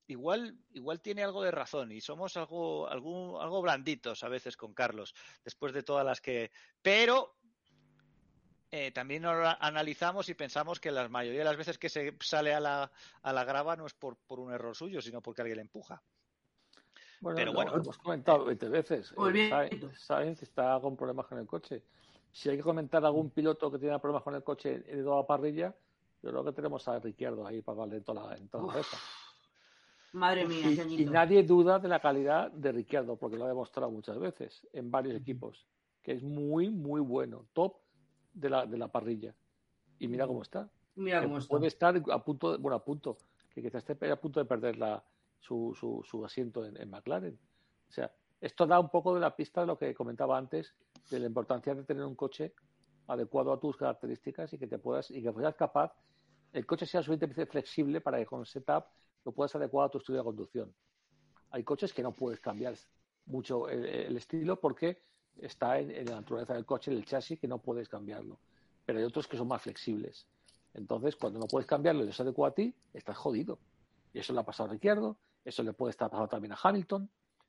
[0.06, 4.74] igual, igual tiene algo de razón y somos algo, algún, algo blanditos a veces con
[4.74, 6.50] Carlos, después de todas las que...
[6.82, 7.36] Pero
[8.70, 12.52] eh, también lo analizamos y pensamos que la mayoría de las veces que se sale
[12.52, 12.90] a la,
[13.22, 16.02] a la grava no es por, por un error suyo, sino porque alguien le empuja.
[17.20, 17.74] Bueno, Pero lo bueno.
[17.76, 19.16] hemos comentado 20 veces.
[19.16, 19.90] Muy Eh, bien.
[19.96, 21.82] Sainz, está con problemas con el coche.
[22.30, 25.26] Si hay que comentar algún piloto que tiene problemas con el coche de toda la
[25.26, 25.74] parrilla,
[26.22, 28.82] yo creo que tenemos a Ricciardo ahí para darle en toda la, en toda la.
[30.12, 33.90] Madre mía, Y, y nadie duda de la calidad de Ricciardo, porque lo ha demostrado
[33.90, 35.66] muchas veces en varios equipos,
[36.02, 37.76] que es muy, muy bueno, top
[38.32, 39.34] de la, de la parrilla.
[39.98, 40.68] Y mira cómo está.
[40.94, 41.48] Mira cómo está.
[41.50, 43.18] puede estar a punto, de- bueno, a punto,
[43.50, 45.02] que quizás esté a punto de perder la,
[45.40, 47.38] su, su, asiento en, en McLaren.
[47.88, 50.74] O sea, esto da un poco de la pista de lo que comentaba antes,
[51.10, 52.54] de la importancia de tener un coche
[53.08, 55.92] adecuado a tus características y que te puedas, y que seas capaz,
[56.52, 58.84] el coche sea suficientemente flexible para que con setup
[59.24, 60.74] lo puedas adecuar a tu estilo de conducción.
[61.50, 62.74] Hay coches que no puedes cambiar
[63.26, 65.00] mucho el, estilo porque
[65.38, 68.38] está en, en la naturaleza del coche, en el chasis, que no puedes cambiarlo.
[68.84, 70.26] Pero hay otros que son más flexibles.
[70.74, 73.58] Entonces, cuando no puedes cambiarlo y no se adecua a ti, estás jodido.
[74.12, 77.08] Y eso le ha pasado a Ricciardo, eso le puede estar pasando también a Hamilton,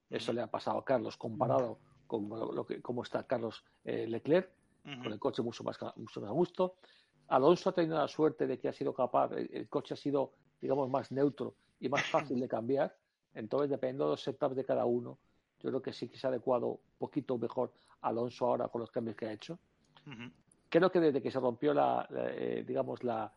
[0.09, 4.49] eso le ha pasado a Carlos comparado con lo que, cómo está Carlos eh, Leclerc,
[4.83, 6.75] con el coche mucho más, mucho más a gusto.
[7.27, 10.33] Alonso ha tenido la suerte de que ha sido capaz, el, el coche ha sido,
[10.59, 12.95] digamos, más neutro y más fácil de cambiar.
[13.35, 15.19] Entonces, dependiendo de los setups de cada uno,
[15.61, 17.71] yo creo que sí que se ha adecuado un poquito mejor
[18.01, 19.59] Alonso ahora con los cambios que ha hecho.
[20.69, 23.31] Creo que desde que se rompió la, la, eh, digamos, la,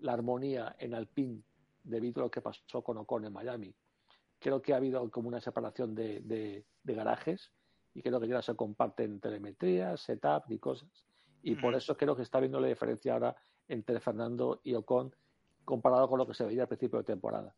[0.00, 1.40] la armonía en Alpine
[1.84, 3.74] debido a lo que pasó con Ocon en Miami,
[4.40, 7.52] creo que ha habido como una separación de, de- de garajes
[7.94, 10.88] y creo que ya no se comparten telemetría, setup ni cosas.
[11.42, 13.36] Y por eso creo que está viendo la diferencia ahora
[13.68, 15.14] entre Fernando y Ocon
[15.64, 17.54] comparado con lo que se veía al principio de temporada.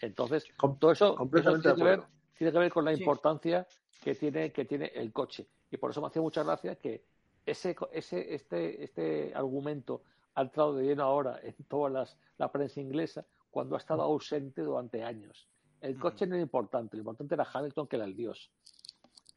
[0.00, 2.02] Entonces, Com- todo eso, tiene, que ver,
[2.36, 3.02] tiene que ver con la Sí.
[3.02, 3.66] importancia
[4.02, 5.46] que tiene, que tiene el coche.
[5.70, 7.04] Y por eso me hacía mucha gracia que
[7.46, 10.02] ese, co- ese, este, este argumento
[10.34, 14.62] ha entrado de lleno ahora en toda las, la prensa inglesa cuando ha estado ausente
[14.62, 15.48] durante años.
[15.84, 18.50] El coche no era importante, lo importante era Hamilton que era el dios.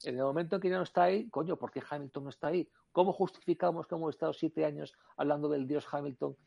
[0.03, 2.47] En el momento en que ya no está ahí, coño, ¿por qué Hamilton no está
[2.47, 2.69] ahí?
[2.91, 6.37] ¿Cómo justificamos que hemos estado siete años hablando del dios Hamilton?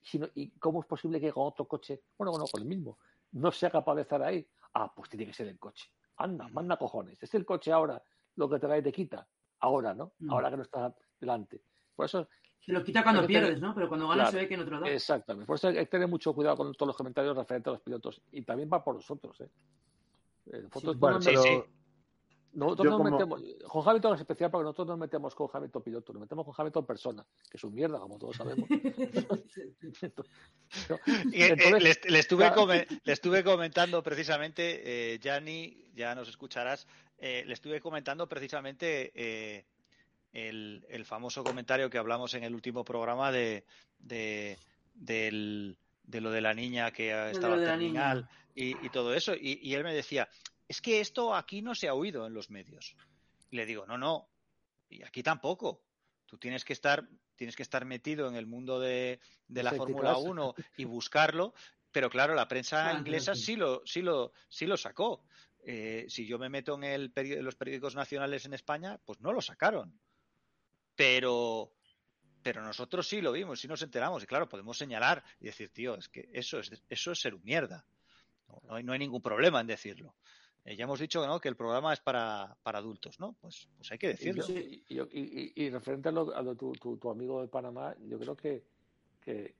[0.00, 2.98] Sino- ¿Y cómo es posible que con otro coche, bueno, bueno, con el mismo,
[3.32, 4.46] no sea capaz de estar ahí?
[4.74, 5.90] Ah, pues tiene que ser el coche.
[6.18, 7.20] Anda, manda cojones.
[7.22, 8.00] Es el coche ahora
[8.36, 9.26] lo que te da y te quita.
[9.60, 10.12] Ahora, ¿no?
[10.30, 11.62] Ahora que no está delante.
[11.96, 12.28] Por eso
[12.60, 13.74] Se lo quita cuando tener- pierdes, ¿no?
[13.74, 14.88] Pero cuando ganas Claro, se ve que no te lo da.
[14.90, 15.46] Exactamente.
[15.46, 18.20] Por eso hay que tener mucho cuidado con todos los comentarios referentes a los pilotos.
[18.32, 19.48] Y también va por nosotros, ¿eh?
[20.52, 21.62] Eh, nosotros Sí, no Bueno, nos- sí, pero sí.
[22.52, 23.42] nosotros yo nos como- metemos.
[23.68, 26.86] Con Hamilton es especial porque nosotros nos metemos con Hamilton piloto, nos metemos con Hamilton
[26.86, 28.68] persona, que es un mierda, como todos sabemos.
[31.32, 36.86] Eh, Entonces, le, le estuve come- le estuve comentando precisamente, eh, Gianni, ya nos escucharás,
[37.18, 39.64] eh, le estuve comentando precisamente eh,
[40.32, 43.64] el, el famoso comentario que hablamos en el último programa de,
[43.98, 44.58] de,
[44.94, 49.34] del- de lo de la niña que estaba de terminal y, y todo eso.
[49.34, 50.28] Y, y él me decía,
[50.66, 52.94] es que esto aquí no se ha oído en los medios.
[53.50, 54.28] Y le digo, no, no,
[54.88, 55.82] y aquí tampoco.
[56.26, 60.10] Tú tienes que estar, tienes que estar metido en el mundo de, de la Fórmula
[60.12, 60.24] cars.
[60.24, 61.54] 1 y buscarlo,
[61.90, 63.56] pero claro, la prensa inglesa sí.
[63.56, 65.24] lo, sí lo, sí lo sacó.
[65.64, 69.32] Eh, si yo me meto en, el en los periódicos nacionales en España, pues no
[69.32, 69.98] lo sacaron.
[70.98, 71.70] Pero,
[72.42, 74.20] pero nosotros sí lo vimos, sí nos enteramos.
[74.24, 77.44] Y claro, podemos señalar y decir, tío, es que eso es, eso es ser un
[77.44, 77.84] mierda.
[78.48, 80.16] No, no hay, no hay ningún problema en decirlo.
[80.64, 81.38] Eh, ya hemos dicho ¿no?
[81.40, 83.36] que el programa es para, para adultos, ¿no?
[83.40, 84.44] Pues, pues hay que decirlo.
[84.48, 87.94] y- y- y- y referente a lo, a lo tu, tu- tu amigo de Panamá,
[88.00, 88.64] yo creo que,
[89.20, 89.54] que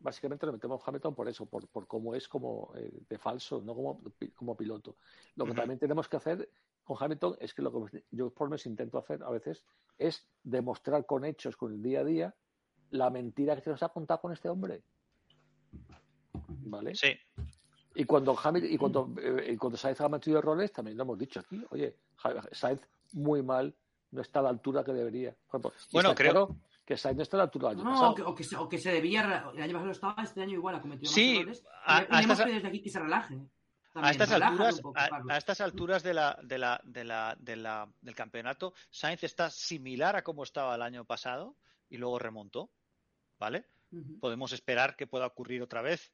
[0.00, 3.62] básicamente lo metemos a Hamilton por eso, por, por cómo es como eh, de falso,
[3.62, 4.02] no como,
[4.36, 4.96] como piloto.
[5.36, 6.50] Lo que también tenemos que hacer
[6.84, 9.64] con Hamilton es que lo que yo por mes intento hacer a veces
[9.98, 12.34] es demostrar con hechos, con el día a día,
[12.90, 14.82] la mentira que se nos ha contado con este hombre.
[16.64, 16.94] ¿Vale?
[16.94, 17.12] Sí,
[17.94, 21.18] Y cuando Hamilton, y cuando, eh, y cuando Sainz ha metido errores, también lo hemos
[21.18, 21.62] dicho aquí.
[21.70, 21.98] Oye,
[22.52, 22.80] Sainz
[23.12, 23.74] muy mal,
[24.12, 25.36] no está a la altura que debería.
[25.48, 26.56] Ejemplo, Bueno, creo- claro
[26.86, 28.12] que Sainz no está a la altura del año No, pasado.
[28.12, 29.50] o que, o, que se, o que se debía.
[29.54, 31.64] El año pasado estaba, este año igual ha cometido más errores.
[31.84, 33.38] a- y a le hemos estas- pedido desde aquí que se relaje.
[33.94, 37.56] A estas alturas, poco, a, a estas alturas de la, de la, de la, de
[37.56, 41.56] la, del campeonato, Sainz está similar a como estaba el año pasado
[41.88, 42.70] y luego remontó,
[43.38, 43.66] ¿vale?
[44.20, 46.12] Podemos esperar que pueda ocurrir otra vez.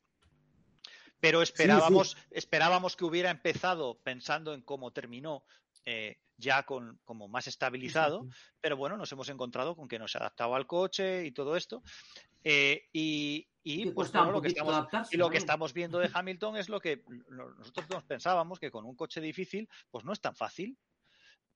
[1.20, 5.44] Pero esperábamos, esperábamos que hubiera empezado pensando en cómo terminó,
[5.90, 8.28] eh, ya con como más estabilizado,
[8.60, 11.82] pero bueno, nos hemos encontrado con que no se adaptaba al coche y todo esto.
[12.44, 16.56] Eh, y y, pues, un lo que estamos, y lo que estamos viendo de Hamilton
[16.56, 20.34] es lo que nosotros nos pensábamos que con un coche difícil, pues no es tan
[20.34, 20.78] fácil.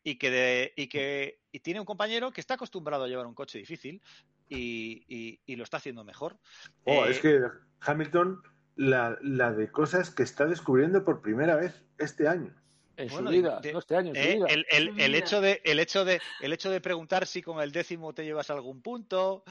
[0.05, 3.35] Y que, de- y que y tiene un compañero que está acostumbrado a llevar un
[3.35, 4.03] coche difícil
[4.49, 6.39] y, y- y lo está haciendo mejor.
[6.85, 7.41] Oh, Eh, es que
[7.81, 8.43] Hamilton,
[8.77, 12.53] la, la de cosas que está descubriendo por primera vez este año.
[12.97, 14.47] En Bueno, su vida, de- no este año, en su Eh, vida.
[14.49, 18.25] el, hecho de el hecho de el hecho de preguntar si con el décimo te
[18.25, 19.45] llevas algún punto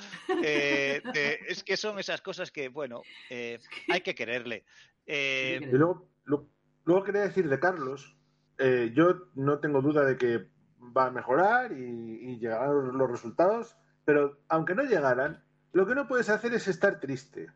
[0.44, 3.58] eh, de- es que son esas cosas que bueno eh,
[3.90, 4.66] hay que quererle
[5.08, 6.48] Eh, Y luego, lo-
[6.86, 8.16] luego quería decir de Carlos,
[8.60, 10.48] eh, yo no tengo duda de que
[10.96, 15.44] va a mejorar y, y llegarán los resultados, pero aunque no llegaran,
[15.74, 17.48] lo que no puedes hacer es estar triste.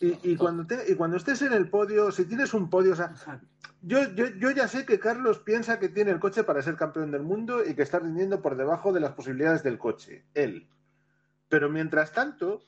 [0.00, 2.96] Y, y cuando te- y cuando estés en el podio, si tienes un podio, o
[2.96, 3.12] sea,
[3.82, 7.10] yo, yo, yo ya sé que Carlos piensa que tiene el coche para ser campeón
[7.10, 10.68] del mundo y que está rindiendo por debajo de las posibilidades del coche, él.
[11.48, 12.62] Pero mientras tanto,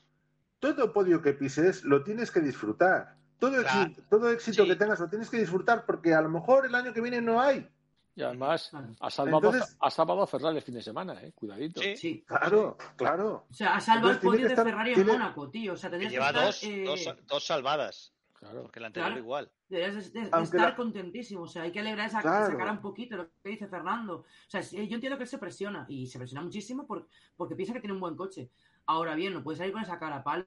[0.59, 3.17] todo podio que pises lo tienes que disfrutar.
[3.39, 3.83] Todo, Claro.
[3.83, 4.69] éxito, todo éxito Sí.
[4.69, 7.41] que tengas lo tienes que disfrutar porque a lo mejor el año que viene no
[7.41, 7.69] hay.
[8.15, 8.71] Y además
[9.01, 11.33] ha salvado, Entonces- ha salvado a Ferrari el fin de semana, eh.
[11.35, 11.81] Cuidadito.
[11.81, 12.25] sí, Sí.
[12.27, 13.47] Claro, claro.
[13.51, 15.73] O sea, ha salvado el Entonces podio de estar- Ferrari en tiene- Mónaco, tío.
[15.73, 18.63] O sea, que lleva que estar, dos, eh, dos, dos salvadas Claro.
[18.63, 19.23] porque la anterior Claro.
[19.23, 21.43] igual Deberías de, de- de Aunque estar la- contentísimo.
[21.45, 22.53] O sea, hay que alegrarse a Claro.
[22.53, 24.17] sacar un poquito lo que dice Fernando.
[24.17, 27.57] O sea, sí, yo entiendo que él se presiona y se presiona muchísimo por- porque
[27.57, 28.51] piensa que tiene un buen coche.
[28.85, 30.45] Ahora bien, no puedes salir con esa cara a palo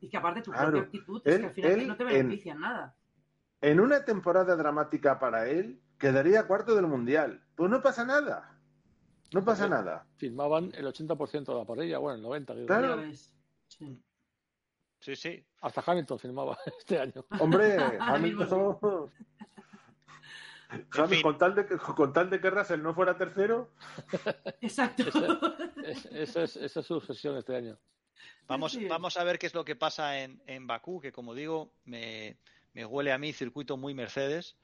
[0.00, 0.70] y que aparte tu Claro.
[0.72, 2.96] propia actitud es que al final él no te en- beneficia en nada.
[3.60, 7.40] En una temporada dramática para él, quedaría cuarto del mundial.
[7.54, 8.58] Pues no pasa nada.
[9.32, 10.04] No pasa nada.
[10.16, 12.54] Firmaban el 80% de la parrilla, bueno, el 90%.
[12.54, 12.66] digo.
[12.66, 13.02] Claro.
[13.68, 14.02] Sí.
[15.00, 17.24] sí sí Hasta Hamilton firmaba este año.
[17.38, 18.78] Hombre, Hamilton.
[21.22, 23.70] Con, tal de que, con tal de que Russell no fuera tercero,
[24.60, 25.04] Exacto.
[25.84, 27.78] Es- esa, es, esa es su obsesión este año.
[28.48, 31.74] Vamos, vamos a ver qué es lo que pasa en, en Bakú, que como digo,
[31.84, 32.38] me,
[32.72, 34.56] me huele a mí circuito muy Mercedes,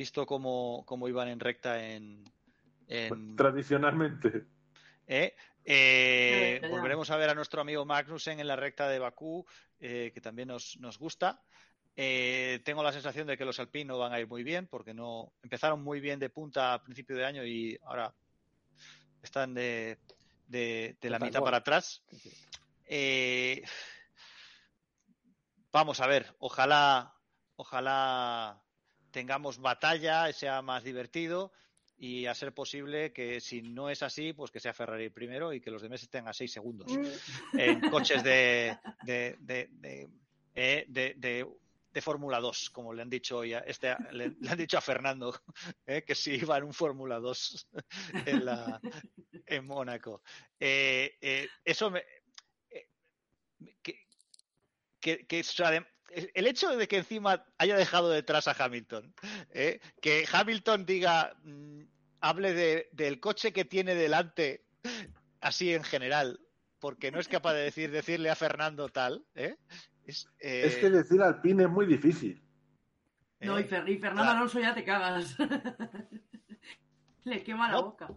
[0.00, 2.24] visto cómo, cómo iban en recta en...
[2.88, 4.46] en- tradicionalmente.
[5.06, 5.34] ¿eh?
[5.62, 9.44] Eh, volveremos a ver a nuestro amigo Magnussen en la recta de Bakú,
[9.78, 11.42] eh, que también nos, nos gusta.
[11.94, 14.94] Eh, tengo la sensación de que los Alpine no van a ir muy bien, porque
[14.94, 18.14] no empezaron muy bien de punta a principio de año y ahora
[19.22, 19.98] están de,
[20.46, 22.02] de, de la Total, mitad para atrás.
[22.86, 23.62] Eh,
[25.70, 27.14] vamos a ver, ojalá,
[27.56, 28.62] ojalá
[29.10, 31.52] tengamos batalla, sea más divertido
[31.96, 35.60] y a ser posible que si no es así, pues que sea Ferrari primero y
[35.60, 36.90] que los demás estén a seis segundos
[37.54, 40.08] en coches de, de, de, de,
[40.54, 41.46] eh, de- de-
[41.92, 44.80] de Fórmula 2, como le han dicho hoy a, este, le, le han dicho a
[44.80, 45.34] Fernando,
[45.86, 47.66] eh, que si iba en un Fórmula 2
[48.26, 48.80] en, la,
[49.46, 50.22] en Mónaco.
[50.60, 52.04] Eh, eh, eso me...
[52.70, 52.86] eh,
[53.82, 53.98] que,
[55.00, 55.42] que, que,
[56.34, 59.14] el hecho de que encima haya dejado detrás a Hamilton,
[59.50, 59.80] ¿eh?
[60.00, 61.82] que Hamilton diga, mm,
[62.20, 64.64] hable de- del coche que tiene delante,
[65.40, 66.40] así en general,
[66.78, 69.56] porque no es capaz de decir, decirle a Fernando tal, ¿eh?
[70.04, 72.42] es, eh, Es que decir Alpine es muy difícil.
[73.40, 73.62] No, ¿eh?
[73.62, 74.38] y, Fer- y Fernando Claro.
[74.38, 75.36] Alonso ya te cagas.
[77.24, 77.82] Le quema la No.
[77.84, 78.08] boca.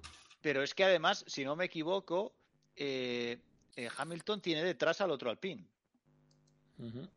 [0.42, 2.36] Pero es que además, si no me equivoco,
[2.76, 3.40] eh,
[3.76, 5.66] eh, Hamilton tiene detrás al otro Alpine,
[6.80, 7.02] Ujú.
[7.06, 7.10] Ah,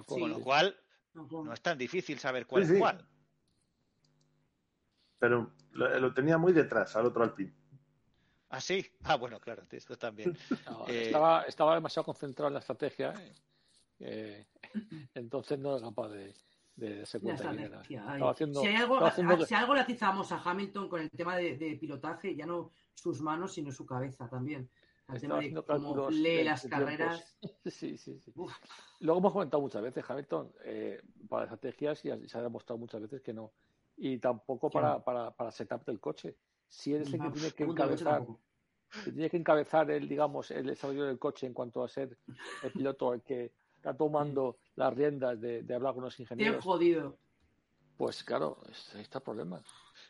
[0.00, 0.20] Sí.
[0.20, 0.76] con lo cual
[1.14, 3.06] No, es tan difícil saber cuál Sí, es cuál.
[5.18, 7.52] Pero lo, lo tenía muy detrás al otro Alpine.
[8.48, 8.84] Ah, sí.
[9.04, 10.36] Ah, bueno, claro, esto también.
[10.66, 13.14] No, Eh, estaba, estaba demasiado concentrado en la estrategia.
[13.18, 13.34] eh,
[14.00, 14.46] eh,
[15.14, 16.34] entonces no era capaz de,
[16.74, 17.34] de tía,
[18.30, 21.36] haciendo, si hay algo, haciendo a- si algo le atizamos a Hamilton con el tema
[21.36, 24.68] de, de pilotaje, ya no sus manos, sino su cabeza también.
[25.08, 27.38] El estaba tema de cómo cálculos lee de- las de carreras.
[27.64, 28.32] Sí, sí, sí.
[28.34, 28.52] Uf.
[29.00, 33.20] Luego hemos comentado muchas veces, Hamilton, eh, para estrategias y se ha demostrado muchas veces
[33.22, 33.52] que no.
[33.96, 36.36] Y tampoco para, para, para setup del coche.
[36.68, 38.22] Si eres el que tiene que encabezar,
[39.04, 42.16] que tiene que encabezar el, digamos, el desarrollo del coche en cuanto a ser
[42.62, 46.64] el piloto el que está tomando las riendas de, de hablar con los Bien ingenieros,
[46.64, 47.18] jodido.
[47.96, 49.62] pues claro, es- ahí está el problema.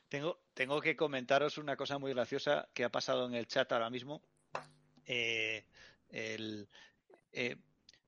[0.09, 3.91] Tengo, tengo que comentaros una cosa muy graciosa que ha pasado en el chat ahora
[3.91, 4.23] mismo.
[5.15, 5.67] Eh,
[6.09, 6.69] el,
[7.33, 7.57] eh,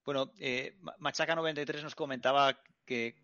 [0.07, 3.15] bueno, eh, Ma- Machaca93 nos comentaba que,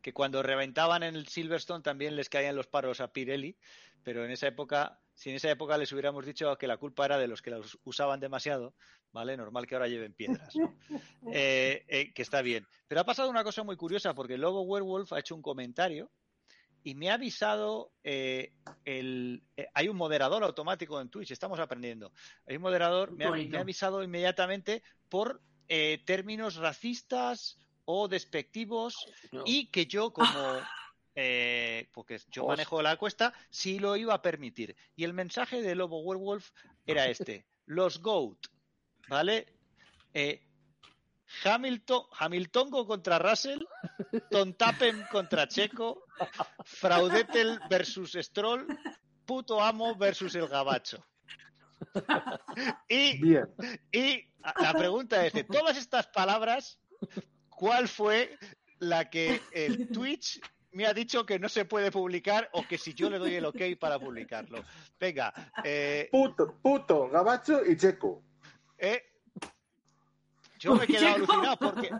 [0.00, 3.54] que cuando reventaban en el Silverstone también les caían los paros a Pirelli,
[4.02, 7.18] pero en esa época, si en esa época les hubiéramos dicho que la culpa era
[7.18, 8.74] de los que los usaban demasiado,
[9.12, 9.36] ¿vale?
[9.36, 10.74] Normal que ahora lleven piedras, ¿no?
[11.30, 12.66] Que está bien.
[12.86, 16.10] Pero ha pasado una cosa muy curiosa porque Lobo Werewolf ha hecho un comentario
[16.84, 18.52] y me ha avisado eh,
[18.84, 22.12] el eh, hay un moderador automático en Twitch, estamos aprendiendo.
[22.46, 23.50] Hay un moderador, me ha, Bonito.
[23.50, 28.94] me ha avisado inmediatamente por eh, términos racistas o despectivos
[29.32, 29.42] No.
[29.46, 30.28] y que yo como
[31.14, 34.76] eh, porque yo manejo la cuesta, sí lo iba a permitir.
[34.94, 36.50] Y el mensaje de Lobo Werewolf
[36.86, 38.38] era este: los GOAT,
[39.08, 39.46] ¿vale?
[40.14, 40.44] Eh,
[41.44, 43.60] Hamilton, Hamiltongo contra Russell,
[44.30, 46.04] Tontapen contra Checo,
[46.64, 48.66] Fraudetel versus Stroll,
[49.26, 51.04] puto amo versus el gabacho.
[52.88, 53.46] Y, Bien.
[53.92, 54.24] y
[54.60, 56.80] la pregunta es, de todas estas palabras,
[57.48, 58.36] ¿cuál fue
[58.80, 60.40] la que el Twitch
[60.72, 63.44] me ha dicho que no se puede publicar o que si yo le doy el
[63.44, 64.64] ok para publicarlo?
[64.98, 65.32] Venga,
[65.64, 68.22] eh, Puto, puto, gabacho y checo.
[68.78, 69.04] eh,
[70.58, 71.90] yo me he quedado alucinado porque,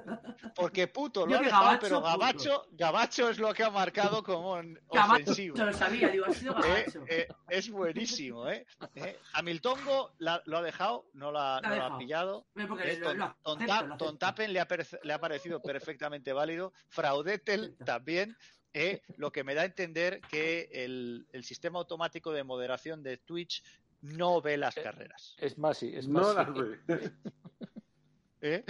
[0.55, 2.09] porque puto lo ha dejado, gabacho, pero puto.
[2.11, 5.57] gabacho, gabacho es lo que ha marcado como en- Gabacho, ofensivo.
[5.57, 7.05] se lo sabía, digo, ha sido Eh, gabacho.
[7.09, 8.67] eh, es buenísimo, ¿eh?
[8.95, 11.99] Eh, Hamiltongo la- lo ha dejado, no, la, Lo ha no ha dejado.
[11.99, 12.47] pillado.
[12.57, 13.01] Eh.
[13.99, 14.69] Tontapen le ha,
[15.03, 16.73] le ha parecido perfectamente válido.
[16.89, 18.37] Fraudetel también.
[18.75, 23.17] eh, lo que me da a entender que el, el sistema automático de moderación de
[23.17, 23.65] Twitch
[24.03, 25.35] no ve las carreras.
[25.39, 26.23] Es más, sí, es más.
[26.23, 26.37] No sí.
[26.37, 26.55] las
[26.87, 27.11] ve.
[28.41, 28.65] ¿eh?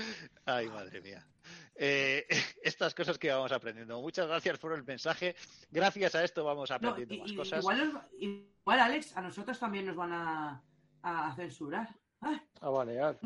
[0.44, 1.26] Ay, madre mía.
[1.74, 2.26] Eh,
[2.62, 4.00] estas cosas que vamos aprendiendo.
[4.00, 5.34] Muchas gracias por el mensaje.
[5.70, 7.60] Gracias a esto vamos No, aprendiendo y- más y- cosas.
[7.60, 10.62] igual, igual, Alex, a nosotros también nos van a,
[11.02, 11.88] a censurar.
[12.20, 13.18] Ah, A banear.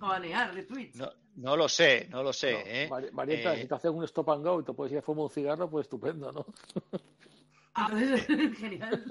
[0.00, 0.94] A banear de Twitch.
[0.96, 2.52] no, no lo sé, no lo sé.
[2.52, 2.88] No, ¿eh?
[2.88, 5.02] Mari- Marieta, Eh, si te hacen un stop and go y te puedes ir a
[5.02, 6.46] fumar un cigarro, pues estupendo, ¿no?
[7.76, 8.26] Entonces,
[8.58, 9.04] genial.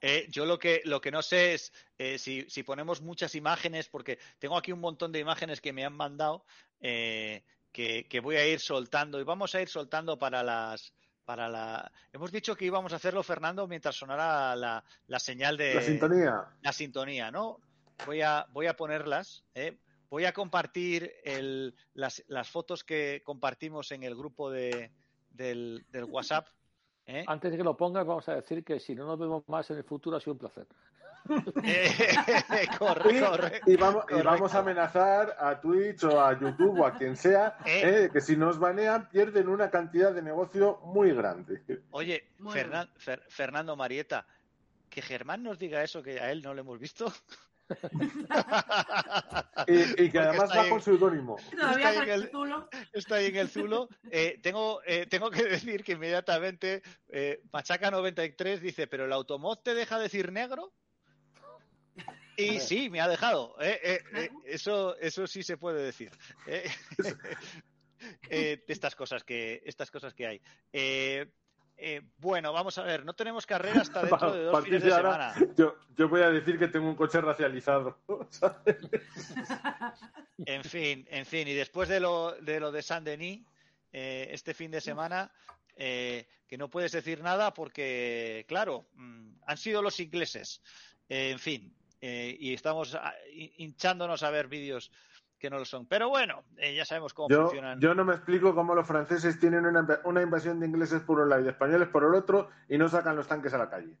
[0.00, 3.88] Eh, yo lo que, lo que no sé es eh, si, si ponemos muchas imágenes,
[3.88, 6.44] porque tengo aquí un montón de imágenes que me han mandado
[6.80, 10.92] eh, que, que voy a ir soltando y vamos a ir soltando para las.
[11.24, 11.90] Para la...
[12.12, 16.44] Hemos dicho que íbamos a hacerlo, Fernando, mientras sonara la, la señal de La sintonía.
[16.62, 17.58] la sintonía, ¿no?
[18.06, 19.42] Voy a, voy a ponerlas.
[19.56, 19.76] ¿eh?
[20.08, 24.92] Voy a compartir el- las, las fotos que compartimos en el grupo de,
[25.30, 26.46] del, del WhatsApp.
[27.06, 27.24] ¿Eh?
[27.26, 29.78] Antes de que lo pongas, vamos a decir que si no nos vemos más en
[29.78, 30.66] el futuro ha sido un placer.
[32.78, 33.60] Corre, Y, corre.
[33.66, 37.56] y vamos, y vamos a amenazar a Twitch o a YouTube o a quien sea
[37.66, 38.04] Eh.
[38.04, 41.62] eh, que si nos banean pierden una cantidad de negocio muy grande.
[41.90, 42.52] Oye, Bueno.
[42.60, 44.26] Fernan- Fer- Fernando Marieta,
[44.88, 47.12] que Germán nos diga eso, que a él no lo hemos visto.
[49.66, 51.36] Y, y que Porque además va con seudónimo.
[51.38, 52.68] Está con en el el- zulo.
[52.92, 53.88] Está ahí en el Zulo.
[54.10, 59.74] Eh, tengo, eh, tengo que decir que inmediatamente eh, Machaca93 dice, ¿pero el automod te
[59.74, 60.72] deja decir negro?
[62.36, 63.56] Y sí, me ha dejado.
[63.60, 66.10] eh, eh, eh, eso, eso sí se puede decir.
[66.46, 66.70] eh.
[68.28, 70.42] Eh, de estas cosas que, estas cosas que hay.
[71.78, 74.94] Eh, bueno, vamos a ver, no tenemos carrera hasta dentro de dos fines de de
[74.94, 75.52] ahora, semana.
[75.56, 77.98] yo, yo voy a decir que tengo un coche racializado.
[78.30, 78.76] ¿sabes?
[80.46, 83.44] En fin, en fin, y después de lo de, lo de Saint Denis,
[83.92, 85.30] eh, este fin de semana,
[85.76, 90.62] eh, que no puedes decir nada porque, claro, mm, han sido los ingleses.
[91.08, 94.90] En fin, y estamos ah, hin- hinchándonos a ver vídeos
[95.38, 95.86] que no lo son.
[95.86, 97.80] Pero bueno, eh, ya sabemos cómo Yo, funcionan.
[97.80, 101.20] yo no me explico cómo los franceses tienen una, inv- una invasión de ingleses por
[101.20, 103.68] un lado y de españoles por el otro y no sacan los tanques a la
[103.70, 103.96] calle.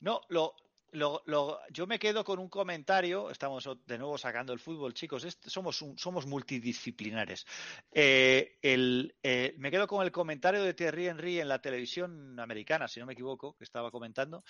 [0.00, 0.54] No, lo,
[0.92, 3.30] lo, lo- yo me quedo con un comentario.
[3.30, 5.26] Estamos de nuevo sacando el fútbol, chicos.
[5.46, 7.46] somos, un- somos multidisciplinares.
[7.92, 12.88] Eh, el, eh, me quedo con el comentario de Thierry Henry en la televisión americana,
[12.88, 14.42] si no me equivoco, que estaba comentando,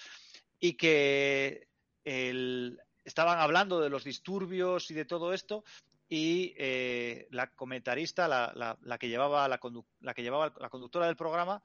[0.58, 1.68] y que
[2.04, 5.64] el- estaban hablando de los disturbios y de todo esto.
[6.12, 9.60] Y eh, la comentarista, la, que llevaba la,
[10.00, 11.62] la que llevaba la conductora del programa,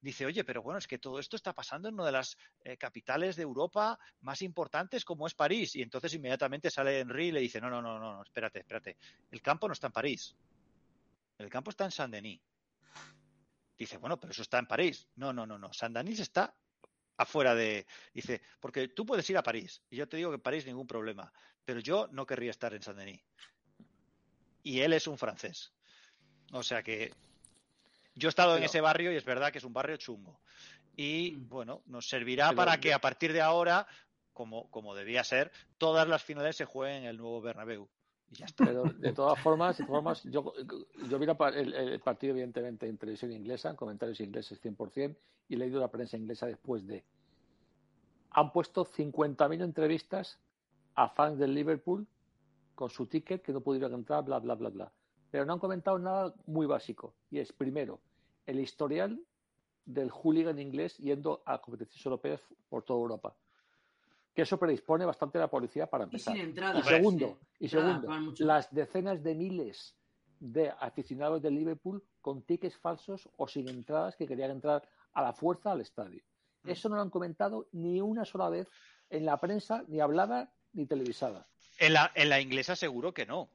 [0.00, 2.76] dice, oye, pero bueno, es que todo esto está pasando en una de las eh,
[2.76, 5.76] capitales de Europa más importantes como es París.
[5.76, 8.96] Y entonces inmediatamente sale Henry y le dice, no, no, no, no, espérate, espérate.
[9.30, 10.34] El campo no está en París.
[11.38, 12.40] El campo está en Saint-Denis.
[13.78, 15.08] Dice, bueno, pero eso está en París.
[15.16, 15.72] No, no, no, no.
[15.72, 16.54] Saint-Denis está
[17.16, 17.86] afuera de...
[18.12, 19.82] Dice, porque tú puedes ir a París.
[19.88, 21.32] Y yo te digo que París ningún problema.
[21.64, 23.22] Pero yo no querría estar en Saint-Denis.
[24.62, 25.72] Y él es un francés.
[26.52, 27.12] O sea que
[28.14, 30.38] yo he estado en ese barrio y es verdad que es un barrio chungo.
[30.96, 31.48] Y Mm.
[31.48, 33.86] bueno, nos servirá Pero para yo- que a partir de ahora,
[34.32, 37.88] como, como debía ser, todas las finales se jueguen en el nuevo Bernabéu.
[38.30, 38.64] Y ya está.
[38.64, 40.52] Pero de todas formas, de todas formas yo,
[41.08, 45.16] yo vi el, el partido, evidentemente, en televisión inglesa, en comentarios ingleses 100%,
[45.48, 47.04] y he leído la prensa inglesa después de.
[48.30, 50.38] Han puesto 50.000 entrevistas
[50.94, 52.06] a fans del Liverpool
[52.82, 54.92] con su ticket que no pudieron entrar, bla, bla, bla, bla.
[55.30, 57.14] Pero no han comentado nada muy básico.
[57.30, 58.00] Y es, primero,
[58.44, 59.24] el historial
[59.84, 63.36] del hooligan inglés yendo a competiciones europeas por toda Europa.
[64.34, 66.34] Que eso predispone bastante a la policía para Y empezar.
[66.34, 66.80] sin entrada.
[66.80, 68.08] Y segundo, y segundo,
[68.40, 69.96] las decenas de miles
[70.40, 74.82] de aficionados del Liverpool con tickets falsos o sin entradas que querían entrar
[75.12, 76.24] a la fuerza al estadio.
[76.64, 76.70] Mm.
[76.70, 78.68] Eso no lo han comentado ni una sola vez
[79.08, 81.46] en la prensa, ni hablada ni televisada.
[81.78, 83.48] En la, en la inglesa seguro que no.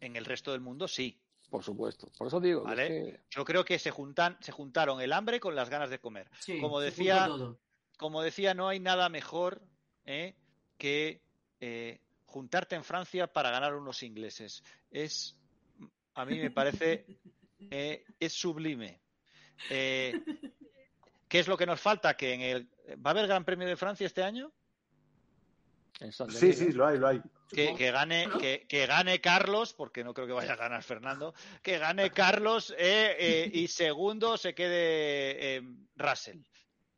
[0.00, 1.18] En el resto del mundo sí.
[1.50, 2.08] Por supuesto.
[2.18, 2.82] Por eso digo, Vale.
[2.84, 5.98] es que- Yo creo que se juntan, se juntaron el hambre con las ganas de
[5.98, 6.28] comer.
[6.40, 7.28] Sí, como decía-.
[7.96, 9.62] Como decía, no hay nada mejor
[10.04, 10.34] ¿eh?
[10.76, 11.22] que
[11.60, 14.62] eh, juntarte en Francia para ganar unos ingleses.
[14.90, 15.34] Es,
[16.14, 17.06] a mí me parece,
[17.70, 19.00] eh, es sublime.
[19.70, 20.12] Eh,
[21.28, 22.16] ¿Qué es lo que nos falta?
[22.16, 22.68] Que en el
[23.04, 24.52] va a haber Gran Premio de Francia este año.
[26.00, 27.22] En San Sí, sí, lo hay, lo hay.
[27.48, 31.34] Que, que gane, que, que gane Carlos, porque no creo que vaya a ganar Fernando,
[31.62, 32.10] que gane
[32.42, 35.62] Carlos eh, eh, y segundo se quede eh,
[35.96, 36.40] Russell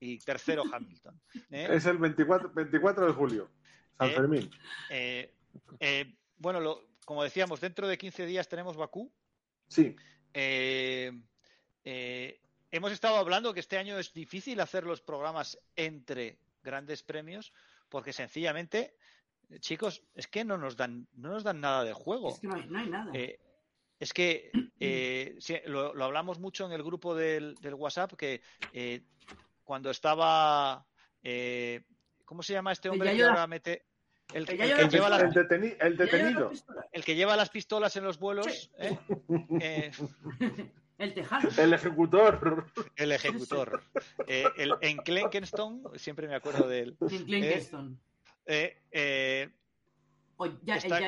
[0.01, 1.21] y tercero Hamilton.
[1.51, 1.69] ¿eh?
[1.73, 3.51] Es el 24, 24 de julio,
[3.99, 4.51] San Eh, Fermín.
[4.91, 5.35] Eh,
[5.81, 9.13] eh, bueno, lo- como decíamos, dentro de 15 días tenemos Bakú.
[9.69, 9.95] Sí,
[10.35, 11.13] Eh,
[11.85, 17.53] eh, hemos estado hablando que este año es difícil hacer los programas entre grandes premios
[17.89, 18.95] porque sencillamente,
[19.61, 22.31] chicos, es que no nos dan, no nos dan nada de juego.
[22.31, 23.11] Es que no hay, no hay nada.
[23.15, 23.39] Eh,
[23.99, 28.43] es que eh, sí, lo, lo hablamos mucho en el grupo del, del WhatsApp que
[28.73, 29.03] eh,
[29.65, 30.87] cuando estaba
[31.23, 31.83] eh,
[32.25, 33.87] ¿cómo se llama este El hombre que ahora mete
[34.33, 36.53] el, el el que lleva el, las, deteni- el la detenido.
[36.93, 38.71] el que lleva las pistolas en los vuelos Sí.
[38.79, 38.99] ¿eh?
[39.61, 39.91] Eh,
[40.99, 41.49] El tejano.
[41.57, 42.67] El ejecutor.
[42.97, 43.83] el ejecutor
[44.27, 48.01] Eh, el, en Clenkenstone siempre me acuerdo de él En Clinkerston.
[48.47, 49.51] Eh, eh,
[50.63, 50.99] ya, está-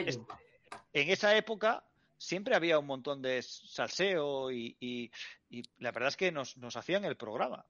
[0.92, 1.84] en esa época
[2.16, 5.10] siempre había un montón de salseo y, y-
[5.48, 7.64] y la verdad es que nos, nos hacían el programa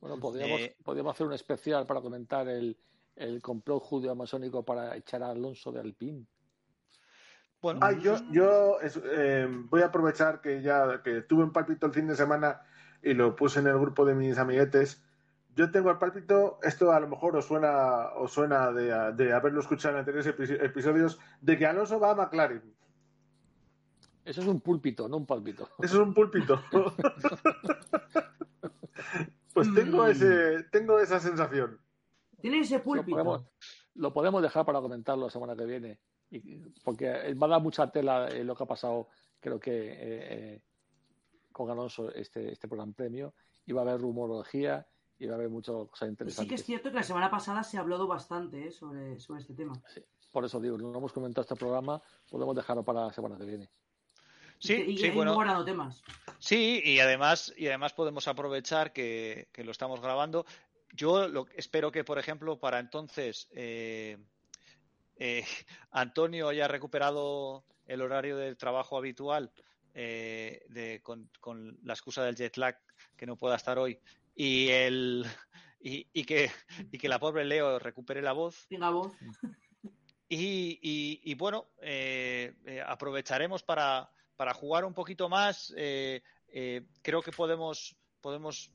[0.00, 2.76] Bueno, podríamos, Eh, podríamos hacer un especial para comentar el,
[3.16, 6.24] el complot judío-masónico para echar a Alonso de Alpine.
[7.60, 11.92] Bueno Ah, yo, yo eh, voy a aprovechar que ya que tuve un pálpito el
[11.92, 12.62] fin de semana
[13.02, 15.02] y lo puse en el grupo de mis amiguetes.
[15.54, 19.60] Yo tengo el pálpito, esto a lo mejor os suena, os suena de, de haberlo
[19.60, 22.62] escuchado en anteriores epi- episodios, de que Alonso va a McLaren.
[24.24, 25.68] Eso es un púlpito, no un pálpito.
[25.80, 26.62] Eso es un púlpito.
[29.54, 30.10] pues tengo Mm.
[30.10, 31.80] ese, tengo esa sensación.
[32.40, 33.10] Tiene ese Lo púlpito.
[33.16, 33.42] podemos,
[33.94, 35.98] lo podemos dejar para comentarlo la semana que viene,
[36.30, 39.08] y, porque va a dar mucha tela eh, lo que ha pasado,
[39.40, 40.62] creo que eh, eh,
[41.52, 43.34] con Alonso este, este gran premio,
[43.66, 44.86] y va a haber rumorología
[45.18, 46.44] y va a haber muchas cosas interesantes.
[46.44, 49.54] Sí que es cierto que la semana pasada se ha hablado bastante sobre, sobre este
[49.54, 49.74] tema.
[49.92, 50.02] Sí,
[50.32, 52.00] por eso digo, no hemos comentado este programa,
[52.30, 53.70] podemos dejarlo para la semana que viene.
[54.58, 55.34] Sí, y, sí, bueno.
[55.34, 56.02] guardado temas.
[56.38, 60.46] Sí, y además, y además podemos aprovechar que, que lo estamos grabando.
[60.92, 64.18] Yo lo, espero que, por ejemplo, para entonces eh,
[65.18, 65.44] eh,
[65.90, 69.52] Antonio haya recuperado el horario del trabajo habitual
[69.94, 72.78] eh, de, con, con, la excusa del jet lag
[73.16, 73.98] que no pueda estar hoy
[74.34, 75.26] y el
[75.80, 76.50] y, y, que,
[76.92, 78.66] y que la pobre Leo recupere la voz.
[78.68, 79.12] Tenga voz.
[80.28, 85.72] Y, y, y bueno, eh, eh, aprovecharemos para, para, jugar un poquito más.
[85.76, 86.22] Eh,
[87.02, 88.70] creo que podemos, podemos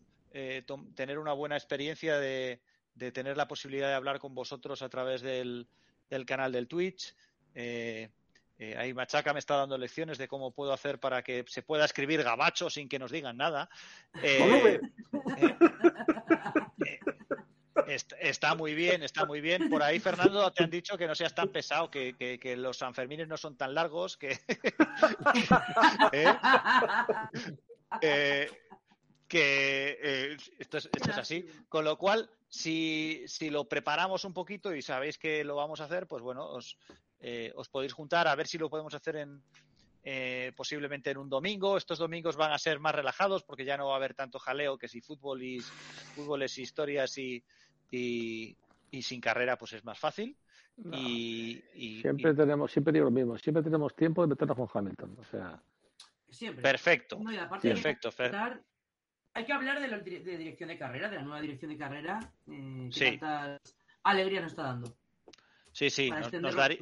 [0.95, 2.59] tener una buena experiencia de,
[2.95, 5.67] de, tener la posibilidad de hablar con vosotros a través del,
[6.13, 7.15] del canal del Twitch.
[7.55, 12.23] ahí Machaca me está dando lecciones de cómo puedo hacer para que se pueda escribir
[12.23, 13.69] gabacho sin que nos digan nada.
[18.19, 19.69] Está muy bien, está muy bien.
[19.69, 22.77] Por ahí, Fernando, te han dicho que no seas tan pesado, que, que, que los
[22.77, 24.39] Sanfermines no son tan largos, que.
[26.11, 26.35] ¿Eh?
[28.01, 28.49] Eh,
[29.27, 31.45] que eh, esto, es, esto, es, así.
[31.69, 35.85] Con lo cual, si, si, lo preparamos un poquito y sabéis que lo vamos a
[35.85, 36.77] hacer, pues bueno, os,
[37.55, 39.41] os podéis juntar a ver si lo podemos hacer en,
[40.05, 41.77] eh, posiblemente en un domingo.
[41.77, 44.77] Estos domingos van a ser más relajados porque ya no va a haber tanto jaleo
[44.77, 45.61] que si fútbol y
[46.13, 47.41] fútboles, historias y,
[47.89, 48.55] y,
[48.91, 50.35] y, sin carrera pues es más fácil.
[50.75, 54.67] No, y, y, siempre tenemos, siempre digo lo mismo, siempre tenemos tiempo de meternos con
[54.73, 55.17] Hamilton.
[55.19, 55.63] O sea,
[56.29, 56.61] siempre.
[56.61, 57.17] Perfecto.
[57.17, 57.31] No,
[57.61, 58.61] Perfecto, hay, que hablar,
[59.33, 62.19] hay que hablar de, la, de, dirección de carrera, de la nueva dirección de carrera,
[62.47, 63.19] eh, sí.
[64.03, 64.95] alegría nos está dando.
[65.71, 66.77] Sí, sí, nos, nos daría,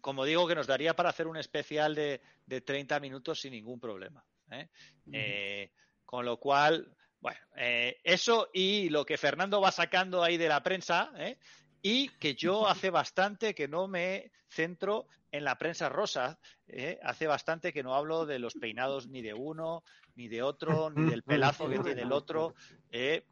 [0.00, 3.78] como digo, que nos daría para hacer un especial de, de 30 minutos sin ningún
[3.78, 4.24] problema.
[4.50, 4.68] ¿eh?
[5.06, 5.12] Uh -huh.
[5.14, 5.72] eh,
[6.06, 10.62] con lo cual, bueno, eh, eso y lo que Fernando va sacando ahí de la
[10.62, 11.38] prensa, ¿eh?
[11.82, 16.38] Y que yo hace bastante que no me centro en la prensa rosa,
[16.68, 16.98] ¿eh?
[17.02, 19.82] hace bastante que no hablo de los peinados ni de uno,
[20.14, 22.54] ni de otro, ni del pelazo que tiene el otro.
[22.90, 23.26] ¿eh?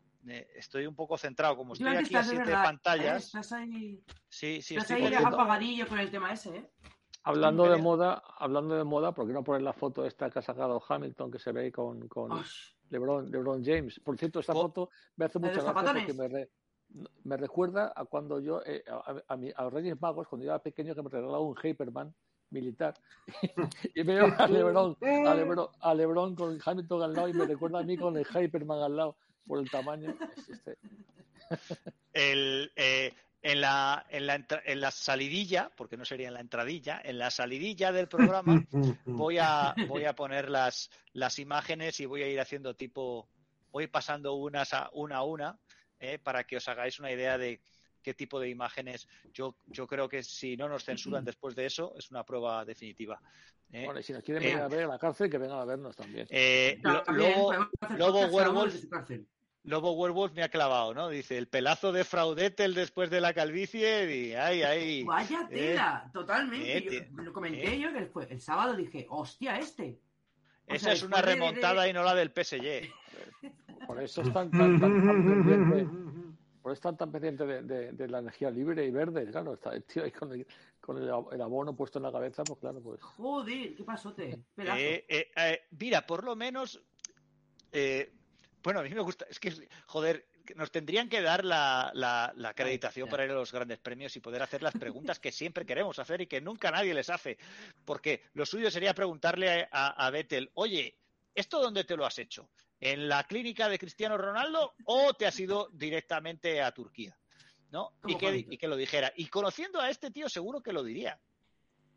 [0.55, 3.23] estoy un poco centrado, como estoy aquí a siete verdad, pantallas.
[3.23, 3.27] ¿eh?
[3.27, 6.71] Estás ahí, sí, sí, estás estoy ahí apagadillo con el tema ese, ¿eh?
[7.23, 10.43] Hablando de moda, hablando de moda, ¿por qué no poner la foto esta que ha
[10.43, 12.43] sacado Hamilton que se ve con, con
[12.89, 14.01] LeBron, LeBron James?
[14.01, 16.51] Por cierto, esta foto me hace mucha gracia porque me, re,
[17.25, 20.62] me, recuerda a cuando yo, eh, a, a, a, los Reyes Magos, cuando yo era
[20.62, 22.15] pequeño, que me regalaba un Hyperman
[22.51, 22.95] militar
[23.95, 27.79] y veo a LeBron, a LeBron, a LeBron con Hamilton al lado y me recuerda
[27.79, 30.15] a mí con el Hyperman al lado por el tamaño.
[30.37, 30.79] Es este.
[32.12, 33.12] el, eh,
[33.43, 37.31] en la, en, la, en la salidilla, porque no sería en la entradilla, en la
[37.31, 38.65] salidilla del programa
[39.07, 43.29] voy a, voy a poner las, las imágenes y voy a ir haciendo tipo,
[43.73, 45.59] voy pasando unas a una a una
[46.01, 47.61] eh, para que os hagáis una idea de
[48.03, 49.09] qué tipo de imágenes.
[49.33, 53.21] Yo, yo creo que si no nos censuran después de eso, es una prueba definitiva.
[53.73, 53.85] ¿eh?
[53.85, 55.97] Bueno, y si nos quieren venir a ver a la cárcel, que vengan a vernos
[55.97, 56.27] también.
[56.31, 57.53] Eh, no, Lobo,
[57.97, 58.75] Lobo Werewolf.
[58.91, 59.27] Werewolf
[59.65, 61.09] Lobo Werewolf me ha clavado, ¿no?
[61.11, 65.05] Dice, el pelazo de Fraudetel después de la calvicie y ay, ay.
[65.05, 66.97] Vaya tela, eh, totalmente.
[66.97, 67.79] Eh, yo, lo comenté eh.
[67.79, 70.01] yo que fue el sábado dije, hostia, este.
[70.67, 71.91] O Esa sea, es una remontada de, de...
[71.91, 72.91] y no la del PSG.
[73.86, 75.89] Por eso están tan, tan, tan pendientes,
[76.62, 79.74] por eso están tan pendientes de, de, de, la energía libre y verde, claro, está
[79.74, 80.47] el tío ahí con el,
[80.81, 83.01] con el, el abono puesto en la cabeza, pues claro, pues.
[83.01, 84.39] Joder, ¿qué pasote?
[84.57, 86.82] Eh, mira, por lo menos
[87.73, 88.12] eh,
[88.62, 89.52] bueno, a mí me gusta, es que,
[89.86, 90.27] joder,
[90.57, 94.20] nos tendrían que dar la, la, la acreditación para ir a los grandes premios y
[94.20, 97.39] poder hacer las preguntas que siempre queremos hacer y que nunca nadie les hace.
[97.85, 100.97] Porque lo suyo sería preguntarle a, a Vettel, oye,
[101.35, 102.51] ¿esto dónde te lo has hecho?
[102.81, 107.16] ¿En la clínica de Cristiano Ronaldo o te has ido directamente a Turquía?
[107.70, 107.93] ¿No?
[108.07, 109.12] Y que, y que lo dijera.
[109.16, 111.20] Y conociendo a este tío, seguro que lo diría.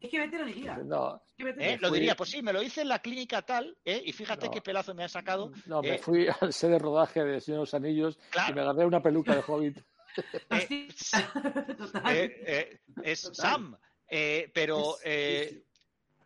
[0.04, 0.78] Es que Vettel lo diría.
[0.80, 1.78] No, es que Vettel ¿Eh?
[1.80, 4.04] Lo diría, pues sí, me lo hice en la clínica tal, ¿eh?
[4.06, 4.52] y fíjate no.
[4.52, 5.50] qué pelazo me ha sacado.
[5.66, 5.92] No, ¿eh?
[5.92, 8.52] me fui al set de rodaje de Señor de los Anillos claro.
[8.52, 9.80] y me agarré una peluca de Hobbit.
[12.06, 13.36] Eh, eh, es Total.
[13.36, 13.78] Sam,
[14.54, 14.98] pero,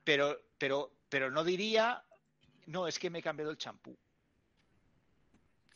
[0.03, 2.03] pero, pero, pero no diría,
[2.65, 3.97] no, es que me he cambiado el champú.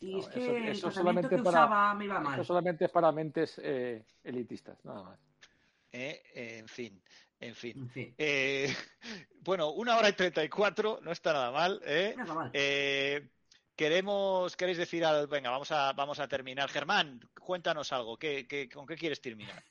[0.02, 2.34] Y es que eso, eso solamente que para, usaba me iba mal.
[2.34, 3.58] Eso solamente es para mentes
[4.24, 5.18] elitistas, nada más.
[5.92, 7.02] en fin.
[7.40, 7.76] En fin.
[7.76, 8.14] En fin.
[8.18, 8.72] Eh,
[9.40, 11.80] bueno, una hora y treinta y cuatro, no está nada mal.
[11.84, 12.14] ¿eh?
[12.16, 12.50] Nada mal.
[12.52, 13.30] Eh,
[13.74, 16.68] queremos, queréis decir al, venga, vamos a, vamos a terminar.
[16.68, 18.16] Germán, cuéntanos algo.
[18.16, 19.62] ¿Qué, qué, ¿Con qué quieres terminar?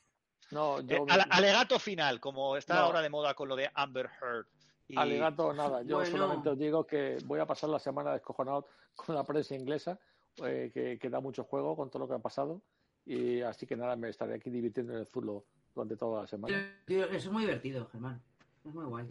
[0.50, 1.06] No, Eh, yo.
[1.08, 2.80] ale- alegato final, como está No.
[2.82, 4.46] ahora de moda con lo de Amber Heard.
[4.88, 5.82] Y- Alegato, nada.
[5.82, 6.10] Yo Bueno.
[6.10, 9.98] solamente os digo que voy a pasar la semana descojonado con la prensa inglesa,
[10.44, 12.62] eh, que, que da mucho juego con todo lo que ha pasado.
[13.04, 15.44] Y así que nada, me estaré aquí divirtiendo en el zulo
[15.74, 16.78] durante toda la semana.
[16.86, 18.22] Tío, eso es muy divertido, Germán.
[18.64, 19.08] Es muy guay.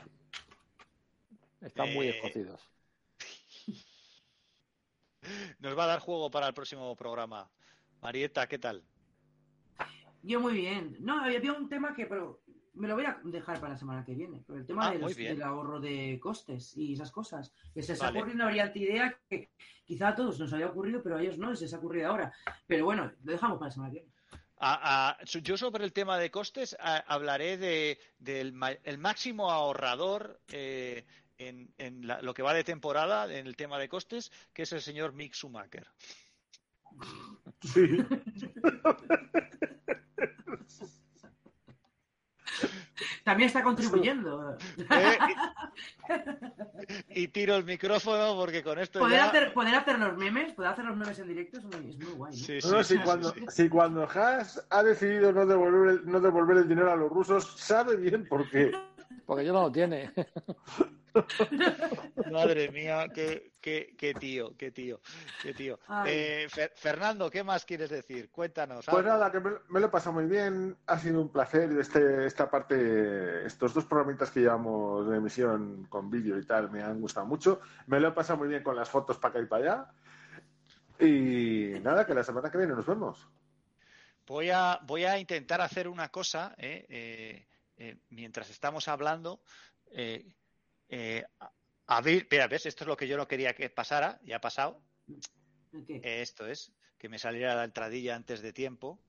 [1.60, 2.61] Están muy Eh, escocidos.
[5.60, 7.49] Nos va a dar juego para el próximo programa.
[8.02, 8.84] Marieta, ¿qué tal?
[10.23, 10.98] Yo muy bien.
[10.99, 12.41] No, había un tema que, pero
[12.73, 14.43] me lo voy a dejar para la semana que viene.
[14.48, 17.52] Pero el tema Ah, de los- del ahorro de costes y esas cosas.
[17.73, 18.19] Que se está Vale.
[18.19, 19.49] ocurriendo una brillante idea que
[19.85, 22.31] quizá a todos nos había ocurrido, pero a ellos no, se les ha ocurrido ahora.
[22.68, 24.11] Pero bueno, lo dejamos para la semana que viene.
[24.64, 30.39] A- a- yo sobre el tema de costes hablaré de, del ma- el máximo ahorrador
[30.49, 31.03] eh,
[31.39, 34.72] en, en la- lo que va de temporada en el tema de costes, que es
[34.72, 35.88] el señor Mick Schumacher.
[37.61, 37.72] Sí.
[43.23, 44.57] También está contribuyendo.
[44.77, 45.17] Eh,
[47.09, 49.25] y, tiro el micrófono porque con esto Poder ya...
[49.25, 52.13] hacer, poder hacer los memes, poder hacer los memes en directo es muy, es muy
[52.13, 52.33] guay.
[52.33, 52.37] ¿no?
[52.37, 53.45] Sí, no, sí, si, sí, cuando, sí, sí.
[53.49, 57.53] si cuando Haas ha decidido no devolver, el, no devolver el dinero a los rusos,
[57.57, 58.71] sabe bien por qué.
[59.25, 60.11] Porque yo no lo tiene.
[62.31, 65.01] Madre mía, qué, qué, qué tío, qué tío,
[65.41, 65.79] qué tío.
[66.05, 68.29] Eh, Fer- Fernando, ¿qué más quieres decir?
[68.31, 68.85] Cuéntanos.
[68.85, 69.09] Pues algo.
[69.09, 70.77] nada, que me, me lo he pasado muy bien.
[70.88, 76.09] Ha sido un placer este, esta parte, estos dos programitas que llevamos de emisión con
[76.09, 77.59] vídeo y tal, me han gustado mucho.
[77.88, 79.91] Me lo he pasado muy bien con las fotos para acá y para allá.
[81.05, 83.27] Y nada, que la semana que viene nos vemos.
[84.27, 87.47] Voy a, voy a intentar hacer una cosa eh, eh,
[87.81, 89.41] eh, mientras estamos hablando.
[89.93, 90.23] eh,
[90.87, 91.51] eh, a-
[91.87, 94.41] a ver, mira, ves, esto es lo que yo no quería que pasara, ya ha
[94.41, 94.79] pasado.
[96.03, 98.99] Esto es, que me saliera la entradilla antes de tiempo.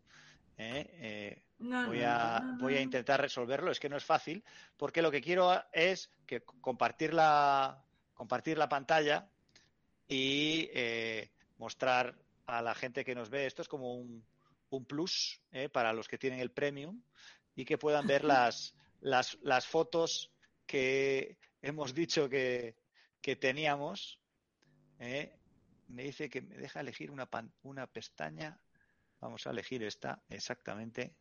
[1.58, 4.42] No, voy a, no, no, voy a intentar resolverlo, es que no es fácil,
[4.78, 7.84] porque lo que quiero es que compartir la,
[8.14, 9.28] compartir la pantalla
[10.08, 10.68] y
[11.58, 12.16] mostrar
[12.46, 13.46] a la gente que nos ve.
[13.46, 14.24] Esto es como un,
[14.70, 15.40] un plus
[15.72, 17.02] para los que tienen el premium
[17.54, 20.32] y que puedan ver las, las, las fotos
[20.66, 22.76] que hemos dicho que,
[23.20, 24.20] que teníamos.
[24.98, 25.36] eh.
[25.88, 27.28] Me dice que me deja elegir una,
[27.64, 28.58] una pestaña.
[29.20, 31.14] Vamos a elegir esta, exactamente.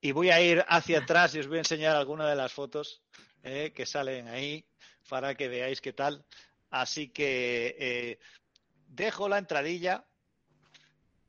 [0.00, 3.02] Y voy a ir hacia atrás y os voy a enseñar algunas de las fotos
[3.44, 4.66] eh, que salen ahí
[5.08, 6.24] para que veáis qué tal.
[6.70, 8.18] Así que eh,
[8.88, 10.04] dejo la entradilla.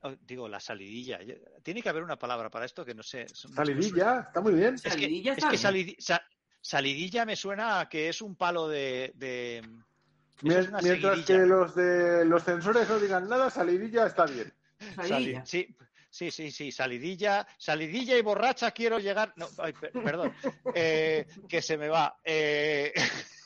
[0.04, 1.20] Oh, digo, la salidilla.
[1.62, 3.28] Tiene que haber una palabra para esto que no sé.
[3.34, 4.76] Salidilla, está muy bien.
[4.76, 5.64] Es que, Salidilla es está que bien.
[5.90, 6.24] salidi- sa-
[6.60, 9.12] salidilla me suena a que es un palo de.
[9.16, 14.08] de- eso Mien- es una Mientras que los de los censores no digan nada, salidilla
[14.08, 14.52] está bien.
[14.96, 15.46] Salidilla.
[15.46, 15.76] Sali- sí,
[16.10, 19.34] sí, sí, sí, salidilla, salidilla y borracha quiero llegar.
[19.36, 20.34] No, ay, perdón,
[20.74, 22.18] eh, que se me va.
[22.24, 22.92] Eh,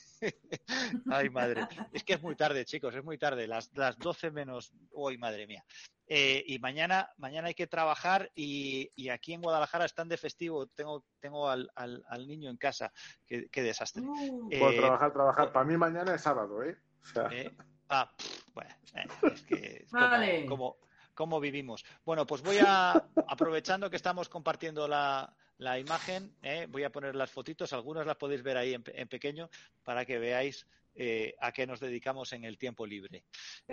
[1.10, 1.68] Ay, madre.
[1.94, 3.48] Es que es muy tarde, chicos, es muy tarde.
[3.48, 4.72] Las, las 12 menos.
[4.92, 5.64] Uy, madre mía.
[6.08, 10.68] Eh, y mañana, mañana hay que trabajar y, y aquí en Guadalajara están de festivo.
[10.68, 12.92] Tengo, tengo al, al, al niño en casa.
[13.26, 14.04] Qué, qué desastre.
[14.04, 15.52] Uh, Eh, Por trabajar, trabajar.
[15.52, 16.78] Para mí mañana es sábado, ¿eh?
[17.02, 17.56] O sea, Eh,
[17.90, 20.46] ah, pff, bueno, eh, es que como, Vale.
[20.46, 20.78] como-
[21.16, 21.86] como vivimos.
[22.04, 22.92] Bueno, pues voy a,
[23.28, 28.18] aprovechando que estamos compartiendo la, la imagen, eh, voy a poner las fotitos, algunas las
[28.18, 29.50] podéis ver ahí en, pe- en pequeño
[29.84, 33.24] para que veáis eh, a qué nos dedicamos en el tiempo libre.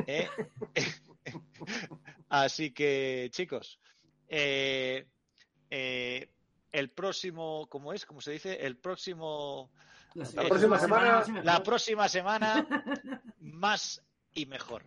[0.06, 0.28] eh.
[2.28, 3.78] Así que, chicos,
[4.28, 5.06] eh,
[5.70, 6.30] eh,
[6.72, 8.06] el próximo, ¿cómo es?
[8.06, 8.54] ¿Cómo se dice?
[8.64, 9.70] El próximo
[10.14, 12.84] la, la próxima semana- la próxima semana
[13.38, 14.02] más
[14.34, 14.84] y mejor.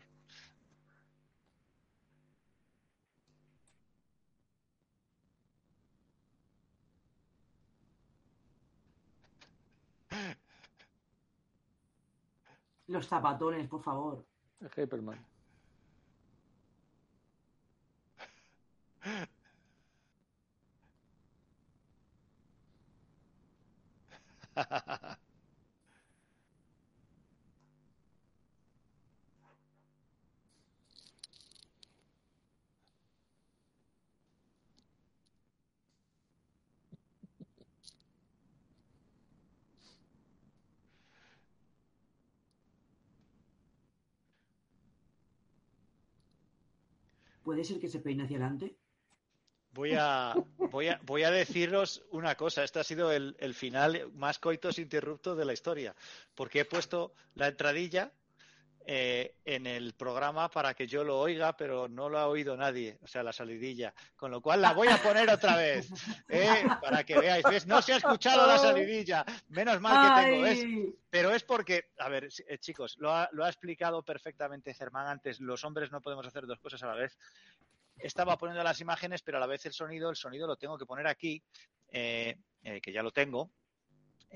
[12.88, 14.26] Los zapatones, por favor.
[47.56, 48.76] ¿Puede ser que se peine hacia adelante?
[49.72, 52.66] Voy a, voy a, voy a deciros una cosa.
[52.66, 55.96] Este ha sido el, el final más coitos interruptos de la historia.
[56.36, 58.12] Porque he puesto la entradilla
[58.88, 63.00] eh, en el programa para que yo lo oiga, pero no lo ha oído nadie,
[63.02, 63.94] o sea, la salidilla.
[64.16, 65.90] Con lo cual la voy a poner otra vez,
[66.30, 66.66] ¿eh?
[66.82, 67.44] para que veáis.
[67.50, 67.66] ¿Ves?
[67.66, 70.44] No se ha escuchado la salidilla, menos mal que tengo.
[70.44, 70.66] ¿ves?
[71.10, 75.40] Pero es porque, a ver, eh, chicos, lo ha, lo ha explicado perfectamente Germán antes,
[75.40, 77.18] los hombres no podemos hacer dos cosas a la vez.
[77.98, 80.86] Estaba poniendo las imágenes, pero a la vez el sonido, el sonido lo tengo que
[80.86, 81.42] poner aquí,
[81.90, 83.50] eh, eh, que ya lo tengo.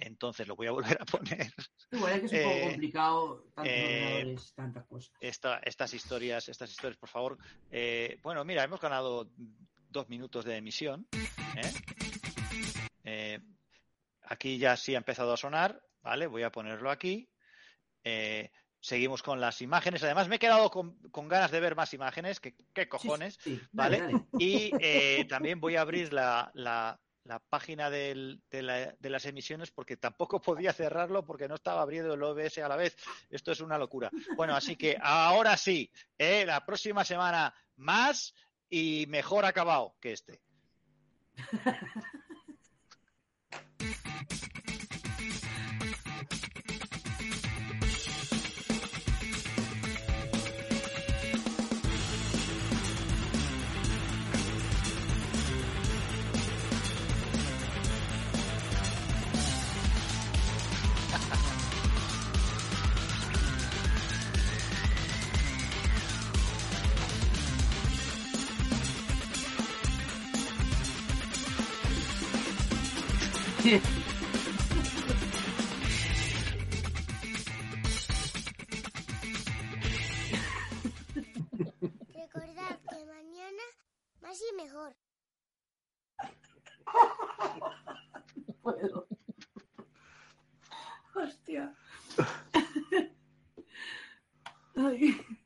[0.01, 1.51] Entonces lo voy a volver a poner.
[1.91, 5.11] Igual es que es un poco Eh, complicado, tantos eh, tantas cosas.
[5.19, 7.37] Esta, estas historias, estas historias, por favor.
[7.71, 9.29] Eh, bueno, mira, hemos ganado
[9.89, 11.07] dos minutos de emisión.
[13.03, 13.39] ¿eh?
[14.23, 16.27] Aquí ya sí ha empezado a sonar, ¿vale?
[16.27, 17.29] Voy a ponerlo aquí.
[18.81, 20.03] Seguimos con las imágenes.
[20.03, 22.39] Además, me he quedado con, con ganas de ver más imágenes.
[22.39, 23.37] ¿Qué, qué cojones?
[23.41, 24.13] Sí, sí, dale, ¿vale?
[24.13, 24.25] dale.
[24.37, 29.71] Y también voy a abrir la, la- la página del- de, la- de las emisiones
[29.71, 32.95] porque tampoco podía cerrarlo porque no estaba abriendo el OBS a la vez.
[33.29, 34.09] Esto es una locura.
[34.35, 36.45] Bueno, así que ahora sí, ¿eh?
[36.45, 38.33] la próxima semana más
[38.69, 40.41] y mejor acabado que este.
[73.59, 73.99] Recordad
[82.89, 83.63] que mañana
[84.21, 84.95] más y mejor.
[88.61, 89.07] puedo.
[91.15, 91.75] Hostia.
[94.75, 95.38] Ay.